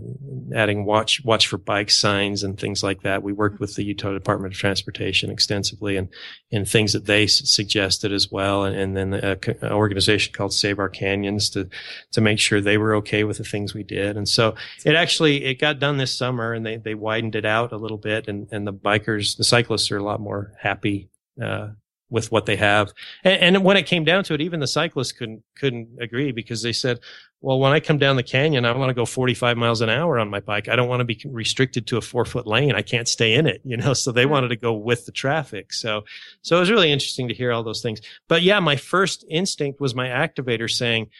adding 0.54 0.84
watch 0.84 1.22
watch 1.24 1.46
for 1.46 1.58
bike 1.58 1.90
signs 1.90 2.42
and 2.42 2.58
things 2.58 2.82
like 2.82 3.02
that. 3.02 3.22
We 3.22 3.32
worked 3.32 3.60
with 3.60 3.74
the 3.74 3.84
Utah 3.84 4.12
Department 4.12 4.54
of 4.54 4.58
Transportation 4.58 5.30
extensively 5.30 5.96
and 5.96 6.08
in 6.50 6.64
things 6.64 6.94
that 6.94 7.04
they 7.04 7.26
suggested 7.26 8.12
as 8.12 8.30
well, 8.30 8.64
and, 8.64 8.76
and 8.76 8.96
then 8.96 9.14
a, 9.14 9.38
an 9.60 9.72
organization 9.72 10.32
called 10.32 10.54
Save 10.54 10.78
Our 10.78 10.88
Canyons 10.88 11.50
to 11.50 11.68
to 12.12 12.20
make 12.20 12.38
sure 12.38 12.60
they 12.60 12.78
were 12.78 12.94
okay 12.96 13.24
with 13.24 13.38
the 13.38 13.44
things 13.44 13.74
we 13.74 13.82
did. 13.82 14.16
And 14.16 14.28
so 14.28 14.54
it 14.84 14.94
actually 14.94 15.44
it 15.44 15.60
got 15.60 15.78
done 15.78 15.98
this 15.98 16.16
summer, 16.16 16.54
and 16.54 16.64
they 16.64 16.76
they 16.76 16.94
widened 16.94 17.36
it 17.36 17.44
out 17.44 17.72
a 17.72 17.76
little 17.78 17.98
bit, 17.98 18.28
and 18.28 18.48
and 18.50 18.66
the 18.66 18.72
bikers 18.72 19.36
the 19.36 19.44
cyclists 19.44 19.90
are 19.90 19.98
a 19.98 20.04
lot 20.04 20.20
more 20.20 20.54
happy 20.60 21.10
uh, 21.42 21.68
with 22.10 22.32
what 22.32 22.46
they 22.46 22.56
have. 22.56 22.92
And, 23.24 23.56
and, 23.56 23.64
when 23.64 23.76
it 23.76 23.86
came 23.86 24.04
down 24.04 24.24
to 24.24 24.34
it, 24.34 24.40
even 24.40 24.60
the 24.60 24.66
cyclists 24.66 25.12
couldn't 25.12 25.42
couldn't 25.56 25.88
agree 26.00 26.32
because 26.32 26.62
they 26.62 26.72
said, 26.72 27.00
"Well, 27.40 27.58
when 27.58 27.72
I 27.72 27.80
come 27.80 27.98
down 27.98 28.16
the 28.16 28.22
canyon, 28.22 28.64
I 28.64 28.72
want 28.72 28.90
to 28.90 28.94
go 28.94 29.04
45 29.04 29.56
miles 29.56 29.80
an 29.80 29.90
hour 29.90 30.18
on 30.18 30.30
my 30.30 30.40
bike. 30.40 30.68
I 30.68 30.76
don't 30.76 30.88
want 30.88 31.00
to 31.00 31.04
be 31.04 31.20
restricted 31.26 31.86
to 31.88 31.96
a 31.96 32.00
four 32.00 32.24
foot 32.24 32.46
lane. 32.46 32.74
I 32.74 32.82
can't 32.82 33.08
stay 33.08 33.34
in 33.34 33.46
it, 33.46 33.60
you 33.64 33.76
know." 33.76 33.92
So 33.92 34.12
they 34.12 34.22
mm-hmm. 34.22 34.32
wanted 34.32 34.48
to 34.48 34.56
go 34.56 34.72
with 34.72 35.06
the 35.06 35.12
traffic. 35.12 35.72
So 35.72 36.04
so 36.42 36.56
it 36.56 36.60
was 36.60 36.70
really 36.70 36.92
interesting 36.92 37.28
to 37.28 37.34
hear 37.34 37.52
all 37.52 37.62
those 37.62 37.82
things. 37.82 38.00
But 38.28 38.42
yeah, 38.42 38.60
my 38.60 38.76
first 38.76 39.24
instinct 39.28 39.80
was 39.80 39.94
my 39.94 40.08
activator 40.08 40.70
saying. 40.70 41.10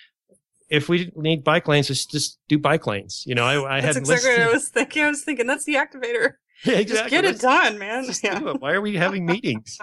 If 0.70 0.86
we 0.90 1.10
need 1.16 1.44
bike 1.44 1.66
lanes, 1.66 1.86
just 1.86 2.10
just 2.10 2.38
do 2.46 2.58
bike 2.58 2.86
lanes. 2.86 3.24
You 3.26 3.34
know, 3.34 3.46
I, 3.46 3.78
I 3.78 3.80
had 3.80 3.96
exactly 3.96 4.32
what 4.32 4.40
I 4.42 4.52
was 4.52 4.68
thinking. 4.68 5.02
I 5.02 5.08
was 5.08 5.24
thinking 5.24 5.46
that's 5.46 5.64
the 5.64 5.76
activator. 5.76 6.34
Yeah, 6.64 6.78
exactly. 6.78 7.10
Just 7.10 7.10
get 7.10 7.24
it 7.24 7.40
done, 7.40 7.78
man. 7.78 8.04
Yeah. 8.22 8.40
Why 8.40 8.72
are 8.72 8.80
we 8.80 8.96
having 8.96 9.24
meetings? 9.26 9.78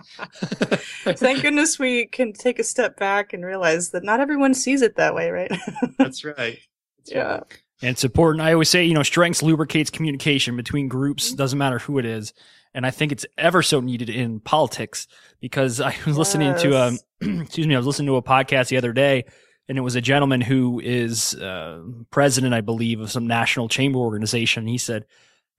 Thank 1.05 1.41
goodness 1.41 1.79
we 1.79 2.07
can 2.07 2.33
take 2.33 2.59
a 2.59 2.65
step 2.65 2.97
back 2.97 3.31
and 3.31 3.45
realize 3.45 3.91
that 3.91 4.03
not 4.03 4.19
everyone 4.19 4.53
sees 4.53 4.81
it 4.81 4.97
that 4.97 5.15
way, 5.15 5.31
right? 5.31 5.51
That's 5.97 6.25
right. 6.25 6.59
That's 6.97 7.11
yeah. 7.11 7.23
Right. 7.23 7.43
And 7.81 7.91
it's 7.91 8.03
important. 8.03 8.41
I 8.41 8.51
always 8.51 8.69
say, 8.69 8.83
you 8.83 8.93
know, 8.93 9.03
strengths 9.03 9.41
lubricates 9.41 9.89
communication 9.89 10.57
between 10.57 10.89
groups, 10.89 11.29
mm-hmm. 11.29 11.37
doesn't 11.37 11.57
matter 11.57 11.79
who 11.79 11.97
it 11.97 12.05
is. 12.05 12.33
And 12.73 12.85
I 12.85 12.91
think 12.91 13.13
it's 13.13 13.25
ever 13.37 13.61
so 13.61 13.79
needed 13.79 14.09
in 14.09 14.41
politics 14.41 15.07
because 15.39 15.79
I 15.79 15.95
was 16.05 16.07
yes. 16.07 16.17
listening 16.17 16.55
to, 16.57 16.77
um, 16.77 16.99
excuse 17.41 17.67
me, 17.67 17.75
I 17.75 17.77
was 17.77 17.87
listening 17.87 18.07
to 18.07 18.17
a 18.17 18.21
podcast 18.21 18.67
the 18.67 18.77
other 18.77 18.91
day 18.91 19.23
and 19.67 19.77
it 19.77 19.81
was 19.81 19.95
a 19.95 20.01
gentleman 20.01 20.41
who 20.41 20.79
is 20.79 21.35
uh, 21.35 21.81
president, 22.11 22.53
I 22.53 22.61
believe, 22.61 22.99
of 22.99 23.11
some 23.11 23.27
national 23.27 23.67
chamber 23.67 23.99
organization. 23.99 24.67
He 24.67 24.77
said, 24.77 25.05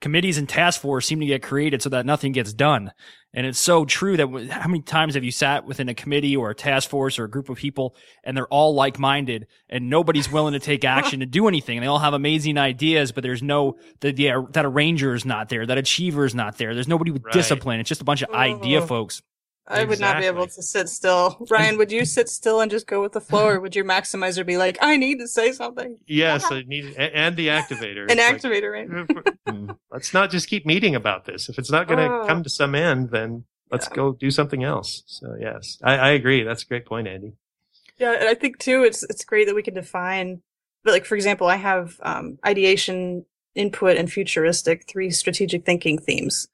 committees 0.01 0.39
and 0.39 0.49
task 0.49 0.81
force 0.81 1.07
seem 1.07 1.21
to 1.21 1.27
get 1.27 1.43
created 1.43 1.83
so 1.83 1.89
that 1.91 2.07
nothing 2.07 2.33
gets 2.33 2.53
done. 2.53 2.93
And 3.33 3.47
it's 3.47 3.59
so 3.59 3.85
true 3.85 4.17
that 4.17 4.51
how 4.51 4.69
many 4.69 4.81
times 4.83 5.15
have 5.15 5.25
you 5.25 5.31
sat 5.31 5.67
within 5.67 5.89
a 5.89 5.95
committee 5.95 6.37
or 6.37 6.51
a 6.51 6.55
task 6.55 6.89
force 6.89 7.19
or 7.19 7.25
a 7.25 7.31
group 7.31 7.49
of 7.49 7.59
people 7.59 7.95
and 8.25 8.35
they're 8.37 8.49
all 8.49 8.75
like 8.75 8.99
minded 8.99 9.47
and 9.69 9.91
nobody's 9.91 10.31
willing 10.31 10.55
to 10.55 10.59
take 10.59 10.85
action 10.87 11.21
to 11.21 11.27
do 11.27 11.47
anything. 11.47 11.81
They 11.81 11.87
all 11.87 11.99
have 11.99 12.15
amazing 12.15 12.57
ideas, 12.57 13.13
but 13.13 13.23
there's 13.23 13.43
no, 13.43 13.77
the, 14.01 14.13
the, 14.13 14.47
that 14.53 14.65
arranger 14.65 15.15
is 15.15 15.25
not 15.25 15.49
there, 15.49 15.67
that 15.67 15.79
achiever 15.79 16.25
is 16.25 16.35
not 16.35 16.57
there. 16.57 16.75
There's 16.75 16.89
nobody 16.89 17.11
with 17.11 17.25
right. 17.25 17.35
discipline. 17.35 17.81
It's 17.81 17.89
just 17.89 18.01
a 18.01 18.05
bunch 18.05 18.23
of 18.23 18.31
idea 18.31 18.83
oh. 18.83 18.87
folks. 18.87 19.23
I 19.69 19.81
exactly. 19.81 19.89
would 19.89 20.01
not 20.01 20.21
be 20.21 20.27
able 20.27 20.47
to 20.47 20.62
sit 20.62 20.89
still. 20.89 21.45
Ryan, 21.51 21.77
would 21.77 21.91
you 21.91 22.05
sit 22.05 22.29
still 22.29 22.61
and 22.61 22.71
just 22.71 22.87
go 22.87 23.03
with 23.03 23.12
the 23.12 23.21
flow, 23.21 23.49
or 23.49 23.61
would 23.61 23.75
your 23.75 23.85
maximizer 23.85 24.47
be 24.47 24.57
like, 24.57 24.79
"I 24.81 24.97
need 24.97 25.19
to 25.19 25.27
say 25.27 25.51
something"? 25.51 25.99
Yes, 26.07 26.51
I 26.51 26.62
need, 26.62 26.95
and 26.97 27.37
the 27.37 27.49
activator. 27.49 28.09
An 28.09 28.19
activator, 28.19 29.09
like, 29.09 29.27
right? 29.47 29.77
let's 29.91 30.14
not 30.14 30.31
just 30.31 30.49
keep 30.49 30.67
meeting 30.67 30.95
about 30.95 31.25
this. 31.25 31.49
If 31.49 31.59
it's 31.59 31.71
not 31.71 31.89
going 31.89 31.99
to 31.99 32.14
oh. 32.14 32.27
come 32.27 32.45
to 32.45 32.51
some 32.51 32.77
end, 32.77 33.11
then 33.11 33.45
let's 33.73 33.89
yeah. 33.89 33.97
go 33.97 34.12
do 34.12 34.31
something 34.31 34.62
else. 34.62 35.03
So 35.07 35.35
yes, 35.39 35.79
I, 35.83 35.97
I 35.97 36.09
agree. 36.11 36.45
That's 36.45 36.62
a 36.62 36.67
great 36.67 36.87
point, 36.87 37.09
Andy. 37.09 37.33
Yeah, 37.99 38.12
and 38.12 38.29
I 38.29 38.35
think 38.35 38.59
too, 38.59 38.85
it's 38.85 39.03
it's 39.05 39.25
great 39.25 39.47
that 39.47 39.57
we 39.57 39.62
can 39.64 39.75
define. 39.75 40.43
But 40.85 40.93
like 40.93 41.07
for 41.07 41.17
example, 41.17 41.49
I 41.49 41.57
have 41.57 41.99
um, 42.05 42.39
ideation, 42.47 43.27
input, 43.57 43.97
and 43.97 44.12
futuristic 44.12 44.87
three 44.87 45.11
strategic 45.11 45.67
thinking 45.67 45.99
themes 45.99 46.47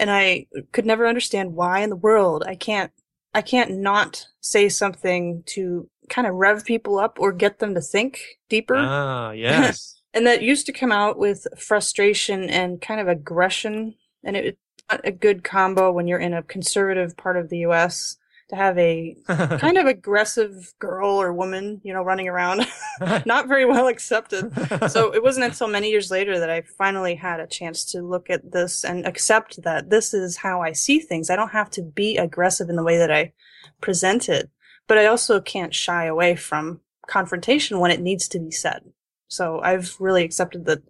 and 0.00 0.10
I 0.10 0.46
could 0.72 0.86
never 0.86 1.06
understand 1.06 1.54
why 1.54 1.80
in 1.80 1.90
the 1.90 1.96
world 1.96 2.42
I 2.46 2.56
can't 2.56 2.90
I 3.34 3.42
can't 3.42 3.78
not 3.78 4.26
say 4.40 4.68
something 4.68 5.44
to 5.46 5.88
kind 6.08 6.26
of 6.26 6.34
rev 6.34 6.64
people 6.64 6.98
up 6.98 7.18
or 7.20 7.30
get 7.30 7.60
them 7.60 7.74
to 7.74 7.80
think 7.80 8.20
deeper. 8.48 8.74
Ah, 8.76 9.30
yes. 9.30 10.00
and 10.14 10.26
that 10.26 10.42
used 10.42 10.66
to 10.66 10.72
come 10.72 10.90
out 10.90 11.18
with 11.18 11.46
frustration 11.56 12.50
and 12.50 12.80
kind 12.80 13.00
of 13.00 13.06
aggression, 13.06 13.94
and 14.24 14.36
it's 14.36 14.58
not 14.90 15.00
a 15.04 15.12
good 15.12 15.44
combo 15.44 15.92
when 15.92 16.08
you're 16.08 16.18
in 16.18 16.34
a 16.34 16.42
conservative 16.42 17.16
part 17.16 17.36
of 17.36 17.48
the 17.50 17.58
U.S 17.58 18.16
to 18.50 18.56
have 18.56 18.76
a 18.78 19.16
kind 19.26 19.78
of 19.78 19.86
aggressive 19.86 20.72
girl 20.78 21.10
or 21.10 21.32
woman, 21.32 21.80
you 21.82 21.92
know, 21.92 22.02
running 22.02 22.28
around, 22.28 22.66
not 23.26 23.48
very 23.48 23.64
well 23.64 23.88
accepted. 23.88 24.52
So 24.90 25.10
it 25.14 25.22
wasn't 25.22 25.46
until 25.46 25.68
many 25.68 25.90
years 25.90 26.10
later 26.10 26.38
that 26.38 26.50
I 26.50 26.62
finally 26.76 27.14
had 27.14 27.40
a 27.40 27.46
chance 27.46 27.84
to 27.92 28.02
look 28.02 28.28
at 28.28 28.52
this 28.52 28.84
and 28.84 29.06
accept 29.06 29.62
that 29.62 29.90
this 29.90 30.12
is 30.12 30.36
how 30.36 30.62
I 30.62 30.72
see 30.72 30.98
things. 30.98 31.30
I 31.30 31.36
don't 31.36 31.52
have 31.52 31.70
to 31.70 31.82
be 31.82 32.16
aggressive 32.16 32.68
in 32.68 32.76
the 32.76 32.84
way 32.84 32.98
that 32.98 33.10
I 33.10 33.32
present 33.80 34.28
it, 34.28 34.50
but 34.86 34.98
I 34.98 35.06
also 35.06 35.40
can't 35.40 35.74
shy 35.74 36.04
away 36.04 36.36
from 36.36 36.80
confrontation 37.06 37.78
when 37.78 37.90
it 37.90 38.00
needs 38.00 38.28
to 38.28 38.38
be 38.38 38.50
said. 38.50 38.82
So 39.28 39.60
I've 39.60 39.96
really 40.00 40.24
accepted 40.24 40.66
that 40.66 40.82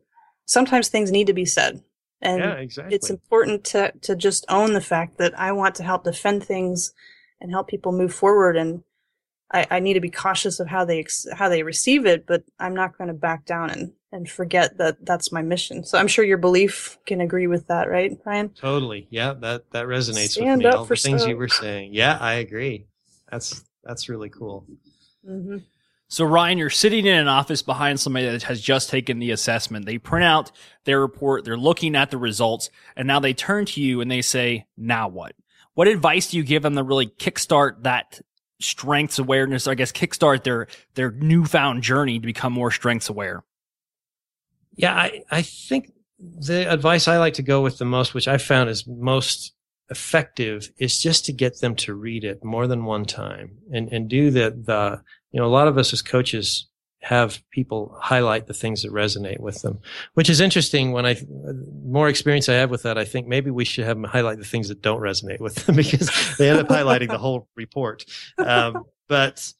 sometimes 0.46 0.88
things 0.88 1.12
need 1.12 1.26
to 1.26 1.34
be 1.34 1.44
said. 1.44 1.82
And 2.22 2.40
yeah, 2.40 2.54
exactly. 2.54 2.94
it's 2.94 3.10
important 3.10 3.64
to, 3.66 3.92
to 4.02 4.16
just 4.16 4.44
own 4.48 4.72
the 4.72 4.80
fact 4.80 5.18
that 5.18 5.38
I 5.38 5.52
want 5.52 5.74
to 5.76 5.82
help 5.82 6.04
defend 6.04 6.44
things 6.44 6.92
and 7.40 7.50
help 7.50 7.68
people 7.68 7.92
move 7.92 8.14
forward. 8.14 8.56
And 8.56 8.82
I, 9.52 9.66
I 9.70 9.80
need 9.80 9.94
to 9.94 10.00
be 10.00 10.10
cautious 10.10 10.60
of 10.60 10.68
how 10.68 10.84
they 10.84 11.06
how 11.32 11.48
they 11.48 11.62
receive 11.62 12.06
it, 12.06 12.26
but 12.26 12.44
I'm 12.58 12.74
not 12.74 12.96
going 12.96 13.08
to 13.08 13.14
back 13.14 13.44
down 13.44 13.70
and 13.70 13.92
and 14.12 14.28
forget 14.28 14.78
that 14.78 15.04
that's 15.04 15.32
my 15.32 15.42
mission. 15.42 15.84
So 15.84 15.98
I'm 15.98 16.08
sure 16.08 16.24
your 16.24 16.38
belief 16.38 16.98
can 17.06 17.20
agree 17.20 17.46
with 17.46 17.68
that, 17.68 17.88
right, 17.88 18.16
Ryan? 18.24 18.48
Totally. 18.50 19.06
Yeah, 19.10 19.34
that 19.34 19.70
that 19.72 19.86
resonates 19.86 20.30
Stand 20.30 20.62
with 20.62 20.72
me. 20.72 20.78
All 20.78 20.84
the 20.84 20.96
things 20.96 21.26
you 21.26 21.36
were 21.36 21.48
saying. 21.48 21.94
Yeah, 21.94 22.18
I 22.20 22.34
agree. 22.34 22.86
That's 23.30 23.64
that's 23.84 24.08
really 24.08 24.28
cool. 24.28 24.66
Mm-hmm. 25.28 25.58
So 26.08 26.24
Ryan, 26.24 26.58
you're 26.58 26.70
sitting 26.70 27.06
in 27.06 27.14
an 27.14 27.28
office 27.28 27.62
behind 27.62 28.00
somebody 28.00 28.26
that 28.26 28.42
has 28.44 28.60
just 28.60 28.90
taken 28.90 29.20
the 29.20 29.30
assessment. 29.30 29.86
They 29.86 29.98
print 29.98 30.24
out 30.24 30.50
their 30.84 31.00
report, 31.00 31.44
they're 31.44 31.56
looking 31.56 31.94
at 31.94 32.10
the 32.10 32.18
results, 32.18 32.68
and 32.96 33.06
now 33.06 33.20
they 33.20 33.32
turn 33.32 33.64
to 33.66 33.80
you 33.80 34.00
and 34.00 34.10
they 34.10 34.22
say, 34.22 34.66
"Now 34.76 35.06
what?" 35.06 35.36
What 35.74 35.88
advice 35.88 36.30
do 36.30 36.36
you 36.36 36.42
give 36.42 36.62
them 36.62 36.76
to 36.76 36.82
really 36.82 37.06
kickstart 37.06 37.82
that 37.84 38.20
strengths 38.60 39.18
awareness? 39.18 39.66
I 39.66 39.74
guess 39.74 39.92
kickstart 39.92 40.44
their 40.44 40.66
their 40.94 41.10
newfound 41.10 41.82
journey 41.82 42.18
to 42.18 42.26
become 42.26 42.52
more 42.52 42.70
strengths 42.70 43.08
aware. 43.08 43.44
Yeah, 44.76 44.94
I, 44.94 45.22
I 45.30 45.42
think 45.42 45.92
the 46.18 46.70
advice 46.70 47.08
I 47.08 47.18
like 47.18 47.34
to 47.34 47.42
go 47.42 47.60
with 47.60 47.78
the 47.78 47.84
most, 47.84 48.14
which 48.14 48.28
I 48.28 48.38
found 48.38 48.70
is 48.70 48.86
most 48.86 49.52
effective, 49.90 50.70
is 50.78 51.00
just 51.00 51.26
to 51.26 51.32
get 51.32 51.60
them 51.60 51.74
to 51.76 51.94
read 51.94 52.24
it 52.24 52.44
more 52.44 52.66
than 52.66 52.84
one 52.84 53.04
time 53.04 53.58
and, 53.72 53.92
and 53.92 54.08
do 54.08 54.30
the, 54.30 54.50
the, 54.50 55.02
you 55.32 55.40
know, 55.40 55.46
a 55.46 55.48
lot 55.48 55.68
of 55.68 55.76
us 55.76 55.92
as 55.92 56.02
coaches 56.02 56.69
have 57.02 57.42
people 57.50 57.96
highlight 58.00 58.46
the 58.46 58.54
things 58.54 58.82
that 58.82 58.92
resonate 58.92 59.40
with 59.40 59.62
them, 59.62 59.80
which 60.14 60.28
is 60.28 60.40
interesting. 60.40 60.92
When 60.92 61.06
I 61.06 61.16
more 61.84 62.08
experience 62.08 62.48
I 62.48 62.54
have 62.54 62.70
with 62.70 62.82
that, 62.82 62.98
I 62.98 63.04
think 63.04 63.26
maybe 63.26 63.50
we 63.50 63.64
should 63.64 63.84
have 63.84 63.96
them 63.96 64.04
highlight 64.04 64.38
the 64.38 64.44
things 64.44 64.68
that 64.68 64.82
don't 64.82 65.00
resonate 65.00 65.40
with 65.40 65.54
them 65.54 65.76
because 65.76 66.10
they 66.36 66.50
end 66.50 66.58
up 66.58 66.68
highlighting 66.68 67.08
the 67.08 67.18
whole 67.18 67.48
report. 67.56 68.04
Um, 68.38 68.84
but 69.08 69.52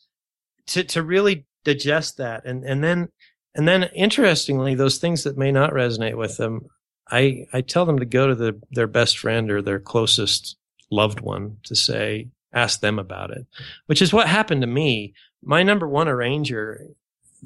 to 0.68 0.84
to 0.84 1.02
really 1.02 1.46
digest 1.64 2.18
that, 2.18 2.44
and 2.44 2.64
and 2.64 2.84
then 2.84 3.08
and 3.54 3.66
then 3.66 3.84
interestingly, 3.94 4.74
those 4.74 4.98
things 4.98 5.24
that 5.24 5.38
may 5.38 5.50
not 5.50 5.72
resonate 5.72 6.16
with 6.16 6.36
them, 6.36 6.66
I 7.10 7.46
I 7.52 7.62
tell 7.62 7.86
them 7.86 7.98
to 8.00 8.06
go 8.06 8.26
to 8.28 8.34
the, 8.34 8.60
their 8.70 8.86
best 8.86 9.18
friend 9.18 9.50
or 9.50 9.62
their 9.62 9.80
closest 9.80 10.56
loved 10.90 11.20
one 11.20 11.56
to 11.64 11.74
say, 11.74 12.28
ask 12.52 12.80
them 12.80 12.98
about 12.98 13.30
it, 13.30 13.46
which 13.86 14.02
is 14.02 14.12
what 14.12 14.28
happened 14.28 14.60
to 14.60 14.66
me. 14.66 15.14
My 15.42 15.62
number 15.62 15.88
one 15.88 16.08
arranger 16.08 16.86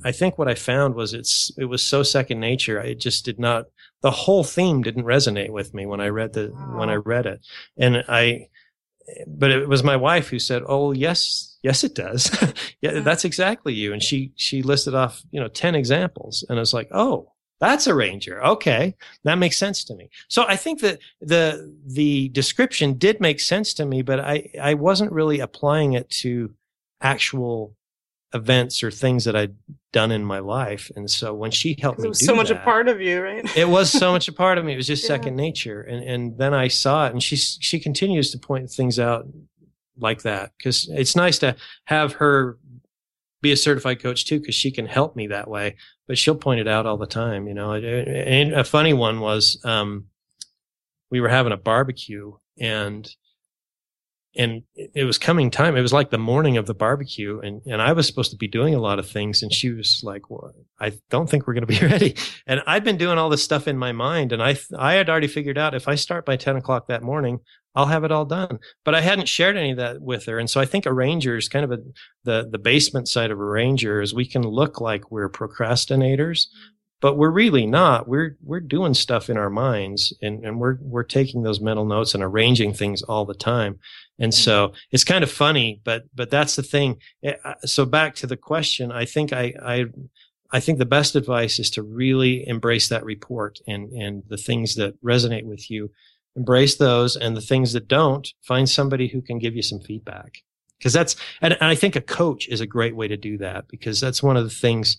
I 0.04 0.12
think 0.12 0.38
what 0.38 0.48
I 0.48 0.54
found 0.54 0.94
was 0.94 1.14
it's 1.14 1.50
it 1.56 1.66
was 1.66 1.82
so 1.82 2.02
second 2.02 2.40
nature. 2.40 2.80
I 2.80 2.94
just 2.94 3.24
did 3.24 3.38
not 3.38 3.66
the 4.02 4.10
whole 4.10 4.44
theme 4.44 4.82
didn't 4.82 5.04
resonate 5.04 5.50
with 5.50 5.72
me 5.72 5.86
when 5.86 6.00
I 6.00 6.08
read 6.08 6.32
the 6.32 6.50
wow. 6.52 6.78
when 6.78 6.90
I 6.90 6.96
read 6.96 7.26
it, 7.26 7.40
and 7.78 8.04
I. 8.08 8.48
But 9.26 9.50
it 9.50 9.68
was 9.68 9.84
my 9.84 9.96
wife 9.96 10.28
who 10.28 10.38
said, 10.38 10.62
"Oh 10.66 10.92
yes, 10.92 11.56
yes, 11.62 11.84
it 11.84 11.94
does. 11.94 12.30
yeah, 12.80 13.00
that's 13.00 13.24
exactly 13.24 13.74
you." 13.74 13.92
And 13.92 14.02
she 14.02 14.32
she 14.36 14.62
listed 14.62 14.94
off 14.94 15.22
you 15.30 15.40
know 15.40 15.48
ten 15.48 15.74
examples, 15.74 16.44
and 16.48 16.58
I 16.58 16.60
was 16.60 16.74
like, 16.74 16.88
"Oh, 16.90 17.32
that's 17.60 17.86
arranger. 17.86 18.44
Okay, 18.44 18.94
that 19.24 19.36
makes 19.36 19.58
sense 19.58 19.84
to 19.84 19.94
me." 19.94 20.08
So 20.28 20.44
I 20.46 20.56
think 20.56 20.80
that 20.80 20.98
the 21.20 21.74
the 21.86 22.28
description 22.30 22.94
did 22.94 23.20
make 23.20 23.40
sense 23.40 23.74
to 23.74 23.86
me, 23.86 24.02
but 24.02 24.20
I 24.20 24.50
I 24.60 24.74
wasn't 24.74 25.12
really 25.12 25.40
applying 25.40 25.94
it 25.94 26.08
to 26.22 26.54
actual 27.00 27.74
events 28.34 28.82
or 28.82 28.90
things 28.90 29.24
that 29.24 29.36
I'd 29.36 29.54
done 29.92 30.10
in 30.10 30.24
my 30.24 30.40
life. 30.40 30.90
And 30.96 31.08
so 31.08 31.32
when 31.32 31.52
she 31.52 31.76
helped 31.80 32.00
me, 32.00 32.06
it 32.06 32.08
was 32.08 32.24
so 32.24 32.34
much 32.34 32.48
that, 32.48 32.60
a 32.60 32.64
part 32.64 32.88
of 32.88 33.00
you, 33.00 33.22
right? 33.22 33.56
it 33.56 33.68
was 33.68 33.90
so 33.90 34.12
much 34.12 34.28
a 34.28 34.32
part 34.44 34.58
of 34.58 34.64
me. 34.64 34.74
It 34.74 34.76
was 34.76 34.88
just 34.88 35.04
yeah. 35.04 35.08
second 35.08 35.36
nature. 35.36 35.80
And 35.80 36.04
and 36.04 36.38
then 36.38 36.52
I 36.52 36.68
saw 36.68 37.06
it, 37.06 37.12
and 37.12 37.22
she 37.22 37.36
she 37.36 37.78
continues 37.78 38.30
to 38.32 38.38
point 38.38 38.70
things 38.70 38.98
out 38.98 39.26
like 39.96 40.22
that 40.22 40.52
because 40.58 40.88
it's 40.90 41.14
nice 41.14 41.38
to 41.38 41.56
have 41.84 42.14
her 42.14 42.58
be 43.40 43.52
a 43.52 43.56
certified 43.56 44.02
coach 44.02 44.24
too 44.24 44.40
because 44.40 44.54
she 44.54 44.70
can 44.70 44.86
help 44.86 45.14
me 45.14 45.28
that 45.28 45.48
way. 45.48 45.76
But 46.08 46.18
she'll 46.18 46.34
point 46.34 46.60
it 46.60 46.68
out 46.68 46.86
all 46.86 46.96
the 46.96 47.06
time, 47.06 47.46
you 47.46 47.54
know. 47.54 47.72
And 47.72 48.52
a 48.52 48.64
funny 48.64 48.92
one 48.92 49.20
was 49.20 49.60
um, 49.64 50.06
we 51.10 51.20
were 51.20 51.28
having 51.28 51.52
a 51.52 51.56
barbecue 51.56 52.32
and 52.58 53.08
and 54.36 54.62
it 54.74 55.04
was 55.04 55.18
coming 55.18 55.50
time. 55.50 55.76
It 55.76 55.82
was 55.82 55.92
like 55.92 56.10
the 56.10 56.18
morning 56.18 56.56
of 56.56 56.66
the 56.66 56.74
barbecue, 56.74 57.40
and 57.40 57.62
and 57.66 57.80
I 57.80 57.92
was 57.92 58.06
supposed 58.06 58.30
to 58.32 58.36
be 58.36 58.48
doing 58.48 58.74
a 58.74 58.80
lot 58.80 58.98
of 58.98 59.08
things, 59.08 59.42
and 59.42 59.52
she 59.52 59.70
was 59.70 60.00
like, 60.02 60.30
"Well, 60.30 60.52
I 60.80 60.92
don't 61.10 61.28
think 61.28 61.46
we're 61.46 61.54
going 61.54 61.66
to 61.66 61.80
be 61.80 61.86
ready." 61.86 62.16
And 62.46 62.62
I'd 62.66 62.84
been 62.84 62.96
doing 62.96 63.18
all 63.18 63.28
this 63.28 63.42
stuff 63.42 63.68
in 63.68 63.78
my 63.78 63.92
mind, 63.92 64.32
and 64.32 64.42
I 64.42 64.56
I 64.78 64.94
had 64.94 65.08
already 65.08 65.28
figured 65.28 65.58
out 65.58 65.74
if 65.74 65.88
I 65.88 65.94
start 65.94 66.26
by 66.26 66.36
ten 66.36 66.56
o'clock 66.56 66.88
that 66.88 67.02
morning, 67.02 67.40
I'll 67.74 67.86
have 67.86 68.04
it 68.04 68.12
all 68.12 68.24
done. 68.24 68.58
But 68.84 68.94
I 68.94 69.00
hadn't 69.00 69.28
shared 69.28 69.56
any 69.56 69.72
of 69.72 69.76
that 69.78 70.00
with 70.00 70.26
her, 70.26 70.38
and 70.38 70.50
so 70.50 70.60
I 70.60 70.66
think 70.66 70.86
arranger 70.86 71.36
is 71.36 71.48
kind 71.48 71.64
of 71.64 71.72
a 71.72 71.78
the 72.24 72.48
the 72.50 72.58
basement 72.58 73.08
side 73.08 73.30
of 73.30 73.40
arranger 73.40 74.00
is 74.00 74.14
we 74.14 74.26
can 74.26 74.42
look 74.42 74.80
like 74.80 75.10
we're 75.10 75.30
procrastinators, 75.30 76.46
but 77.00 77.18
we're 77.18 77.30
really 77.30 77.66
not. 77.66 78.08
We're 78.08 78.38
we're 78.42 78.60
doing 78.60 78.94
stuff 78.94 79.28
in 79.28 79.36
our 79.36 79.50
minds, 79.50 80.16
and 80.22 80.44
and 80.44 80.58
we're 80.58 80.78
we're 80.80 81.02
taking 81.02 81.42
those 81.42 81.60
mental 81.60 81.84
notes 81.84 82.14
and 82.14 82.22
arranging 82.22 82.72
things 82.72 83.02
all 83.02 83.26
the 83.26 83.34
time. 83.34 83.78
And 84.18 84.32
mm-hmm. 84.32 84.42
so 84.42 84.72
it's 84.90 85.04
kind 85.04 85.24
of 85.24 85.30
funny, 85.30 85.80
but 85.84 86.04
but 86.14 86.30
that's 86.30 86.56
the 86.56 86.62
thing. 86.62 86.96
Eh, 87.22 87.34
so 87.64 87.84
back 87.84 88.14
to 88.16 88.26
the 88.26 88.36
question, 88.36 88.92
I 88.92 89.04
think 89.04 89.32
I 89.32 89.54
I 89.62 89.86
I 90.52 90.60
think 90.60 90.78
the 90.78 90.86
best 90.86 91.16
advice 91.16 91.58
is 91.58 91.70
to 91.70 91.82
really 91.82 92.46
embrace 92.46 92.88
that 92.88 93.04
report 93.04 93.58
and 93.66 93.92
and 93.92 94.22
the 94.28 94.36
things 94.36 94.76
that 94.76 95.02
resonate 95.02 95.44
with 95.44 95.70
you, 95.70 95.90
embrace 96.36 96.76
those, 96.76 97.16
and 97.16 97.36
the 97.36 97.40
things 97.40 97.72
that 97.72 97.88
don't, 97.88 98.28
find 98.42 98.68
somebody 98.68 99.08
who 99.08 99.20
can 99.20 99.38
give 99.38 99.56
you 99.56 99.62
some 99.62 99.80
feedback. 99.80 100.38
Because 100.78 100.92
that's 100.92 101.16
and, 101.40 101.54
and 101.54 101.64
I 101.64 101.74
think 101.74 101.96
a 101.96 102.00
coach 102.00 102.48
is 102.48 102.60
a 102.60 102.66
great 102.66 102.94
way 102.94 103.08
to 103.08 103.16
do 103.16 103.38
that 103.38 103.68
because 103.68 104.00
that's 104.00 104.22
one 104.22 104.36
of 104.36 104.44
the 104.44 104.50
things, 104.50 104.98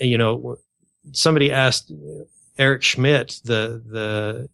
you 0.00 0.18
know, 0.18 0.56
somebody 1.12 1.52
asked 1.52 1.92
Eric 2.58 2.82
Schmidt, 2.82 3.40
the 3.44 3.82
the 3.86 4.48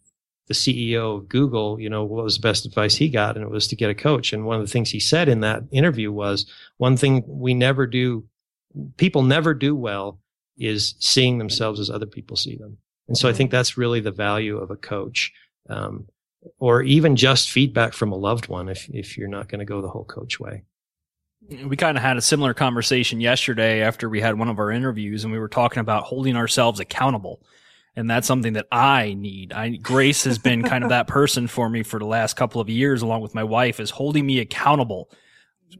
the 0.47 0.53
CEO 0.53 1.17
of 1.17 1.29
Google, 1.29 1.79
you 1.79 1.89
know, 1.89 2.03
what 2.03 2.23
was 2.23 2.35
the 2.35 2.41
best 2.41 2.65
advice 2.65 2.95
he 2.95 3.09
got? 3.09 3.35
And 3.35 3.45
it 3.45 3.51
was 3.51 3.67
to 3.67 3.75
get 3.75 3.89
a 3.89 3.95
coach. 3.95 4.33
And 4.33 4.45
one 4.45 4.59
of 4.59 4.65
the 4.65 4.71
things 4.71 4.89
he 4.89 4.99
said 4.99 5.29
in 5.29 5.41
that 5.41 5.63
interview 5.71 6.11
was 6.11 6.45
one 6.77 6.97
thing 6.97 7.23
we 7.25 7.53
never 7.53 7.87
do, 7.87 8.25
people 8.97 9.23
never 9.23 9.53
do 9.53 9.75
well 9.75 10.19
is 10.57 10.95
seeing 10.99 11.37
themselves 11.37 11.79
as 11.79 11.89
other 11.89 12.05
people 12.05 12.35
see 12.35 12.57
them. 12.57 12.77
And 13.07 13.17
so 13.17 13.29
I 13.29 13.33
think 13.33 13.51
that's 13.51 13.77
really 13.77 13.99
the 13.99 14.11
value 14.11 14.57
of 14.57 14.71
a 14.71 14.75
coach. 14.75 15.31
Um, 15.69 16.07
or 16.59 16.81
even 16.81 17.15
just 17.15 17.51
feedback 17.51 17.93
from 17.93 18.11
a 18.11 18.15
loved 18.15 18.47
one 18.47 18.69
if, 18.69 18.89
if 18.89 19.17
you're 19.17 19.27
not 19.27 19.47
going 19.47 19.59
to 19.59 19.65
go 19.65 19.81
the 19.81 19.89
whole 19.89 20.05
coach 20.05 20.39
way. 20.39 20.63
We 21.65 21.75
kind 21.75 21.97
of 21.97 22.03
had 22.03 22.17
a 22.17 22.21
similar 22.21 22.53
conversation 22.53 23.19
yesterday 23.19 23.81
after 23.81 24.07
we 24.09 24.21
had 24.21 24.37
one 24.37 24.47
of 24.47 24.59
our 24.59 24.71
interviews 24.71 25.23
and 25.23 25.33
we 25.33 25.39
were 25.39 25.47
talking 25.47 25.81
about 25.81 26.03
holding 26.03 26.35
ourselves 26.35 26.79
accountable. 26.79 27.41
And 27.95 28.09
that's 28.09 28.25
something 28.25 28.53
that 28.53 28.67
I 28.71 29.13
need. 29.13 29.51
I, 29.51 29.69
Grace 29.69 30.23
has 30.23 30.37
been 30.37 30.63
kind 30.63 30.83
of 30.83 30.91
that 30.91 31.07
person 31.07 31.47
for 31.47 31.69
me 31.69 31.83
for 31.83 31.99
the 31.99 32.05
last 32.05 32.35
couple 32.35 32.61
of 32.61 32.69
years, 32.69 33.01
along 33.01 33.21
with 33.21 33.35
my 33.35 33.43
wife, 33.43 33.79
is 33.79 33.89
holding 33.89 34.25
me 34.25 34.39
accountable. 34.39 35.09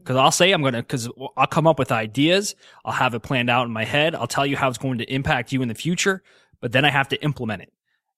Cause 0.04 0.16
I'll 0.16 0.30
say 0.30 0.52
I'm 0.52 0.62
going 0.62 0.74
to, 0.74 0.82
cause 0.82 1.08
I'll 1.36 1.46
come 1.46 1.66
up 1.66 1.78
with 1.78 1.92
ideas. 1.92 2.54
I'll 2.84 2.92
have 2.92 3.14
it 3.14 3.20
planned 3.20 3.50
out 3.50 3.66
in 3.66 3.72
my 3.72 3.84
head. 3.84 4.14
I'll 4.14 4.26
tell 4.26 4.46
you 4.46 4.56
how 4.56 4.68
it's 4.68 4.78
going 4.78 4.98
to 4.98 5.12
impact 5.12 5.52
you 5.52 5.62
in 5.62 5.68
the 5.68 5.74
future, 5.74 6.22
but 6.60 6.72
then 6.72 6.84
I 6.84 6.90
have 6.90 7.08
to 7.08 7.22
implement 7.22 7.62
it. 7.62 7.72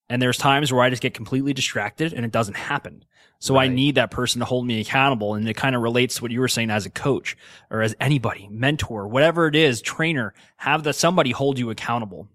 And 0.08 0.20
there's 0.20 0.38
times 0.38 0.72
where 0.72 0.82
I 0.82 0.90
just 0.90 1.02
get 1.02 1.14
completely 1.14 1.52
distracted 1.52 2.12
and 2.12 2.24
it 2.24 2.32
doesn't 2.32 2.56
happen. 2.56 3.04
So 3.38 3.54
right. 3.54 3.70
I 3.70 3.74
need 3.74 3.96
that 3.96 4.10
person 4.10 4.38
to 4.40 4.44
hold 4.44 4.66
me 4.66 4.80
accountable. 4.80 5.34
And 5.34 5.48
it 5.48 5.54
kind 5.54 5.74
of 5.74 5.82
relates 5.82 6.16
to 6.16 6.22
what 6.22 6.30
you 6.30 6.40
were 6.40 6.48
saying 6.48 6.70
as 6.70 6.86
a 6.86 6.90
coach 6.90 7.36
or 7.70 7.82
as 7.82 7.94
anybody, 8.00 8.48
mentor, 8.50 9.08
whatever 9.08 9.46
it 9.46 9.56
is, 9.56 9.80
trainer, 9.80 10.34
have 10.56 10.82
the 10.82 10.92
somebody 10.92 11.30
hold 11.30 11.58
you 11.58 11.70
accountable. 11.70 12.28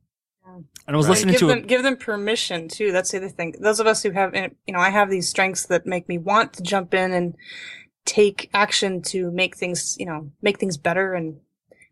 And 0.88 0.96
I 0.96 0.98
was 0.98 1.08
right. 1.08 1.12
listening 1.12 1.34
give 1.34 1.40
to 1.40 1.48
them, 1.48 1.58
a, 1.60 1.62
give 1.62 1.84
them 1.84 1.98
permission 1.98 2.68
too. 2.68 2.92
That's 2.92 3.12
the 3.12 3.18
other 3.18 3.30
thing. 3.30 3.56
Those 3.60 3.80
of 3.80 3.88
us 3.88 4.04
who 4.04 4.12
have, 4.12 4.34
you 4.36 4.74
know, 4.74 4.80
I 4.80 4.90
have 4.90 5.10
these 5.10 5.30
strengths 5.30 5.68
that 5.68 5.86
make 5.86 6.10
me 6.10 6.18
want 6.18 6.54
to 6.54 6.64
jump 6.64 6.94
in 6.94 7.12
and 7.12 7.36
take 8.06 8.50
action 8.54 9.02
to 9.04 9.32
make 9.32 9.56
things, 9.56 9.96
you 10.00 10.06
know, 10.06 10.32
make 10.42 10.60
things 10.60 10.78
better 10.78 11.14
and 11.14 11.40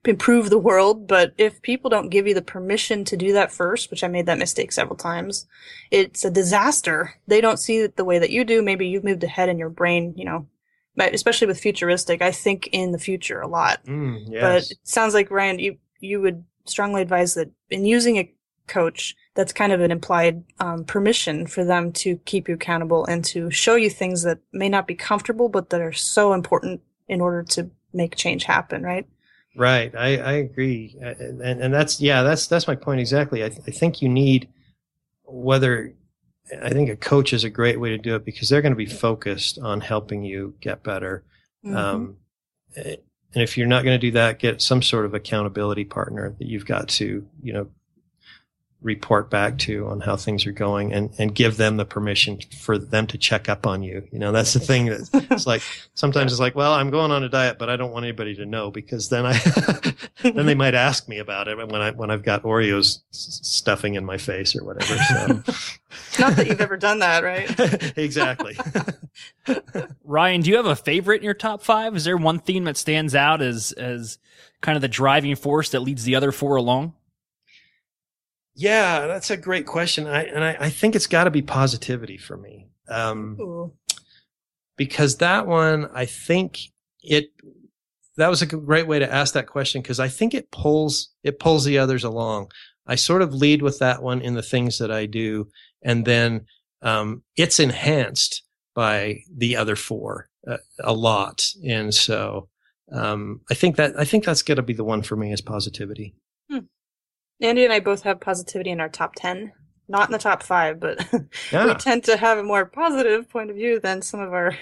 improve 0.06 0.50
the 0.50 0.58
world, 0.58 1.08
but 1.08 1.34
if 1.38 1.62
people 1.62 1.90
don't 1.90 2.10
give 2.10 2.28
you 2.28 2.34
the 2.34 2.42
permission 2.42 3.04
to 3.06 3.18
do 3.18 3.34
that 3.34 3.52
first, 3.52 3.92
which 3.92 4.04
I 4.04 4.08
made 4.08 4.26
that 4.28 4.38
mistake 4.38 4.72
several 4.72 4.96
times, 4.96 5.48
it's 5.92 6.24
a 6.24 6.32
disaster. 6.32 7.16
They 7.28 7.42
don't 7.42 7.60
see 7.60 7.80
it 7.80 7.98
the 7.98 8.06
way 8.06 8.20
that 8.20 8.30
you 8.30 8.44
do. 8.44 8.62
Maybe 8.62 8.88
you've 8.88 9.04
moved 9.04 9.24
ahead 9.24 9.50
in 9.50 9.58
your 9.58 9.70
brain, 9.70 10.14
you 10.16 10.26
know, 10.26 10.48
especially 10.98 11.48
with 11.48 11.60
futuristic. 11.60 12.22
I 12.22 12.32
think 12.32 12.70
in 12.72 12.92
the 12.92 13.00
future 13.00 13.42
a 13.42 13.48
lot. 13.48 13.86
Mm, 13.86 14.26
yes. 14.30 14.42
But 14.42 14.72
it 14.72 14.78
sounds 14.84 15.14
like 15.14 15.32
Ryan, 15.32 15.60
you 15.60 15.78
you 16.00 16.22
would 16.22 16.44
strongly 16.66 17.02
advise 17.02 17.34
that 17.34 17.52
in 17.70 17.86
using 17.86 18.18
a 18.18 18.32
coach, 18.68 19.16
that's 19.36 19.54
kind 19.54 19.72
of 19.72 19.82
an 19.82 19.92
implied 19.92 20.44
um, 20.60 20.84
permission 20.84 21.48
for 21.48 21.64
them 21.64 21.92
to 21.94 22.18
keep 22.26 22.48
you 22.48 22.56
accountable 22.56 23.06
and 23.06 23.24
to 23.26 23.50
show 23.50 23.76
you 23.76 23.90
things 23.90 24.24
that 24.24 24.40
may 24.52 24.70
not 24.70 24.88
be 24.88 24.96
comfortable, 24.96 25.50
but 25.50 25.70
that 25.70 25.82
are 25.82 25.94
so 25.94 26.34
important 26.34 26.82
in 27.08 27.22
order 27.22 27.44
to 27.44 27.70
make 27.94 28.16
change 28.16 28.44
happen, 28.44 28.84
right? 28.84 29.08
Right. 29.56 29.94
I, 29.96 30.18
I 30.18 30.32
agree. 30.34 30.98
And, 31.02 31.42
and 31.42 31.74
that's, 31.74 32.00
yeah, 32.00 32.22
that's, 32.22 32.48
that's 32.48 32.68
my 32.68 32.76
point 32.76 33.00
exactly. 33.00 33.44
I, 33.44 33.50
th- 33.50 33.62
I 33.68 33.72
think 33.72 34.02
you 34.02 34.10
need 34.10 34.50
whether 35.24 35.94
I 36.62 36.70
think 36.70 36.90
a 36.90 36.96
coach 36.96 37.34
is 37.34 37.44
a 37.44 37.50
great 37.50 37.80
way 37.80 37.90
to 37.90 37.98
do 37.98 38.16
it 38.16 38.24
because 38.24 38.50
they're 38.50 38.62
going 38.62 38.72
to 38.72 38.78
be 38.78 38.86
focused 38.86 39.60
on 39.60 39.82
helping 39.82 40.24
you 40.24 40.56
get 40.62 40.84
better. 40.84 41.24
Mm-hmm. 41.66 41.76
Um, 41.76 42.18
and 42.76 43.44
if 43.44 43.58
you're 43.58 43.68
not 43.68 43.84
going 43.84 44.00
to 44.00 44.08
do 44.08 44.12
that, 44.12 44.40
get 44.40 44.62
some 44.62 44.82
sort 44.82 45.06
of 45.06 45.14
accountability 45.14 45.86
partner 45.86 46.36
that 46.40 46.48
you've 46.48 46.66
got 46.66 46.88
to, 46.90 47.28
you 47.42 47.54
know, 47.54 47.68
report 48.84 49.30
back 49.32 49.58
to 49.58 49.88
on 49.88 50.02
how 50.02 50.16
things 50.16 50.46
are 50.46 50.52
going 50.52 50.94
and, 50.94 51.12
and 51.18 51.34
give 51.34 51.58
them 51.58 51.78
the 51.78 51.86
permission 51.86 52.40
for 52.60 52.78
them 52.78 53.08
to 53.08 53.18
check 53.18 53.50
up 53.50 53.66
on 53.66 53.82
you. 53.82 54.08
You 54.12 54.20
know, 54.20 54.32
that's 54.32 54.54
the 54.54 54.60
thing 54.60 54.86
that 54.86 55.28
it's 55.32 55.48
like, 55.48 55.64
sometimes 55.96 56.32
it's 56.32 56.40
like, 56.40 56.56
well, 56.56 56.74
I'm 56.74 56.92
going 56.92 57.12
on 57.12 57.24
a 57.24 57.30
diet, 57.30 57.58
but 57.58 57.70
I 57.70 57.76
don't 57.76 57.92
want 57.92 58.06
anybody 58.06 58.36
to 58.36 58.46
know 58.46 58.70
because 58.70 59.10
then 59.10 59.26
I, 59.26 59.34
then 60.22 60.46
they 60.46 60.54
might 60.54 60.76
ask 60.76 61.08
me 61.08 61.18
about 61.18 61.48
it 61.48 61.58
when 61.58 61.82
I, 61.82 61.92
when 61.92 62.12
I've 62.12 62.24
got 62.24 62.44
Oreos 62.44 63.00
stuffing 63.12 63.96
in 63.96 64.06
my 64.06 64.18
face 64.18 64.56
or 64.56 64.64
whatever. 64.64 64.96
So. 64.96 65.28
Not 66.20 66.36
that 66.36 66.46
you've 66.48 66.62
ever 66.62 66.78
done 66.78 67.00
that, 67.00 67.24
right? 67.24 67.98
exactly. 67.98 68.58
Ryan, 70.04 70.42
do 70.42 70.52
you 70.52 70.58
have 70.58 70.66
a 70.68 70.76
favorite 70.76 71.18
in 71.18 71.26
your 71.26 71.34
top 71.34 71.64
five? 71.64 71.96
Is 71.96 72.04
there 72.04 72.18
one 72.18 72.40
theme 72.40 72.66
that 72.66 72.78
stands 72.78 73.16
out 73.16 73.42
as, 73.42 73.72
as 73.72 74.20
kind 74.62 74.76
of 74.76 74.84
the 74.84 74.88
driving 74.88 75.36
force 75.36 75.70
that 75.72 75.80
leads 75.80 76.04
the 76.04 76.16
other 76.16 76.32
four 76.32 76.58
along? 76.58 76.94
Yeah, 78.60 79.06
that's 79.06 79.30
a 79.30 79.38
great 79.38 79.68
question. 79.68 80.08
I, 80.08 80.24
and 80.24 80.44
I, 80.44 80.58
I 80.60 80.70
think 80.72 80.96
it's 80.96 81.06
got 81.06 81.26
to 81.26 81.32
be 81.32 81.44
positivity 81.44 82.18
for 82.18 82.36
me. 82.36 82.70
Um, 82.90 83.72
because 84.76 85.18
that 85.18 85.46
one, 85.46 85.88
I 85.94 86.06
think 86.06 86.60
it, 87.04 87.30
that 88.16 88.30
was 88.30 88.42
a 88.42 88.48
great 88.48 88.88
way 88.88 88.98
to 88.98 89.14
ask 89.14 89.36
that 89.36 89.46
question 89.46 89.84
because 89.84 90.00
I 90.00 90.08
think 90.08 90.34
it 90.34 90.50
pulls, 90.50 91.10
it 91.24 91.40
pulls 91.40 91.66
the 91.66 91.78
others 91.78 92.04
along. 92.04 92.52
I 92.88 92.96
sort 92.96 93.22
of 93.22 93.32
lead 93.32 93.62
with 93.62 93.78
that 93.78 94.02
one 94.02 94.22
in 94.22 94.34
the 94.34 94.42
things 94.42 94.80
that 94.80 94.90
I 94.92 95.06
do. 95.06 95.50
And 95.84 96.04
then, 96.04 96.48
um, 96.82 97.22
it's 97.36 97.60
enhanced 97.60 98.42
by 98.74 99.20
the 99.36 99.56
other 99.56 99.76
four 99.76 100.30
uh, 100.50 100.58
a 100.80 100.94
lot. 100.94 101.48
And 101.64 101.94
so, 101.94 102.50
um, 102.92 103.42
I 103.52 103.54
think 103.54 103.76
that, 103.76 104.00
I 104.00 104.06
think 104.06 104.26
that's 104.26 104.42
going 104.42 104.56
to 104.56 104.64
be 104.64 104.74
the 104.74 104.84
one 104.84 105.04
for 105.04 105.16
me 105.16 105.32
is 105.32 105.42
positivity. 105.42 106.16
Andy 107.42 107.64
and 107.64 107.74
I 107.74 107.80
both 107.80 108.04
have 108.04 108.20
positivity 108.20 108.72
in 108.72 108.80
our 108.80 108.90
top 108.90 109.14
10. 109.16 109.54
Not 109.90 110.10
in 110.10 110.12
the 110.12 110.18
top 110.18 110.44
five, 110.44 110.80
but 110.80 111.06
yeah. 111.52 111.68
we 111.68 111.74
tend 111.76 112.04
to 112.06 112.18
have 112.18 112.38
a 112.38 112.44
more 112.44 112.66
positive 112.66 113.30
point 113.30 113.50
of 113.50 113.56
view 113.56 113.80
than 113.80 114.02
some 114.02 114.20
of 114.20 114.34
our 114.34 114.58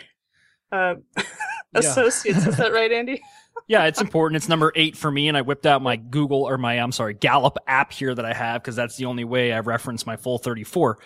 uh, 0.72 0.96
associates. 1.74 2.46
Is 2.46 2.58
that 2.58 2.72
right, 2.72 2.92
Andy? 2.92 3.24
yeah, 3.68 3.86
it's 3.86 4.02
important. 4.02 4.38
It's 4.38 4.48
number 4.48 4.72
eight 4.76 4.96
for 4.96 5.10
me, 5.10 5.28
and 5.28 5.36
I 5.36 5.42
whipped 5.42 5.66
out 5.66 5.82
my 5.82 5.96
Google 5.96 6.44
or 6.44 6.60
my 6.60 6.74
I'm 6.74 6.92
sorry 6.92 7.16
Gallup 7.16 7.58
app 7.66 7.92
here 7.92 8.14
that 8.14 8.26
I 8.26 8.34
have 8.34 8.62
because 8.62 8.76
that's 8.76 8.98
the 8.98 9.06
only 9.06 9.24
way 9.24 9.52
I 9.52 9.62
reference 9.62 10.06
my 10.06 10.16
full 10.16 10.38
34. 10.38 11.00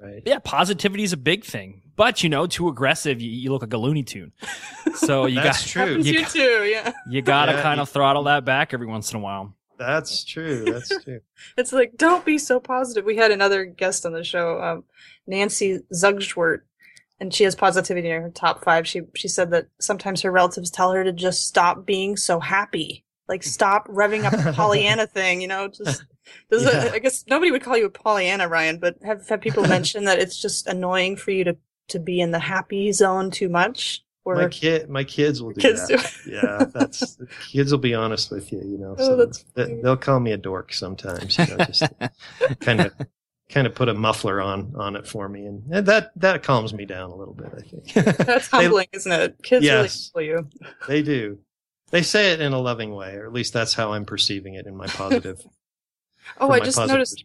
Right. 0.00 0.22
Yeah, 0.24 0.38
positivity 0.38 1.02
is 1.02 1.12
a 1.12 1.18
big 1.18 1.44
thing, 1.44 1.82
but 1.96 2.22
you 2.22 2.30
know, 2.30 2.46
too 2.46 2.68
aggressive, 2.68 3.20
you, 3.20 3.30
you 3.30 3.52
look 3.52 3.62
like 3.62 3.72
a 3.72 3.78
Looney 3.78 4.02
Tune. 4.02 4.32
So 4.96 5.26
you 5.26 5.36
got 5.42 5.58
true. 5.58 5.98
You, 5.98 6.20
you 6.20 6.24
too. 6.24 6.64
Yeah, 6.64 6.92
you 7.08 7.22
got 7.22 7.46
to 7.46 7.52
yeah, 7.52 7.62
kind 7.62 7.80
of 7.80 7.88
throttle 7.88 8.24
that 8.24 8.44
back 8.44 8.74
every 8.74 8.86
once 8.86 9.12
in 9.12 9.18
a 9.18 9.20
while. 9.20 9.54
That's 9.78 10.24
true. 10.24 10.64
That's 10.64 11.02
true. 11.02 11.20
it's 11.56 11.72
like, 11.72 11.96
don't 11.96 12.24
be 12.24 12.38
so 12.38 12.60
positive. 12.60 13.04
We 13.04 13.16
had 13.16 13.30
another 13.30 13.64
guest 13.64 14.06
on 14.06 14.12
the 14.12 14.24
show, 14.24 14.62
um, 14.62 14.84
Nancy 15.26 15.80
Zugschwert, 15.92 16.60
and 17.20 17.32
she 17.32 17.44
has 17.44 17.54
positivity 17.54 18.10
in 18.10 18.22
her 18.22 18.30
top 18.30 18.64
five. 18.64 18.86
She 18.86 19.02
she 19.14 19.28
said 19.28 19.50
that 19.50 19.66
sometimes 19.80 20.22
her 20.22 20.30
relatives 20.30 20.70
tell 20.70 20.92
her 20.92 21.04
to 21.04 21.12
just 21.12 21.46
stop 21.46 21.86
being 21.86 22.16
so 22.16 22.40
happy, 22.40 23.04
like 23.28 23.42
stop 23.42 23.88
revving 23.88 24.24
up 24.24 24.32
the 24.32 24.52
Pollyanna 24.52 25.06
thing. 25.14 25.40
You 25.40 25.48
know, 25.48 25.68
just 25.68 26.04
does 26.50 26.64
yeah. 26.64 26.90
I 26.92 26.98
guess 26.98 27.24
nobody 27.28 27.50
would 27.50 27.62
call 27.62 27.76
you 27.76 27.86
a 27.86 27.90
Pollyanna, 27.90 28.48
Ryan, 28.48 28.78
but 28.78 28.96
have 29.02 29.28
have 29.28 29.40
people 29.40 29.66
mentioned 29.66 30.06
that 30.06 30.18
it's 30.18 30.40
just 30.40 30.66
annoying 30.66 31.16
for 31.16 31.30
you 31.30 31.44
to 31.44 31.56
to 31.88 31.98
be 31.98 32.20
in 32.20 32.30
the 32.30 32.38
happy 32.38 32.92
zone 32.92 33.30
too 33.30 33.48
much? 33.48 34.03
Or 34.24 34.36
my 34.36 34.48
kid, 34.48 34.88
my 34.88 35.04
kids 35.04 35.42
will 35.42 35.52
do 35.52 35.60
kids 35.60 35.86
that. 35.88 36.14
Do. 36.24 36.30
yeah, 36.30 36.64
that's 36.72 37.18
kids 37.50 37.70
will 37.70 37.78
be 37.78 37.94
honest 37.94 38.30
with 38.30 38.52
you. 38.52 38.60
You 38.60 38.78
know, 38.78 38.96
oh, 38.98 39.30
so 39.30 39.42
they, 39.54 39.74
will 39.74 39.98
call 39.98 40.18
me 40.18 40.32
a 40.32 40.38
dork 40.38 40.72
sometimes. 40.72 41.36
You 41.36 41.46
know, 41.46 41.56
just 41.58 41.82
kind 42.60 42.80
of 42.80 42.92
kind 43.50 43.66
of 43.66 43.74
put 43.74 43.90
a 43.90 43.94
muffler 43.94 44.40
on 44.40 44.72
on 44.76 44.96
it 44.96 45.06
for 45.06 45.28
me, 45.28 45.44
and 45.44 45.86
that 45.86 46.12
that 46.16 46.42
calms 46.42 46.72
me 46.72 46.86
down 46.86 47.10
a 47.10 47.14
little 47.14 47.34
bit. 47.34 47.52
I 47.54 47.60
think 47.60 48.16
that's 48.16 48.48
humbling, 48.48 48.88
they, 48.92 48.96
isn't 48.96 49.12
it? 49.12 49.42
Kids 49.42 49.64
yes, 49.64 50.10
really 50.14 50.28
you. 50.28 50.48
They 50.88 51.02
do. 51.02 51.38
They 51.90 52.02
say 52.02 52.32
it 52.32 52.40
in 52.40 52.52
a 52.52 52.58
loving 52.58 52.94
way, 52.94 53.14
or 53.16 53.26
at 53.26 53.32
least 53.32 53.52
that's 53.52 53.74
how 53.74 53.92
I'm 53.92 54.06
perceiving 54.06 54.54
it 54.54 54.66
in 54.66 54.74
my 54.74 54.86
positive. 54.86 55.46
oh, 56.40 56.50
I 56.50 56.60
just 56.60 56.78
noticed. 56.78 57.24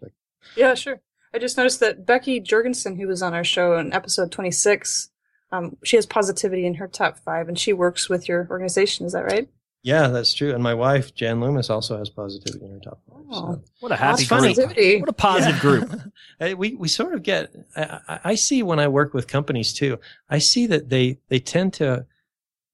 Yeah, 0.55 0.75
sure. 0.75 0.99
I 1.33 1.39
just 1.39 1.57
noticed 1.57 1.79
that 1.79 2.05
Becky 2.05 2.41
Jurgensen, 2.41 2.97
who 2.97 3.07
was 3.07 3.21
on 3.21 3.33
our 3.33 3.43
show 3.43 3.77
in 3.77 3.93
episode 3.93 4.31
26, 4.31 5.09
um, 5.51 5.77
she 5.83 5.95
has 5.95 6.05
positivity 6.05 6.65
in 6.65 6.75
her 6.75 6.87
top 6.87 7.19
five, 7.19 7.47
and 7.47 7.57
she 7.57 7.73
works 7.73 8.09
with 8.09 8.27
your 8.27 8.47
organization. 8.49 9.05
Is 9.05 9.13
that 9.13 9.25
right? 9.25 9.49
Yeah, 9.81 10.07
that's 10.09 10.33
true. 10.33 10.53
And 10.53 10.61
my 10.61 10.73
wife, 10.73 11.15
Jan 11.15 11.39
Loomis, 11.39 11.69
also 11.69 11.97
has 11.97 12.09
positivity 12.09 12.65
in 12.65 12.73
her 12.73 12.79
top 12.79 12.99
five. 13.09 13.23
Oh, 13.31 13.53
so. 13.53 13.61
What 13.79 13.91
a 13.91 13.95
happy 13.95 14.25
group! 14.25 14.57
What 14.57 15.09
a 15.09 15.13
positive 15.13 15.55
yeah. 15.55 15.61
group. 15.61 16.57
we 16.59 16.75
we 16.75 16.87
sort 16.87 17.13
of 17.13 17.23
get. 17.23 17.53
I, 17.75 18.19
I 18.25 18.35
see 18.35 18.61
when 18.61 18.79
I 18.79 18.87
work 18.87 19.13
with 19.13 19.27
companies 19.27 19.73
too. 19.73 19.99
I 20.29 20.39
see 20.39 20.67
that 20.67 20.89
they 20.89 21.17
they 21.29 21.39
tend 21.39 21.73
to 21.75 22.05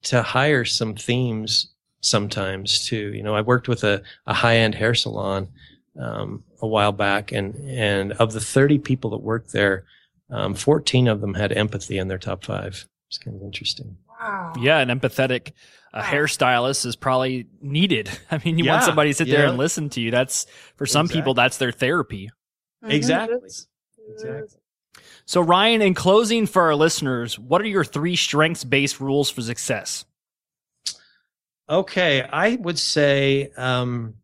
to 0.04 0.22
hire 0.22 0.66
some 0.66 0.96
themes 0.96 1.68
sometimes 2.02 2.86
too. 2.86 3.14
You 3.14 3.24
know, 3.24 3.36
I 3.36 3.42
worked 3.42 3.68
with 3.68 3.84
a, 3.84 4.02
a 4.26 4.34
high 4.34 4.58
end 4.58 4.76
hair 4.76 4.96
salon 4.96 5.50
um, 6.00 6.44
a 6.62 6.68
while 6.68 6.92
back, 6.92 7.32
and 7.32 7.56
and 7.68 8.14
of 8.14 8.34
the 8.34 8.42
thirty 8.42 8.80
people 8.80 9.12
that 9.12 9.18
worked 9.18 9.52
there, 9.52 9.86
um, 10.30 10.54
14 10.54 11.08
of 11.08 11.22
them 11.22 11.34
had 11.34 11.52
empathy 11.52 11.98
in 11.98 12.08
their 12.08 12.18
top 12.18 12.44
five. 12.44 12.88
It's 13.10 13.18
kind 13.18 13.36
of 13.36 13.44
interesting. 13.44 13.98
Wow. 14.20 14.54
Yeah, 14.60 14.80
an 14.80 14.90
empathetic 14.90 15.50
uh, 15.94 16.02
wow. 16.02 16.04
hairstylist 16.04 16.86
is 16.86 16.96
probably 16.96 17.48
needed. 17.62 18.10
I 18.32 18.42
mean, 18.44 18.58
you 18.58 18.66
yeah, 18.66 18.74
want 18.74 18.84
somebody 18.84 19.12
to 19.12 19.14
sit 19.14 19.28
yeah. 19.28 19.38
there 19.38 19.48
and 19.48 19.58
listen 19.58 19.90
to 19.90 20.02
you. 20.02 20.12
That's 20.12 20.48
for 20.76 20.86
some 20.86 21.06
exactly. 21.06 21.22
people, 21.22 21.34
that's 21.36 21.58
their 21.58 21.72
therapy. 21.72 22.30
Mm-hmm. 22.84 22.92
Exactly. 22.92 23.38
Exactly. 24.14 24.60
So, 25.26 25.42
Ryan, 25.42 25.82
in 25.82 25.94
closing 25.96 26.46
for 26.46 26.62
our 26.64 26.76
listeners, 26.76 27.40
what 27.40 27.62
are 27.62 27.68
your 27.68 27.84
three 27.84 28.16
strengths 28.16 28.64
based 28.64 29.00
rules 29.00 29.30
for 29.30 29.42
success? 29.42 30.06
Okay, 31.68 32.22
I 32.22 32.56
would 32.58 32.78
say 32.78 33.52
um, 33.58 34.16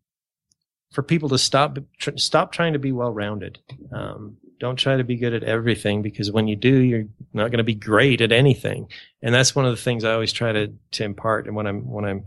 for 0.92 1.02
people 1.02 1.28
to 1.30 1.38
stop 1.38 1.76
tr- 1.98 2.16
stop 2.16 2.52
trying 2.52 2.74
to 2.74 2.78
be 2.78 2.92
well 2.92 3.12
rounded. 3.12 3.58
Um, 3.92 4.36
don't 4.62 4.76
try 4.76 4.96
to 4.96 5.02
be 5.02 5.16
good 5.16 5.34
at 5.34 5.42
everything 5.42 6.02
because 6.02 6.30
when 6.30 6.46
you 6.46 6.54
do, 6.54 6.78
you're 6.78 7.08
not 7.32 7.50
going 7.50 7.58
to 7.58 7.64
be 7.64 7.74
great 7.74 8.20
at 8.20 8.30
anything. 8.30 8.86
And 9.20 9.34
that's 9.34 9.56
one 9.56 9.66
of 9.66 9.72
the 9.72 9.82
things 9.82 10.04
I 10.04 10.12
always 10.12 10.32
try 10.32 10.52
to 10.52 10.72
to 10.92 11.04
impart. 11.04 11.48
And 11.48 11.56
when 11.56 11.66
I'm 11.66 11.90
when 11.90 12.04
I'm 12.04 12.26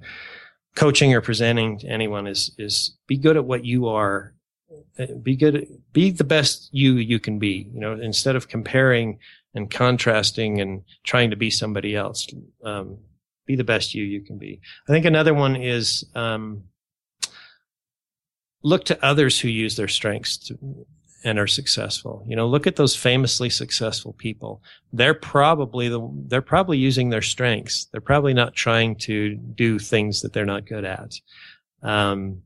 coaching 0.75 1.13
or 1.13 1.21
presenting 1.21 1.79
to 1.79 1.87
anyone 1.87 2.27
is 2.27 2.53
is 2.57 2.97
be 3.07 3.15
good 3.15 3.37
at 3.37 3.45
what 3.45 3.63
you 3.63 3.87
are 3.87 4.33
be 5.23 5.37
good 5.37 5.65
be 5.93 6.11
the 6.11 6.25
best 6.25 6.67
you 6.73 6.95
you 6.95 7.19
can 7.21 7.39
be 7.39 7.69
you 7.73 7.79
know 7.79 7.93
instead 7.93 8.35
of 8.35 8.49
comparing 8.49 9.17
and 9.53 9.71
contrasting 9.71 10.59
and 10.59 10.83
trying 11.05 11.29
to 11.29 11.37
be 11.37 11.49
somebody 11.49 11.95
else 11.95 12.27
um, 12.65 12.97
be 13.45 13.55
the 13.55 13.63
best 13.63 13.93
you 13.93 14.03
you 14.03 14.19
can 14.19 14.37
be 14.37 14.59
i 14.89 14.91
think 14.91 15.05
another 15.05 15.33
one 15.33 15.55
is 15.55 16.03
um, 16.15 16.63
look 18.63 18.83
to 18.83 19.05
others 19.05 19.39
who 19.39 19.47
use 19.47 19.77
their 19.77 19.87
strengths 19.87 20.37
to, 20.37 20.57
and 21.25 21.37
are 21.37 21.47
successful 21.47 22.23
you 22.27 22.35
know 22.35 22.47
look 22.47 22.65
at 22.65 22.77
those 22.77 22.95
famously 22.95 23.49
successful 23.49 24.13
people 24.13 24.61
they're 24.93 25.13
probably 25.13 25.89
the 25.89 25.99
they're 26.27 26.41
probably 26.41 26.77
using 26.77 27.09
their 27.09 27.21
strengths 27.21 27.85
they're 27.91 27.99
probably 27.99 28.33
not 28.33 28.55
trying 28.55 28.95
to 28.95 29.35
do 29.35 29.77
things 29.77 30.21
that 30.21 30.31
they're 30.31 30.45
not 30.45 30.65
good 30.65 30.85
at 30.85 31.19
um, 31.81 32.41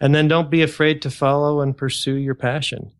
and 0.00 0.14
then 0.14 0.28
don't 0.28 0.50
be 0.50 0.62
afraid 0.62 1.02
to 1.02 1.10
follow 1.10 1.60
and 1.60 1.76
pursue 1.76 2.14
your 2.14 2.34
passion. 2.34 2.92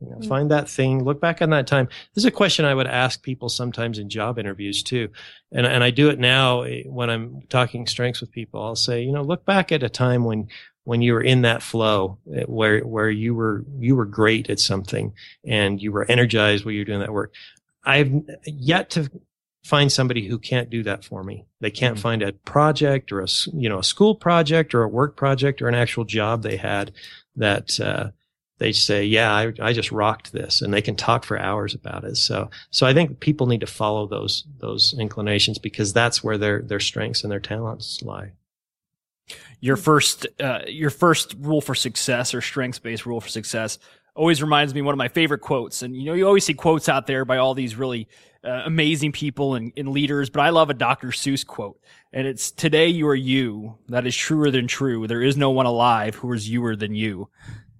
You 0.00 0.10
know, 0.10 0.16
mm-hmm. 0.16 0.28
Find 0.28 0.50
that 0.50 0.68
thing, 0.68 1.04
look 1.04 1.20
back 1.20 1.40
on 1.40 1.50
that 1.50 1.66
time. 1.66 1.86
This 2.14 2.22
is 2.22 2.26
a 2.26 2.30
question 2.30 2.64
I 2.64 2.74
would 2.74 2.86
ask 2.86 3.22
people 3.22 3.48
sometimes 3.48 3.98
in 3.98 4.08
job 4.08 4.38
interviews 4.38 4.82
too. 4.82 5.08
And, 5.52 5.66
and 5.66 5.84
I 5.84 5.90
do 5.90 6.08
it 6.10 6.18
now 6.18 6.62
eh, 6.62 6.82
when 6.86 7.10
I'm 7.10 7.42
talking 7.48 7.86
strengths 7.86 8.20
with 8.20 8.32
people. 8.32 8.62
I'll 8.62 8.76
say, 8.76 9.02
you 9.02 9.12
know, 9.12 9.22
look 9.22 9.44
back 9.44 9.72
at 9.72 9.82
a 9.82 9.88
time 9.88 10.24
when, 10.24 10.48
when 10.84 11.02
you 11.02 11.14
were 11.14 11.22
in 11.22 11.42
that 11.42 11.62
flow 11.62 12.18
eh, 12.34 12.44
where, 12.44 12.80
where 12.80 13.10
you 13.10 13.34
were, 13.34 13.64
you 13.78 13.96
were 13.96 14.04
great 14.04 14.48
at 14.48 14.60
something 14.60 15.12
and 15.44 15.82
you 15.82 15.92
were 15.92 16.04
energized 16.10 16.64
while 16.64 16.72
you're 16.72 16.84
doing 16.84 17.00
that 17.00 17.12
work. 17.12 17.34
I've 17.84 18.12
yet 18.46 18.90
to 18.90 19.10
find 19.64 19.90
somebody 19.90 20.26
who 20.26 20.38
can't 20.38 20.70
do 20.70 20.82
that 20.82 21.04
for 21.04 21.24
me. 21.24 21.46
They 21.60 21.70
can't 21.70 21.96
mm-hmm. 21.96 22.02
find 22.02 22.22
a 22.22 22.32
project 22.32 23.10
or 23.10 23.20
a 23.20 23.26
you 23.52 23.68
know 23.68 23.78
a 23.78 23.84
school 23.84 24.14
project 24.14 24.74
or 24.74 24.82
a 24.82 24.88
work 24.88 25.16
project 25.16 25.60
or 25.60 25.68
an 25.68 25.74
actual 25.74 26.04
job 26.04 26.42
they 26.42 26.56
had 26.56 26.92
that 27.36 27.80
uh, 27.80 28.10
they 28.58 28.72
say, 28.72 29.04
yeah, 29.04 29.32
I, 29.32 29.52
I 29.60 29.72
just 29.72 29.90
rocked 29.90 30.32
this, 30.32 30.62
and 30.62 30.72
they 30.72 30.82
can 30.82 30.94
talk 30.94 31.24
for 31.24 31.38
hours 31.38 31.74
about 31.74 32.04
it. 32.04 32.16
So 32.16 32.50
so 32.70 32.86
I 32.86 32.94
think 32.94 33.20
people 33.20 33.46
need 33.46 33.60
to 33.60 33.66
follow 33.66 34.06
those 34.06 34.44
those 34.58 34.94
inclinations 34.98 35.58
because 35.58 35.92
that's 35.92 36.22
where 36.22 36.38
their 36.38 36.62
their 36.62 36.80
strengths 36.80 37.22
and 37.22 37.32
their 37.32 37.40
talents 37.40 38.00
lie. 38.02 38.32
Your 39.60 39.76
first 39.76 40.26
uh, 40.40 40.60
your 40.66 40.90
first 40.90 41.34
rule 41.38 41.60
for 41.60 41.74
success 41.74 42.34
or 42.34 42.40
strengths 42.40 42.78
based 42.78 43.06
rule 43.06 43.20
for 43.20 43.28
success 43.28 43.78
always 44.14 44.42
reminds 44.42 44.74
me 44.74 44.82
one 44.82 44.92
of 44.92 44.98
my 44.98 45.08
favorite 45.08 45.40
quotes. 45.40 45.82
And 45.82 45.96
you 45.96 46.04
know, 46.04 46.14
you 46.14 46.26
always 46.26 46.44
see 46.44 46.54
quotes 46.54 46.88
out 46.88 47.06
there 47.06 47.24
by 47.24 47.38
all 47.38 47.54
these 47.54 47.76
really 47.76 48.08
uh, 48.44 48.62
amazing 48.66 49.12
people 49.12 49.54
and, 49.54 49.72
and, 49.76 49.88
leaders, 49.88 50.30
but 50.30 50.40
I 50.40 50.50
love 50.50 50.70
a 50.70 50.74
Dr. 50.74 51.08
Seuss 51.08 51.46
quote. 51.46 51.80
And 52.12 52.26
it's 52.26 52.50
today 52.50 52.88
you 52.88 53.08
are 53.08 53.14
you. 53.14 53.78
That 53.88 54.06
is 54.06 54.14
truer 54.14 54.50
than 54.50 54.66
true. 54.66 55.06
There 55.06 55.22
is 55.22 55.36
no 55.36 55.50
one 55.50 55.66
alive 55.66 56.14
who 56.14 56.32
is 56.32 56.48
youer 56.48 56.78
than 56.78 56.94
you. 56.94 57.28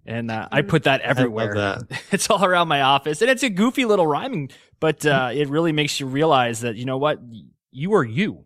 And 0.06 0.30
uh, 0.30 0.48
I 0.50 0.62
put 0.62 0.84
that 0.84 1.02
everywhere. 1.02 1.54
That. 1.54 2.02
It's 2.12 2.28
all 2.28 2.44
around 2.44 2.68
my 2.68 2.82
office, 2.82 3.22
and 3.22 3.30
it's 3.30 3.42
a 3.42 3.48
goofy 3.48 3.84
little 3.84 4.06
rhyming, 4.06 4.50
but 4.80 5.04
uh, 5.06 5.30
it 5.34 5.48
really 5.48 5.72
makes 5.72 5.98
you 5.98 6.06
realize 6.06 6.60
that 6.60 6.76
you 6.76 6.84
know 6.84 6.98
what 6.98 7.20
you 7.70 7.94
are 7.94 8.04
you 8.04 8.44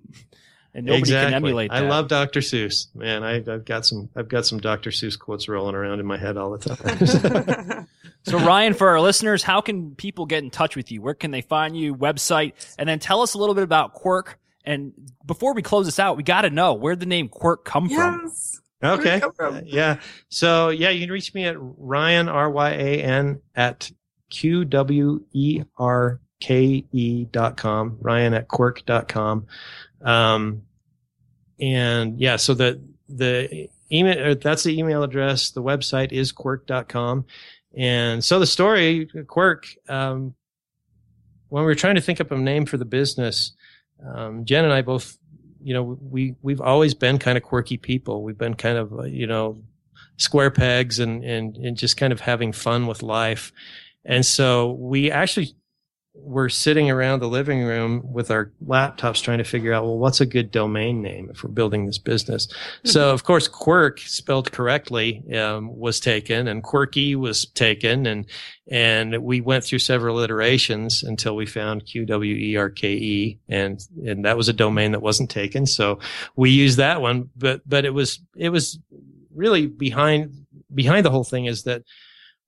and 0.78 0.86
nobody 0.86 1.00
exactly. 1.00 1.32
can 1.32 1.34
emulate 1.34 1.70
that. 1.72 1.82
I 1.82 1.88
love 1.88 2.06
Dr. 2.06 2.38
Seuss. 2.38 2.94
Man, 2.94 3.24
I, 3.24 3.42
have 3.42 3.64
got 3.64 3.84
some 3.84 4.08
I've 4.14 4.28
got 4.28 4.46
some 4.46 4.58
Dr. 4.58 4.90
Seuss 4.90 5.18
quotes 5.18 5.48
rolling 5.48 5.74
around 5.74 5.98
in 5.98 6.06
my 6.06 6.16
head 6.16 6.36
all 6.36 6.56
the 6.56 6.76
time. 6.76 7.86
so 8.22 8.38
Ryan, 8.38 8.74
for 8.74 8.88
our 8.88 9.00
listeners, 9.00 9.42
how 9.42 9.60
can 9.60 9.96
people 9.96 10.24
get 10.24 10.44
in 10.44 10.50
touch 10.50 10.76
with 10.76 10.92
you? 10.92 11.02
Where 11.02 11.14
can 11.14 11.32
they 11.32 11.40
find 11.40 11.76
you? 11.76 11.96
Website, 11.96 12.52
and 12.78 12.88
then 12.88 13.00
tell 13.00 13.22
us 13.22 13.34
a 13.34 13.38
little 13.38 13.56
bit 13.56 13.64
about 13.64 14.00
Qwerke. 14.00 14.34
And 14.64 14.92
before 15.26 15.52
we 15.52 15.62
close 15.62 15.86
this 15.86 15.98
out, 15.98 16.16
we 16.16 16.22
got 16.22 16.42
to 16.42 16.50
know 16.50 16.74
where 16.74 16.94
the 16.94 17.06
name 17.06 17.28
Qwerke 17.28 17.64
come 17.64 17.86
yes. 17.86 18.60
from. 18.80 19.00
Okay. 19.00 19.20
Uh, 19.40 19.60
yeah. 19.64 19.98
So 20.28 20.68
yeah, 20.68 20.90
you 20.90 21.00
can 21.00 21.10
reach 21.10 21.34
me 21.34 21.44
at 21.44 21.56
Ryan 21.58 22.28
R 22.28 22.48
Y 22.48 22.70
A 22.70 23.02
N 23.02 23.40
at 23.56 23.90
Q 24.30 24.64
W 24.64 25.24
E 25.32 25.64
R 25.76 26.20
K 26.38 26.84
E 26.92 27.24
dot 27.24 27.56
com. 27.56 27.98
Ryan 28.00 28.34
at 28.34 28.46
qwerke 28.46 28.84
dot 28.84 29.08
com. 29.08 29.48
Um, 30.00 30.62
and 31.60 32.20
yeah, 32.20 32.36
so 32.36 32.54
the, 32.54 32.80
the 33.08 33.68
email, 33.90 34.34
that's 34.36 34.62
the 34.62 34.78
email 34.78 35.02
address. 35.02 35.50
The 35.50 35.62
website 35.62 36.12
is 36.12 36.32
qwerke.com. 36.32 37.26
And 37.76 38.24
so 38.24 38.38
the 38.38 38.46
story, 38.46 39.08
Qwerke, 39.14 39.76
um, 39.90 40.34
when 41.48 41.62
we 41.62 41.66
were 41.66 41.74
trying 41.74 41.94
to 41.96 42.00
think 42.00 42.20
up 42.20 42.30
a 42.30 42.36
name 42.36 42.66
for 42.66 42.76
the 42.76 42.84
business, 42.84 43.52
um, 44.04 44.44
Jen 44.44 44.64
and 44.64 44.72
I 44.72 44.82
both, 44.82 45.18
you 45.62 45.74
know, 45.74 45.98
we, 46.00 46.34
we've 46.42 46.60
always 46.60 46.94
been 46.94 47.18
kind 47.18 47.36
of 47.36 47.44
quirky 47.44 47.76
people. 47.76 48.22
We've 48.22 48.38
been 48.38 48.54
kind 48.54 48.78
of, 48.78 48.92
uh, 48.92 49.02
you 49.02 49.26
know, 49.26 49.62
square 50.16 50.50
pegs 50.50 50.98
and, 50.98 51.24
and, 51.24 51.56
and 51.56 51.76
just 51.76 51.96
kind 51.96 52.12
of 52.12 52.20
having 52.20 52.52
fun 52.52 52.86
with 52.86 53.02
life. 53.02 53.52
And 54.04 54.24
so 54.24 54.72
we 54.72 55.10
actually 55.10 55.54
we're 56.20 56.48
sitting 56.48 56.90
around 56.90 57.20
the 57.20 57.28
living 57.28 57.62
room 57.62 58.02
with 58.12 58.30
our 58.30 58.52
laptops 58.66 59.22
trying 59.22 59.38
to 59.38 59.44
figure 59.44 59.72
out, 59.72 59.84
well, 59.84 59.98
what's 59.98 60.20
a 60.20 60.26
good 60.26 60.50
domain 60.50 61.00
name 61.00 61.28
if 61.30 61.42
we're 61.42 61.50
building 61.50 61.86
this 61.86 61.98
business? 61.98 62.46
Mm-hmm. 62.46 62.88
So, 62.88 63.10
of 63.10 63.24
course, 63.24 63.48
Quirk 63.48 64.00
spelled 64.00 64.52
correctly 64.52 65.22
um, 65.34 65.76
was 65.76 66.00
taken, 66.00 66.48
and 66.48 66.62
Quirky 66.62 67.16
was 67.16 67.46
taken, 67.46 68.06
and 68.06 68.26
and 68.70 69.22
we 69.22 69.40
went 69.40 69.64
through 69.64 69.78
several 69.78 70.18
iterations 70.18 71.02
until 71.02 71.34
we 71.34 71.46
found 71.46 71.86
Q 71.86 72.04
W 72.04 72.34
E 72.34 72.56
R 72.56 72.70
K 72.70 72.92
E, 72.92 73.38
and 73.48 73.80
and 74.06 74.24
that 74.24 74.36
was 74.36 74.48
a 74.48 74.52
domain 74.52 74.92
that 74.92 75.02
wasn't 75.02 75.30
taken. 75.30 75.66
So 75.66 75.98
we 76.36 76.50
used 76.50 76.78
that 76.78 77.00
one, 77.00 77.30
but 77.36 77.62
but 77.66 77.84
it 77.84 77.94
was 77.94 78.20
it 78.36 78.50
was 78.50 78.78
really 79.34 79.66
behind 79.66 80.46
behind 80.74 81.06
the 81.06 81.10
whole 81.10 81.24
thing 81.24 81.46
is 81.46 81.62
that 81.62 81.82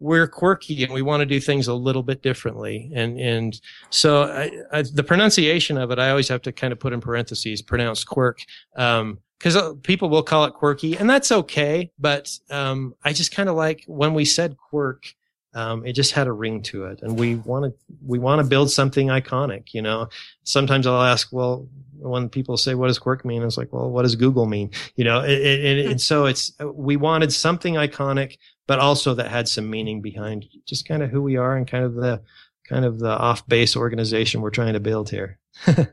we're 0.00 0.26
quirky 0.26 0.82
and 0.82 0.92
we 0.92 1.02
want 1.02 1.20
to 1.20 1.26
do 1.26 1.38
things 1.38 1.68
a 1.68 1.74
little 1.74 2.02
bit 2.02 2.22
differently. 2.22 2.90
And, 2.94 3.20
and 3.20 3.60
so 3.90 4.22
I, 4.24 4.50
I, 4.72 4.82
the 4.82 5.04
pronunciation 5.04 5.76
of 5.76 5.90
it, 5.90 5.98
I 5.98 6.10
always 6.10 6.28
have 6.28 6.42
to 6.42 6.52
kind 6.52 6.72
of 6.72 6.80
put 6.80 6.92
in 6.92 7.00
parentheses, 7.00 7.60
pronounce 7.60 8.02
quirk. 8.02 8.40
Um, 8.76 9.18
cause 9.38 9.56
uh, 9.56 9.74
people 9.82 10.08
will 10.08 10.22
call 10.22 10.46
it 10.46 10.54
quirky 10.54 10.96
and 10.96 11.08
that's 11.08 11.30
okay. 11.30 11.92
But, 11.98 12.36
um, 12.50 12.94
I 13.04 13.12
just 13.12 13.32
kind 13.32 13.48
of 13.48 13.56
like 13.56 13.84
when 13.86 14.14
we 14.14 14.24
said 14.24 14.56
quirk, 14.56 15.14
um, 15.52 15.84
it 15.84 15.92
just 15.92 16.12
had 16.12 16.26
a 16.26 16.32
ring 16.32 16.62
to 16.62 16.86
it 16.86 17.02
and 17.02 17.18
we 17.18 17.34
want 17.34 17.66
to, 17.66 17.74
we 18.06 18.18
want 18.18 18.40
to 18.40 18.46
build 18.46 18.70
something 18.70 19.08
iconic, 19.08 19.74
you 19.74 19.82
know, 19.82 20.08
sometimes 20.44 20.86
I'll 20.86 21.02
ask, 21.02 21.28
well, 21.30 21.68
when 22.00 22.28
people 22.28 22.56
say, 22.56 22.74
what 22.74 22.86
does 22.86 22.98
Qwerke 22.98 23.24
mean? 23.24 23.42
It's 23.42 23.58
like, 23.58 23.72
well, 23.72 23.90
what 23.90 24.02
does 24.02 24.16
Google 24.16 24.46
mean? 24.46 24.70
You 24.96 25.04
know, 25.04 25.20
it, 25.20 25.38
it, 25.38 25.90
and 25.90 26.00
so 26.00 26.26
it's, 26.26 26.52
we 26.60 26.96
wanted 26.96 27.32
something 27.32 27.74
iconic, 27.74 28.38
but 28.70 28.78
also 28.78 29.14
that 29.14 29.28
had 29.28 29.48
some 29.48 29.68
meaning 29.68 30.00
behind 30.00 30.46
just 30.64 30.86
kind 30.86 31.02
of 31.02 31.10
who 31.10 31.20
we 31.20 31.36
are 31.36 31.56
and 31.56 31.66
kind 31.66 31.82
of 31.82 31.96
the 31.96 32.22
kind 32.68 32.84
of 32.84 33.00
the 33.00 33.10
off 33.10 33.44
base 33.48 33.74
organization 33.74 34.40
we're 34.40 34.50
trying 34.50 34.74
to 34.74 34.78
build 34.78 35.10
here. 35.10 35.40
That's 35.66 35.90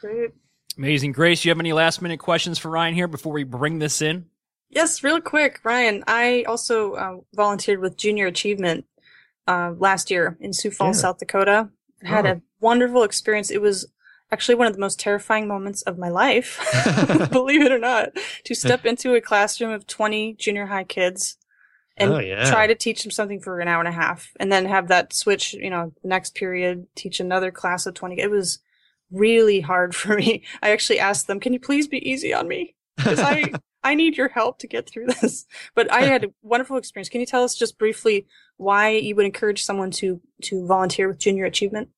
great. 0.00 0.32
Amazing. 0.76 1.12
Grace, 1.12 1.44
you 1.44 1.52
have 1.52 1.60
any 1.60 1.72
last 1.72 2.02
minute 2.02 2.18
questions 2.18 2.58
for 2.58 2.68
Ryan 2.68 2.94
here 2.94 3.06
before 3.06 3.32
we 3.32 3.44
bring 3.44 3.78
this 3.78 4.02
in? 4.02 4.26
Yes, 4.70 5.04
real 5.04 5.20
quick, 5.20 5.60
Ryan. 5.62 6.02
I 6.08 6.42
also 6.48 6.94
uh, 6.94 7.16
volunteered 7.32 7.78
with 7.78 7.96
Junior 7.96 8.26
Achievement 8.26 8.86
uh, 9.46 9.74
last 9.78 10.10
year 10.10 10.36
in 10.40 10.52
Sioux 10.52 10.72
Falls, 10.72 10.96
yeah. 10.96 11.02
South 11.02 11.18
Dakota. 11.18 11.68
I 12.02 12.08
had 12.08 12.26
oh. 12.26 12.30
a 12.30 12.40
wonderful 12.58 13.04
experience. 13.04 13.52
It 13.52 13.62
was 13.62 13.86
actually 14.32 14.56
one 14.56 14.66
of 14.66 14.72
the 14.72 14.80
most 14.80 14.98
terrifying 14.98 15.46
moments 15.46 15.82
of 15.82 15.96
my 15.96 16.08
life, 16.08 16.58
believe 17.30 17.62
it 17.62 17.70
or 17.70 17.78
not, 17.78 18.08
to 18.42 18.54
step 18.56 18.84
into 18.84 19.14
a 19.14 19.20
classroom 19.20 19.70
of 19.70 19.86
20 19.86 20.34
junior 20.34 20.66
high 20.66 20.82
kids 20.82 21.36
and 22.00 22.12
oh, 22.12 22.18
yeah. 22.18 22.50
try 22.50 22.66
to 22.66 22.74
teach 22.74 23.02
them 23.02 23.10
something 23.10 23.40
for 23.40 23.60
an 23.60 23.68
hour 23.68 23.80
and 23.80 23.88
a 23.88 23.92
half 23.92 24.32
and 24.40 24.50
then 24.50 24.64
have 24.64 24.88
that 24.88 25.12
switch, 25.12 25.52
you 25.54 25.70
know, 25.70 25.92
the 26.02 26.08
next 26.08 26.34
period, 26.34 26.86
teach 26.94 27.20
another 27.20 27.50
class 27.50 27.86
of 27.86 27.94
20. 27.94 28.18
It 28.18 28.30
was 28.30 28.58
really 29.10 29.60
hard 29.60 29.94
for 30.00 30.16
me. 30.16 30.42
I 30.62 30.70
actually 30.70 30.98
asked 30.98 31.26
them, 31.26 31.40
can 31.40 31.52
you 31.52 31.60
please 31.60 31.86
be 31.86 32.08
easy 32.08 32.32
on 32.32 32.48
me? 32.48 32.74
Because 32.96 33.20
I, 33.20 33.52
I 33.84 33.94
need 33.94 34.16
your 34.16 34.28
help 34.28 34.58
to 34.60 34.66
get 34.66 34.88
through 34.88 35.06
this. 35.06 35.46
But 35.74 35.92
I 35.92 36.02
had 36.02 36.24
a 36.24 36.32
wonderful 36.42 36.76
experience. 36.76 37.08
Can 37.08 37.20
you 37.20 37.26
tell 37.26 37.44
us 37.44 37.54
just 37.54 37.78
briefly 37.78 38.26
why 38.56 38.90
you 38.90 39.14
would 39.14 39.26
encourage 39.26 39.62
someone 39.62 39.90
to, 39.92 40.20
to 40.44 40.66
volunteer 40.66 41.08
with 41.08 41.18
Junior 41.18 41.44
Achievement? 41.44 41.90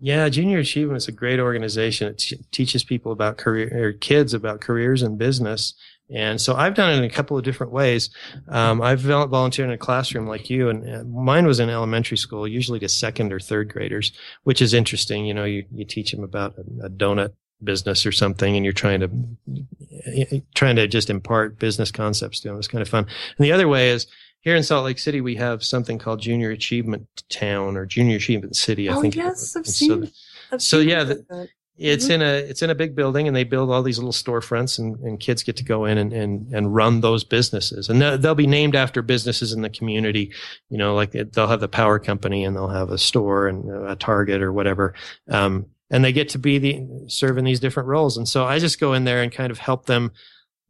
Yeah, 0.00 0.28
Junior 0.28 0.58
Achievement 0.58 0.96
is 0.96 1.08
a 1.08 1.12
great 1.12 1.38
organization. 1.38 2.08
It 2.08 2.18
t- 2.18 2.40
teaches 2.52 2.82
people 2.82 3.12
about 3.12 3.36
career, 3.36 3.70
or 3.88 3.92
kids 3.92 4.32
about 4.32 4.60
careers 4.60 5.02
and 5.02 5.18
business. 5.18 5.74
And 6.12 6.40
so 6.40 6.54
I've 6.54 6.74
done 6.74 6.92
it 6.92 6.98
in 6.98 7.04
a 7.04 7.10
couple 7.10 7.38
of 7.38 7.44
different 7.44 7.72
ways. 7.72 8.10
Um, 8.48 8.82
I've 8.82 9.00
volunteered 9.00 9.68
in 9.68 9.74
a 9.74 9.78
classroom 9.78 10.26
like 10.26 10.50
you, 10.50 10.68
and 10.68 11.12
mine 11.12 11.46
was 11.46 11.60
in 11.60 11.70
elementary 11.70 12.16
school, 12.16 12.48
usually 12.48 12.80
to 12.80 12.88
second 12.88 13.32
or 13.32 13.40
third 13.40 13.72
graders, 13.72 14.12
which 14.44 14.60
is 14.60 14.74
interesting. 14.74 15.24
You 15.24 15.34
know, 15.34 15.44
you, 15.44 15.64
you 15.72 15.84
teach 15.84 16.10
them 16.10 16.24
about 16.24 16.54
a, 16.58 16.86
a 16.86 16.90
donut 16.90 17.32
business 17.62 18.06
or 18.06 18.12
something 18.12 18.56
and 18.56 18.64
you're 18.64 18.72
trying 18.72 19.00
to 19.00 20.42
trying 20.54 20.76
to 20.76 20.88
just 20.88 21.10
impart 21.10 21.58
business 21.58 21.90
concepts 21.90 22.40
to 22.40 22.48
them. 22.48 22.56
It's 22.58 22.68
kind 22.68 22.82
of 22.82 22.88
fun. 22.88 23.06
And 23.36 23.44
the 23.44 23.52
other 23.52 23.68
way 23.68 23.90
is 23.90 24.06
here 24.40 24.56
in 24.56 24.62
Salt 24.62 24.84
Lake 24.86 24.98
City, 24.98 25.20
we 25.20 25.36
have 25.36 25.62
something 25.62 25.98
called 25.98 26.20
Junior 26.20 26.50
Achievement 26.50 27.06
Town 27.28 27.76
or 27.76 27.84
Junior 27.84 28.16
Achievement 28.16 28.56
City. 28.56 28.88
I 28.88 28.94
oh 28.94 29.02
think. 29.02 29.14
yes, 29.14 29.54
I've 29.54 29.66
And 29.66 29.74
seen. 29.74 30.06
So, 30.06 30.12
I've 30.50 30.62
so 30.62 30.80
seen 30.80 30.88
yeah, 30.88 31.04
that. 31.04 31.48
It's 31.80 32.06
Mhm. 32.08 32.10
in 32.14 32.22
a 32.22 32.34
it's 32.34 32.62
in 32.62 32.70
a 32.70 32.74
big 32.74 32.94
building, 32.94 33.26
and 33.26 33.34
they 33.34 33.44
build 33.44 33.70
all 33.70 33.82
these 33.82 33.98
little 33.98 34.12
storefronts, 34.12 34.78
and, 34.78 34.98
and 35.00 35.18
kids 35.18 35.42
get 35.42 35.56
to 35.56 35.64
go 35.64 35.86
in 35.86 35.96
and, 35.98 36.12
and, 36.12 36.46
and 36.52 36.74
run 36.74 37.00
those 37.00 37.24
businesses, 37.24 37.88
and 37.88 38.00
they'll, 38.00 38.18
they'll 38.18 38.34
be 38.34 38.46
named 38.46 38.76
after 38.76 39.02
businesses 39.02 39.52
in 39.52 39.62
the 39.62 39.70
community. 39.70 40.30
You 40.68 40.78
know, 40.78 40.94
like 40.94 41.12
they'll 41.12 41.46
have 41.48 41.60
the 41.60 41.68
power 41.68 41.98
company, 41.98 42.44
and 42.44 42.54
they'll 42.54 42.68
have 42.68 42.90
a 42.90 42.98
store 42.98 43.48
and 43.48 43.88
a 43.88 43.96
Target 43.96 44.42
or 44.42 44.52
whatever. 44.52 44.94
Um, 45.28 45.66
and 45.90 46.04
they 46.04 46.12
get 46.12 46.28
to 46.30 46.38
be 46.38 46.58
the 46.58 46.86
serve 47.08 47.38
in 47.38 47.44
these 47.44 47.60
different 47.60 47.88
roles, 47.88 48.16
and 48.16 48.28
so 48.28 48.44
I 48.44 48.58
just 48.58 48.78
go 48.78 48.92
in 48.92 49.04
there 49.04 49.22
and 49.22 49.32
kind 49.32 49.50
of 49.50 49.58
help 49.58 49.86
them 49.86 50.12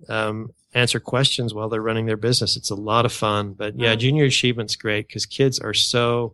um, 0.09 0.51
answer 0.73 1.01
questions 1.01 1.53
while 1.53 1.69
they're 1.69 1.83
running 1.83 2.07
their 2.07 2.17
business. 2.17 2.57
It's 2.57 2.71
a 2.71 2.75
lot 2.77 3.05
of 3.05 3.13
fun, 3.13 3.53
but 3.55 3.79
yeah, 3.79 3.95
junior 3.97 4.25
achievement's 4.25 4.77
great 4.77 5.09
because 5.09 5.27
kids 5.27 5.59
are 5.59 5.75
so 5.75 6.33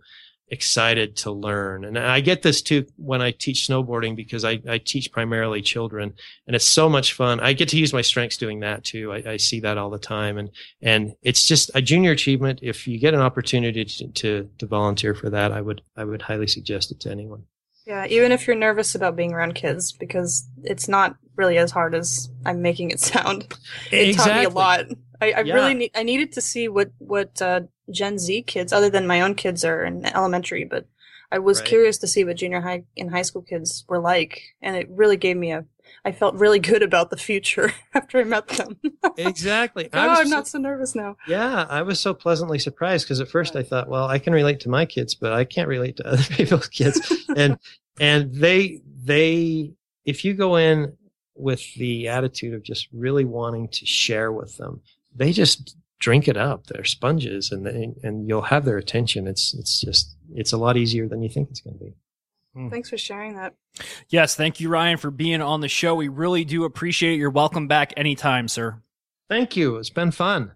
excited 0.49 1.17
to 1.17 1.31
learn. 1.31 1.85
And 1.85 1.99
I 1.99 2.21
get 2.21 2.43
this 2.43 2.63
too 2.63 2.87
when 2.97 3.21
I 3.21 3.33
teach 3.33 3.67
snowboarding 3.69 4.15
because 4.15 4.45
I, 4.45 4.61
I 4.69 4.79
teach 4.79 5.11
primarily 5.11 5.61
children 5.61 6.15
and 6.47 6.55
it's 6.55 6.65
so 6.65 6.89
much 6.89 7.15
fun. 7.15 7.41
I 7.41 7.53
get 7.53 7.69
to 7.71 7.79
use 7.79 7.93
my 7.93 8.03
strengths 8.03 8.37
doing 8.37 8.61
that 8.61 8.85
too. 8.85 9.13
I, 9.13 9.33
I 9.33 9.37
see 9.39 9.61
that 9.61 9.77
all 9.79 9.91
the 9.91 9.99
time. 9.99 10.39
And, 10.39 10.51
and 10.81 11.15
it's 11.23 11.47
just 11.47 11.71
a 11.75 11.83
junior 11.83 12.13
achievement. 12.13 12.61
If 12.63 12.87
you 12.87 12.99
get 12.99 13.15
an 13.15 13.21
opportunity 13.21 13.85
to, 13.85 14.09
to, 14.09 14.51
to 14.59 14.67
volunteer 14.67 15.15
for 15.15 15.31
that, 15.31 15.51
I 15.53 15.61
would, 15.61 15.83
I 15.97 16.05
would 16.05 16.23
highly 16.23 16.47
suggest 16.47 16.93
it 16.93 17.01
to 17.01 17.11
anyone. 17.11 17.45
Yeah, 17.87 18.07
even 18.07 18.33
if 18.33 18.47
you're 18.49 18.57
nervous 18.57 18.97
about 18.97 19.15
being 19.15 19.33
around 19.33 19.55
kids, 19.55 19.93
because 19.93 20.49
it's 20.65 20.89
not 20.89 21.17
really 21.37 21.57
as 21.57 21.71
hard 21.71 21.95
as 21.95 22.29
I'm 22.45 22.61
making 22.61 22.91
it 22.91 22.99
sound. 23.13 23.53
It 23.93 24.17
taught 24.17 24.37
me 24.37 24.45
a 24.45 24.49
lot. 24.49 24.87
I, 25.21 25.33
I 25.33 25.41
Yeah. 25.43 25.55
really 25.55 25.75
need, 25.75 25.91
I 25.95 26.03
needed 26.03 26.33
to 26.33 26.41
see 26.41 26.67
what 26.69 26.91
what 26.99 27.41
uh, 27.41 27.61
Gen 27.91 28.19
Z 28.19 28.43
kids, 28.43 28.73
other 28.73 28.91
than 28.91 29.07
my 29.07 29.21
own 29.21 29.35
kids, 29.35 29.65
are 29.65 29.85
in 29.85 30.05
elementary. 30.07 30.65
But 30.65 30.87
I 31.33 31.39
was 31.39 31.59
Right. 31.61 31.69
curious 31.69 31.99
to 31.99 32.07
see 32.07 32.25
what 32.25 32.37
junior 32.37 32.61
high 32.61 32.85
and 32.97 33.11
high 33.11 33.23
school 33.23 33.43
kids 33.43 33.85
were 33.89 33.99
like, 33.99 34.43
and 34.63 34.77
it 34.77 34.89
really 34.91 35.17
gave 35.17 35.37
me 35.37 35.53
a. 35.53 35.65
I 36.05 36.13
felt 36.13 36.35
really 36.37 36.59
good 36.61 36.83
about 36.83 37.11
the 37.11 37.17
future 37.17 37.73
after 37.95 38.19
I 38.19 38.25
met 38.25 38.47
them. 38.49 38.79
Exactly. 39.17 39.89
oh, 39.93 39.99
I'm 39.99 40.27
so- 40.27 40.31
not 40.37 40.47
so 40.49 40.59
nervous 40.59 40.95
now. 40.95 41.17
Yeah, 41.27 41.67
I 41.69 41.83
was 41.83 41.99
so 42.01 42.15
pleasantly 42.15 42.59
surprised 42.59 43.07
because 43.07 43.21
at 43.21 43.29
first 43.29 43.57
I 43.57 43.63
thought, 43.63 43.89
well, 43.89 44.07
I 44.07 44.19
can 44.19 44.33
relate 44.33 44.61
to 44.61 44.69
my 44.69 44.85
kids, 44.87 45.15
but 45.15 45.33
I 45.33 45.45
can't 45.45 45.69
relate 45.69 45.97
to 45.99 46.07
other 46.13 46.23
people's 46.23 46.69
kids. 46.69 47.13
and 47.37 47.59
and 48.01 48.33
they 48.35 48.83
they 49.05 49.73
if 50.05 50.25
you 50.25 50.35
go 50.35 50.57
in 50.57 50.93
with 51.35 51.75
the 51.75 52.09
attitude 52.09 52.55
of 52.55 52.63
just 52.63 52.89
really 52.93 53.25
wanting 53.25 53.69
to 53.69 53.85
share 53.87 54.31
with 54.33 54.57
them, 54.59 54.81
they 55.15 55.33
just 55.33 55.77
drink 55.99 56.29
it 56.29 56.37
up. 56.37 56.67
They're 56.67 56.85
sponges, 56.85 57.51
and 57.51 57.67
they, 57.67 57.93
and 58.03 58.29
you'll 58.29 58.43
have 58.43 58.65
their 58.65 58.79
attention. 58.79 59.27
It's 59.27 59.55
it's 59.55 59.81
just 59.81 60.17
it's 60.35 60.53
a 60.53 60.59
lot 60.59 60.77
easier 60.77 61.09
than 61.09 61.23
you 61.23 61.29
think 61.29 61.51
it's 61.51 61.61
going 61.61 61.79
to 61.79 61.85
be. 61.85 61.95
Hmm. 62.55 62.69
Thanks 62.69 62.91
for 62.91 62.99
sharing 62.99 63.37
that. 63.37 63.55
Yes, 64.09 64.35
thank 64.35 64.61
you, 64.61 64.69
Ryan, 64.69 64.97
for 64.97 65.11
being 65.11 65.43
on 65.43 65.61
the 65.61 65.69
show. 65.69 65.95
We 65.95 66.09
really 66.09 66.45
do 66.45 66.65
appreciate 66.65 67.15
it. 67.15 67.19
You're 67.19 67.31
welcome 67.31 67.69
back 67.69 67.93
anytime, 67.97 68.49
sir. 68.49 68.83
Thank 69.29 69.57
you. 69.57 69.77
It's 69.77 69.91
been 69.91 70.11
fun. 70.11 70.53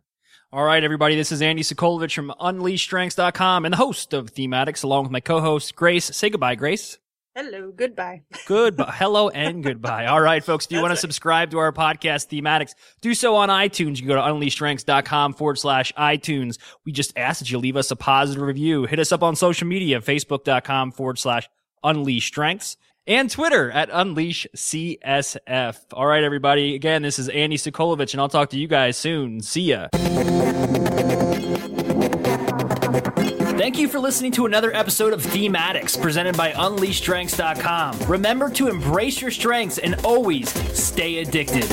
All 0.53 0.65
right, 0.65 0.83
everybody. 0.83 1.15
This 1.15 1.31
is 1.31 1.43
Andy 1.43 1.63
Sokolovich 1.63 2.15
from 2.15 2.33
UnleashStrengths.com 2.41 3.65
and 3.65 3.73
the 3.73 3.79
host 3.79 4.13
of 4.13 4.35
Thematics, 4.35 4.83
along 4.83 5.05
with 5.05 5.13
my 5.13 5.21
co-host 5.21 5.77
Grace. 5.77 6.07
Say 6.07 6.31
goodbye, 6.31 6.57
Grace. 6.57 6.99
Hello, 7.35 7.71
goodbye. 7.71 8.23
Goodbye. 8.47 8.93
Hello 8.97 9.29
and 9.29 9.63
goodbye. 9.65 10.07
All 10.07 10.21
right, 10.21 10.43
folks. 10.43 10.67
Do 10.67 10.75
you 10.75 10.79
That's 10.79 10.83
want 10.83 10.91
to 10.91 10.95
right. 10.95 11.01
subscribe 11.01 11.51
to 11.53 11.59
our 11.59 11.73
podcast, 11.73 12.29
Thematics? 12.29 12.75
Do 13.01 13.15
so 13.15 13.37
on 13.37 13.49
iTunes. 13.49 13.97
You 13.97 14.03
can 14.03 14.09
go 14.09 14.17
to 14.17 14.23
unleashstrengths.com 14.23 15.35
forward 15.35 15.59
slash 15.59 15.93
iTunes. 15.97 16.59
We 16.85 16.93
just 16.93 17.17
ask 17.17 17.39
that 17.39 17.51
you 17.51 17.59
leave 17.59 17.77
us 17.77 17.91
a 17.93 17.97
positive 17.97 18.43
review. 18.43 18.85
Hit 18.85 18.99
us 18.99 19.13
up 19.13 19.23
on 19.23 19.37
social 19.37 19.69
media, 19.69 20.01
facebook.com 20.01 20.91
forward 20.93 21.19
slash 21.19 21.49
unleash 21.85 22.27
strengths 22.27 22.77
and 23.07 23.31
Twitter 23.31 23.71
at 23.71 23.89
unleash 23.93 24.47
CSF. 24.57 25.77
All 25.93 26.07
right, 26.07 26.25
everybody. 26.25 26.75
Again, 26.75 27.03
this 27.03 27.19
is 27.19 27.29
Andy 27.29 27.57
Sokolovich 27.57 28.13
and 28.13 28.21
I'll 28.21 28.29
talk 28.29 28.51
to 28.51 28.59
you 28.59 28.69
guys 28.69 28.97
soon. 28.97 29.41
See 29.41 29.73
ya. 29.73 29.89
Thank 33.61 33.79
you 33.79 33.89
for 33.89 34.01
listening 34.01 34.33
to 34.33 34.47
another 34.47 34.75
episode 34.75 35.13
of 35.13 35.21
Thematics 35.21 36.01
presented 36.01 36.35
by 36.35 36.53
UnleashStrengths.com. 36.53 37.99
Remember 38.09 38.49
to 38.49 38.69
embrace 38.69 39.21
your 39.21 39.31
strengths 39.31 39.77
and 39.77 39.97
always 40.03 40.49
stay 40.75 41.19
addicted. 41.19 41.69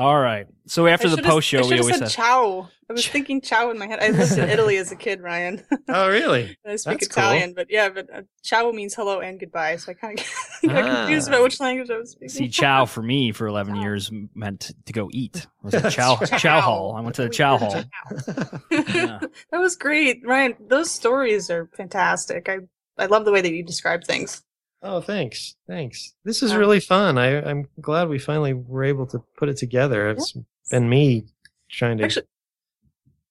All 0.00 0.18
right. 0.18 0.46
So 0.66 0.86
after 0.86 1.08
the 1.08 1.20
post 1.22 1.46
show, 1.48 1.58
I 1.58 1.62
we 1.62 1.68
should've 1.68 1.80
always 1.82 1.98
said 1.98 2.08
say, 2.08 2.14
ciao. 2.14 2.68
I 2.88 2.92
was 2.92 3.06
thinking 3.06 3.40
ciao 3.40 3.70
in 3.70 3.78
my 3.78 3.86
head. 3.86 4.00
I 4.00 4.08
lived 4.10 4.32
in 4.38 4.48
Italy 4.48 4.76
as 4.78 4.90
a 4.90 4.96
kid, 4.96 5.20
Ryan. 5.20 5.62
Oh, 5.88 6.08
really? 6.08 6.56
I 6.66 6.76
speak 6.76 7.00
That's 7.00 7.08
cool. 7.08 7.22
Italian, 7.24 7.52
but 7.54 7.66
yeah, 7.70 7.88
but 7.90 8.08
uh, 8.12 8.22
ciao 8.42 8.70
means 8.72 8.94
hello 8.94 9.20
and 9.20 9.38
goodbye. 9.38 9.76
So 9.76 9.92
I 9.92 9.94
kind 9.94 10.18
of 10.18 10.26
got 10.70 10.84
Ah. 10.84 10.96
confused 11.04 11.28
about 11.28 11.42
which 11.42 11.60
language 11.60 11.90
I 11.90 11.98
was 11.98 12.12
speaking. 12.12 12.28
see, 12.30 12.48
chow 12.48 12.86
for 12.86 13.02
me 13.02 13.30
for 13.32 13.46
11 13.46 13.74
Chow. 13.74 13.80
years 13.82 14.10
meant 14.34 14.72
to 14.86 14.92
go 14.92 15.08
eat. 15.12 15.36
It 15.36 15.46
was 15.62 15.74
a 15.74 15.80
That's 15.80 15.94
chow, 15.94 16.16
chow 16.16 16.60
hall. 16.60 16.94
I 16.96 17.00
went 17.00 17.14
to 17.16 17.22
the 17.22 17.28
We 17.28 17.34
chow 17.36 17.58
hall. 17.58 17.70
chow. 17.72 18.60
Yeah. 18.70 19.18
that 19.52 19.58
was 19.60 19.76
great, 19.76 20.22
Ryan. 20.24 20.54
Those 20.68 20.90
stories 20.90 21.50
are 21.50 21.68
fantastic. 21.76 22.48
I 22.48 22.60
I 22.98 23.06
love 23.06 23.24
the 23.24 23.32
way 23.32 23.40
that 23.40 23.52
you 23.52 23.62
describe 23.62 24.04
things. 24.04 24.42
Oh, 24.82 25.00
thanks. 25.00 25.56
Thanks. 25.66 26.14
This 26.24 26.42
is 26.42 26.52
Um, 26.52 26.58
really 26.58 26.80
fun. 26.80 27.18
I, 27.18 27.42
I'm 27.42 27.68
glad 27.80 28.08
we 28.08 28.18
finally 28.18 28.54
were 28.54 28.84
able 28.84 29.06
to 29.08 29.22
put 29.36 29.48
it 29.48 29.56
together. 29.58 30.08
It's 30.10 30.34
been 30.70 30.88
me 30.88 31.26
trying 31.70 31.98
to 31.98 32.04
Actually, 32.04 32.26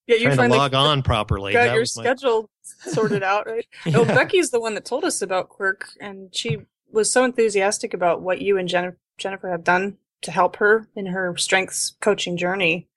yeah, 0.06 0.16
you 0.16 0.22
trying 0.22 0.36
to 0.36 0.42
finally 0.42 0.58
log 0.58 0.74
on 0.74 1.02
properly. 1.02 1.52
got 1.52 1.64
That 1.66 1.72
your 1.72 1.80
was 1.80 1.96
my- 1.96 2.04
schedule 2.04 2.48
sorted 2.62 3.22
out, 3.24 3.46
right? 3.46 3.66
Oh, 3.94 4.04
Becky's 4.04 4.50
the 4.50 4.60
one 4.60 4.74
that 4.74 4.84
told 4.84 5.04
us 5.04 5.22
about 5.22 5.48
Qwerke, 5.50 5.96
and 6.00 6.34
she 6.34 6.58
was 6.92 7.10
so 7.10 7.24
enthusiastic 7.24 7.94
about 7.94 8.22
what 8.22 8.40
you 8.40 8.56
and 8.56 8.68
Jennifer, 8.68 8.98
Jennifer 9.18 9.50
have 9.50 9.64
done 9.64 9.98
to 10.22 10.30
help 10.30 10.56
her 10.56 10.88
in 10.94 11.06
her 11.06 11.36
strengths 11.36 11.96
coaching 12.00 12.36
journey. 12.36 12.88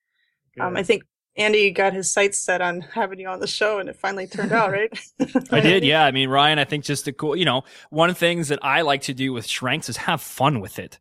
Um, 0.60 0.78
I 0.78 0.84
think 0.84 1.04
Andy 1.36 1.72
got 1.72 1.94
his 1.94 2.12
sights 2.12 2.38
set 2.38 2.62
on 2.62 2.82
having 2.82 3.20
you 3.20 3.28
on 3.28 3.40
the 3.40 3.48
show, 3.48 3.80
and 3.80 3.90
it 3.90 3.96
finally 3.96 4.28
turned 4.28 4.52
out, 4.52 4.72
right? 4.72 4.92
I 5.52 5.62
did, 5.62 5.84
yeah. 5.84 6.06
I 6.06 6.12
mean, 6.12 6.30
Ryan, 6.30 6.60
I 6.60 6.66
think 6.66 6.84
just 6.84 7.06
the 7.06 7.14
cool, 7.14 7.36
you 7.36 7.46
know, 7.46 7.64
one 7.90 8.10
of 8.10 8.16
the 8.16 8.20
things 8.20 8.50
that 8.50 8.60
I 8.62 8.82
like 8.82 9.02
to 9.04 9.14
do 9.14 9.34
with 9.34 9.46
strengths 9.46 9.90
is 9.90 9.98
have 9.98 10.22
fun 10.22 10.60
with 10.60 10.78
it. 10.78 11.00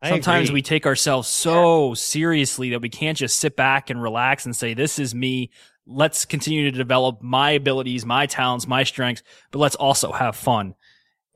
I 0.00 0.10
Sometimes 0.10 0.50
agree. 0.50 0.58
we 0.58 0.62
take 0.62 0.86
ourselves 0.86 1.28
so 1.28 1.94
seriously 1.94 2.70
that 2.70 2.82
we 2.82 2.90
can't 2.90 3.16
just 3.18 3.40
sit 3.40 3.56
back 3.56 3.90
and 3.90 4.00
relax 4.02 4.44
and 4.44 4.54
say, 4.54 4.74
this 4.74 4.98
is 4.98 5.14
me. 5.14 5.50
Let's 5.86 6.24
continue 6.24 6.70
to 6.70 6.76
develop 6.76 7.22
my 7.22 7.50
abilities, 7.52 8.04
my 8.06 8.26
talents, 8.26 8.66
my 8.68 8.84
strengths, 8.84 9.22
but 9.50 9.58
let's 9.58 9.74
also 9.74 10.12
have 10.12 10.36
fun. 10.36 10.74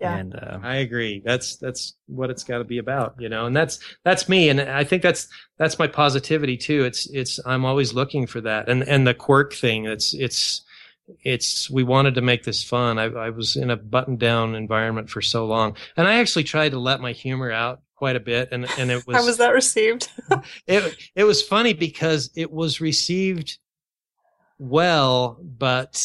Yeah. 0.01 0.17
And, 0.17 0.35
uh, 0.37 0.61
I 0.63 0.77
agree. 0.77 1.21
That's 1.25 1.57
that's 1.57 1.95
what 2.07 2.31
it's 2.31 2.45
got 2.45 2.59
to 2.59 2.65
be 2.65 2.79
about, 2.79 3.17
you 3.19 3.29
know. 3.29 3.47
And 3.47 3.57
that's 3.57 3.81
that's 4.05 4.29
me, 4.29 4.49
and 4.49 4.61
I 4.61 4.85
think 4.85 5.03
that's 5.03 5.27
that's 5.59 5.79
my 5.79 5.89
positivity 5.89 6.57
too. 6.57 6.85
It's 6.85 7.07
it's 7.07 7.41
I'm 7.45 7.65
always 7.65 7.93
looking 7.93 8.27
for 8.27 8.41
that, 8.43 8.69
and 8.69 8.83
and 8.85 9.07
the 9.07 9.15
Qwerke 9.15 9.55
thing. 9.55 9.87
It's 9.87 10.15
it's 10.15 10.63
it's 11.25 11.69
we 11.71 11.83
wanted 11.83 12.15
to 12.15 12.21
make 12.21 12.45
this 12.45 12.63
fun. 12.63 12.99
I, 12.99 13.05
I 13.05 13.31
was 13.31 13.57
in 13.57 13.71
a 13.71 13.77
button 13.77 14.17
down 14.17 14.55
environment 14.55 15.11
for 15.11 15.21
so 15.21 15.47
long, 15.47 15.77
and 15.97 16.07
I 16.07 16.21
actually 16.21 16.45
tried 16.45 16.71
to 16.71 16.79
let 16.79 17.01
my 17.01 17.13
humor 17.13 17.51
out 17.51 17.81
quite 17.97 18.17
a 18.17 18.21
bit, 18.21 18.51
and 18.53 18.67
and 18.79 18.91
it 18.91 19.05
was 19.07 19.17
How 19.17 19.25
was 19.25 19.39
that 19.39 19.53
received? 19.53 20.11
it 20.67 20.97
it 21.17 21.25
was 21.25 21.43
funny 21.43 21.73
because 21.73 22.31
it 22.37 22.53
was 22.53 22.81
received 22.81 23.59
well, 24.59 25.39
but 25.43 26.01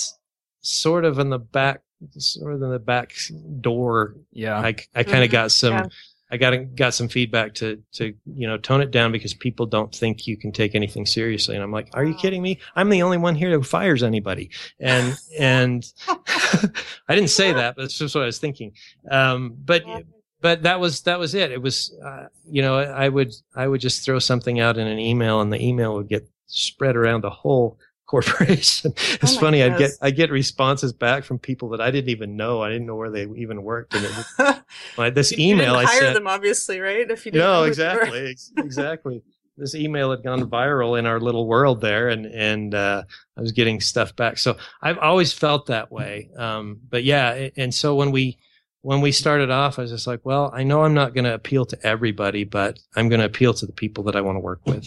sort 0.62 1.06
of 1.06 1.20
in 1.20 1.30
the 1.30 1.40
back, 1.40 1.82
sort 2.18 2.54
of 2.54 2.62
in 2.62 2.72
the 2.72 2.80
back 2.80 3.14
door. 3.62 4.16
yeah. 4.32 4.58
I 4.60 4.76
I 4.96 5.04
kind 5.04 5.24
of 5.24 5.30
Mhm, 5.30 5.32
got 5.32 5.52
some. 5.52 5.74
yeah. 5.74 5.86
I 6.32 6.38
got 6.38 6.76
got 6.76 6.94
some 6.96 7.10
feedback 7.10 7.54
to 7.56 7.80
to 7.94 8.14
you 8.26 8.48
know 8.48 8.58
tone 8.58 8.82
it 8.82 8.90
down 8.90 9.12
because 9.12 9.36
people 9.36 9.68
don't 9.68 9.94
think 9.94 10.26
you 10.26 10.36
can 10.36 10.52
take 10.52 10.74
anything 10.74 11.06
seriously, 11.06 11.54
and 11.54 11.64
I'm 11.64 11.72
like, 11.72 11.90
are 11.94 12.04
you 12.04 12.16
kidding 12.16 12.42
me? 12.42 12.58
I'm 12.76 12.90
the 12.90 13.04
only 13.04 13.18
one 13.20 13.36
here 13.36 13.52
who 13.52 13.62
fires 13.62 14.02
anybody, 14.02 14.50
and 14.80 15.16
and 15.40 15.86
I 16.08 17.16
didn't 17.16 17.30
say 17.30 17.54
that, 17.54 17.76
but 17.76 17.86
it's 17.86 17.98
just 17.98 18.16
what 18.16 18.24
I 18.24 18.26
was 18.28 18.40
thinking. 18.40 18.72
Um, 19.12 19.56
but 19.64 19.84
but 20.42 20.64
that 20.64 20.80
was 20.80 21.02
that 21.02 21.20
was 21.20 21.36
it. 21.36 21.52
It 21.52 21.62
was 21.62 21.94
uh, 22.04 22.26
you 22.50 22.64
know 22.64 22.78
I 22.80 23.10
would 23.10 23.34
I 23.56 23.68
would 23.68 23.82
just 23.82 24.04
throw 24.04 24.18
something 24.18 24.60
out 24.60 24.78
in 24.80 24.88
an 24.88 24.98
email, 25.00 25.40
and 25.42 25.54
the 25.54 25.64
email 25.64 25.94
would 25.96 26.08
get 26.10 26.28
spread 26.48 26.96
around 26.96 27.22
the 27.22 27.30
whole 27.30 27.78
corporation. 28.22 28.94
it's 29.22 29.38
Oh 29.38 29.40
funny. 29.40 29.64
I'd 29.64 29.78
get. 29.78 29.92
I 30.02 30.12
get 30.12 30.30
responses 30.30 30.94
back 30.94 31.24
from 31.24 31.40
people 31.40 31.70
that 31.70 31.82
I 31.82 31.90
didn't 31.92 32.10
even 32.10 32.36
know. 32.38 32.62
I 32.62 32.70
didn't 32.70 32.86
know 32.86 32.96
where 32.96 33.10
they 33.10 33.24
even 33.36 33.64
worked, 33.64 33.96
and 33.96 34.06
it 34.06 34.12
was, 34.16 34.56
like 34.98 35.14
this 35.16 35.32
You- 35.32 35.38
you 35.48 35.54
email 35.56 35.74
didn't 35.74 35.88
I 35.88 35.92
hire 35.92 36.02
sent. 36.02 36.14
them, 36.16 36.28
obviously, 36.28 36.80
right? 36.80 37.10
If 37.10 37.26
you 37.26 37.32
didn't 37.32 37.44
No, 37.46 37.54
who 37.54 37.60
they 37.60 37.64
were. 37.64 37.68
exactly, 37.68 38.36
exactly. 38.58 39.22
this 39.58 39.76
email 39.76 40.12
had 40.12 40.24
gone 40.24 40.42
viral 40.50 40.98
in 40.98 41.06
our 41.06 41.20
little 41.20 41.48
world 41.48 41.82
there, 41.82 42.10
and 42.10 42.26
and 42.26 42.74
uh, 42.76 43.04
I 43.38 43.42
was 43.42 43.52
getting 43.52 43.82
stuff 43.82 44.16
back. 44.16 44.38
So 44.38 44.58
I've 44.82 44.98
always 45.00 45.34
felt 45.34 45.68
that 45.68 45.92
way. 45.92 46.30
Um, 46.38 46.80
but 46.90 47.04
yeah, 47.04 47.50
and 47.58 47.74
so 47.74 47.96
when 47.96 48.12
we 48.12 48.38
when 48.82 49.00
we 49.00 49.12
started 49.14 49.50
off, 49.50 49.80
I 49.80 49.84
was 49.84 49.92
just 49.92 50.08
like, 50.08 50.20
well, 50.26 50.52
I 50.54 50.64
know 50.64 50.84
I'm 50.84 50.94
not 50.94 51.14
going 51.14 51.24
to 51.24 51.34
appeal 51.34 51.66
to 51.68 51.78
everybody, 51.88 52.44
but 52.44 52.80
I'm 52.98 53.08
going 53.08 53.22
to 53.22 53.26
appeal 53.26 53.54
to 53.54 53.66
the 53.66 53.72
people 53.72 54.04
that 54.06 54.16
I 54.18 54.22
want 54.22 54.36
to 54.36 54.42
work 54.42 54.60
with. 54.66 54.86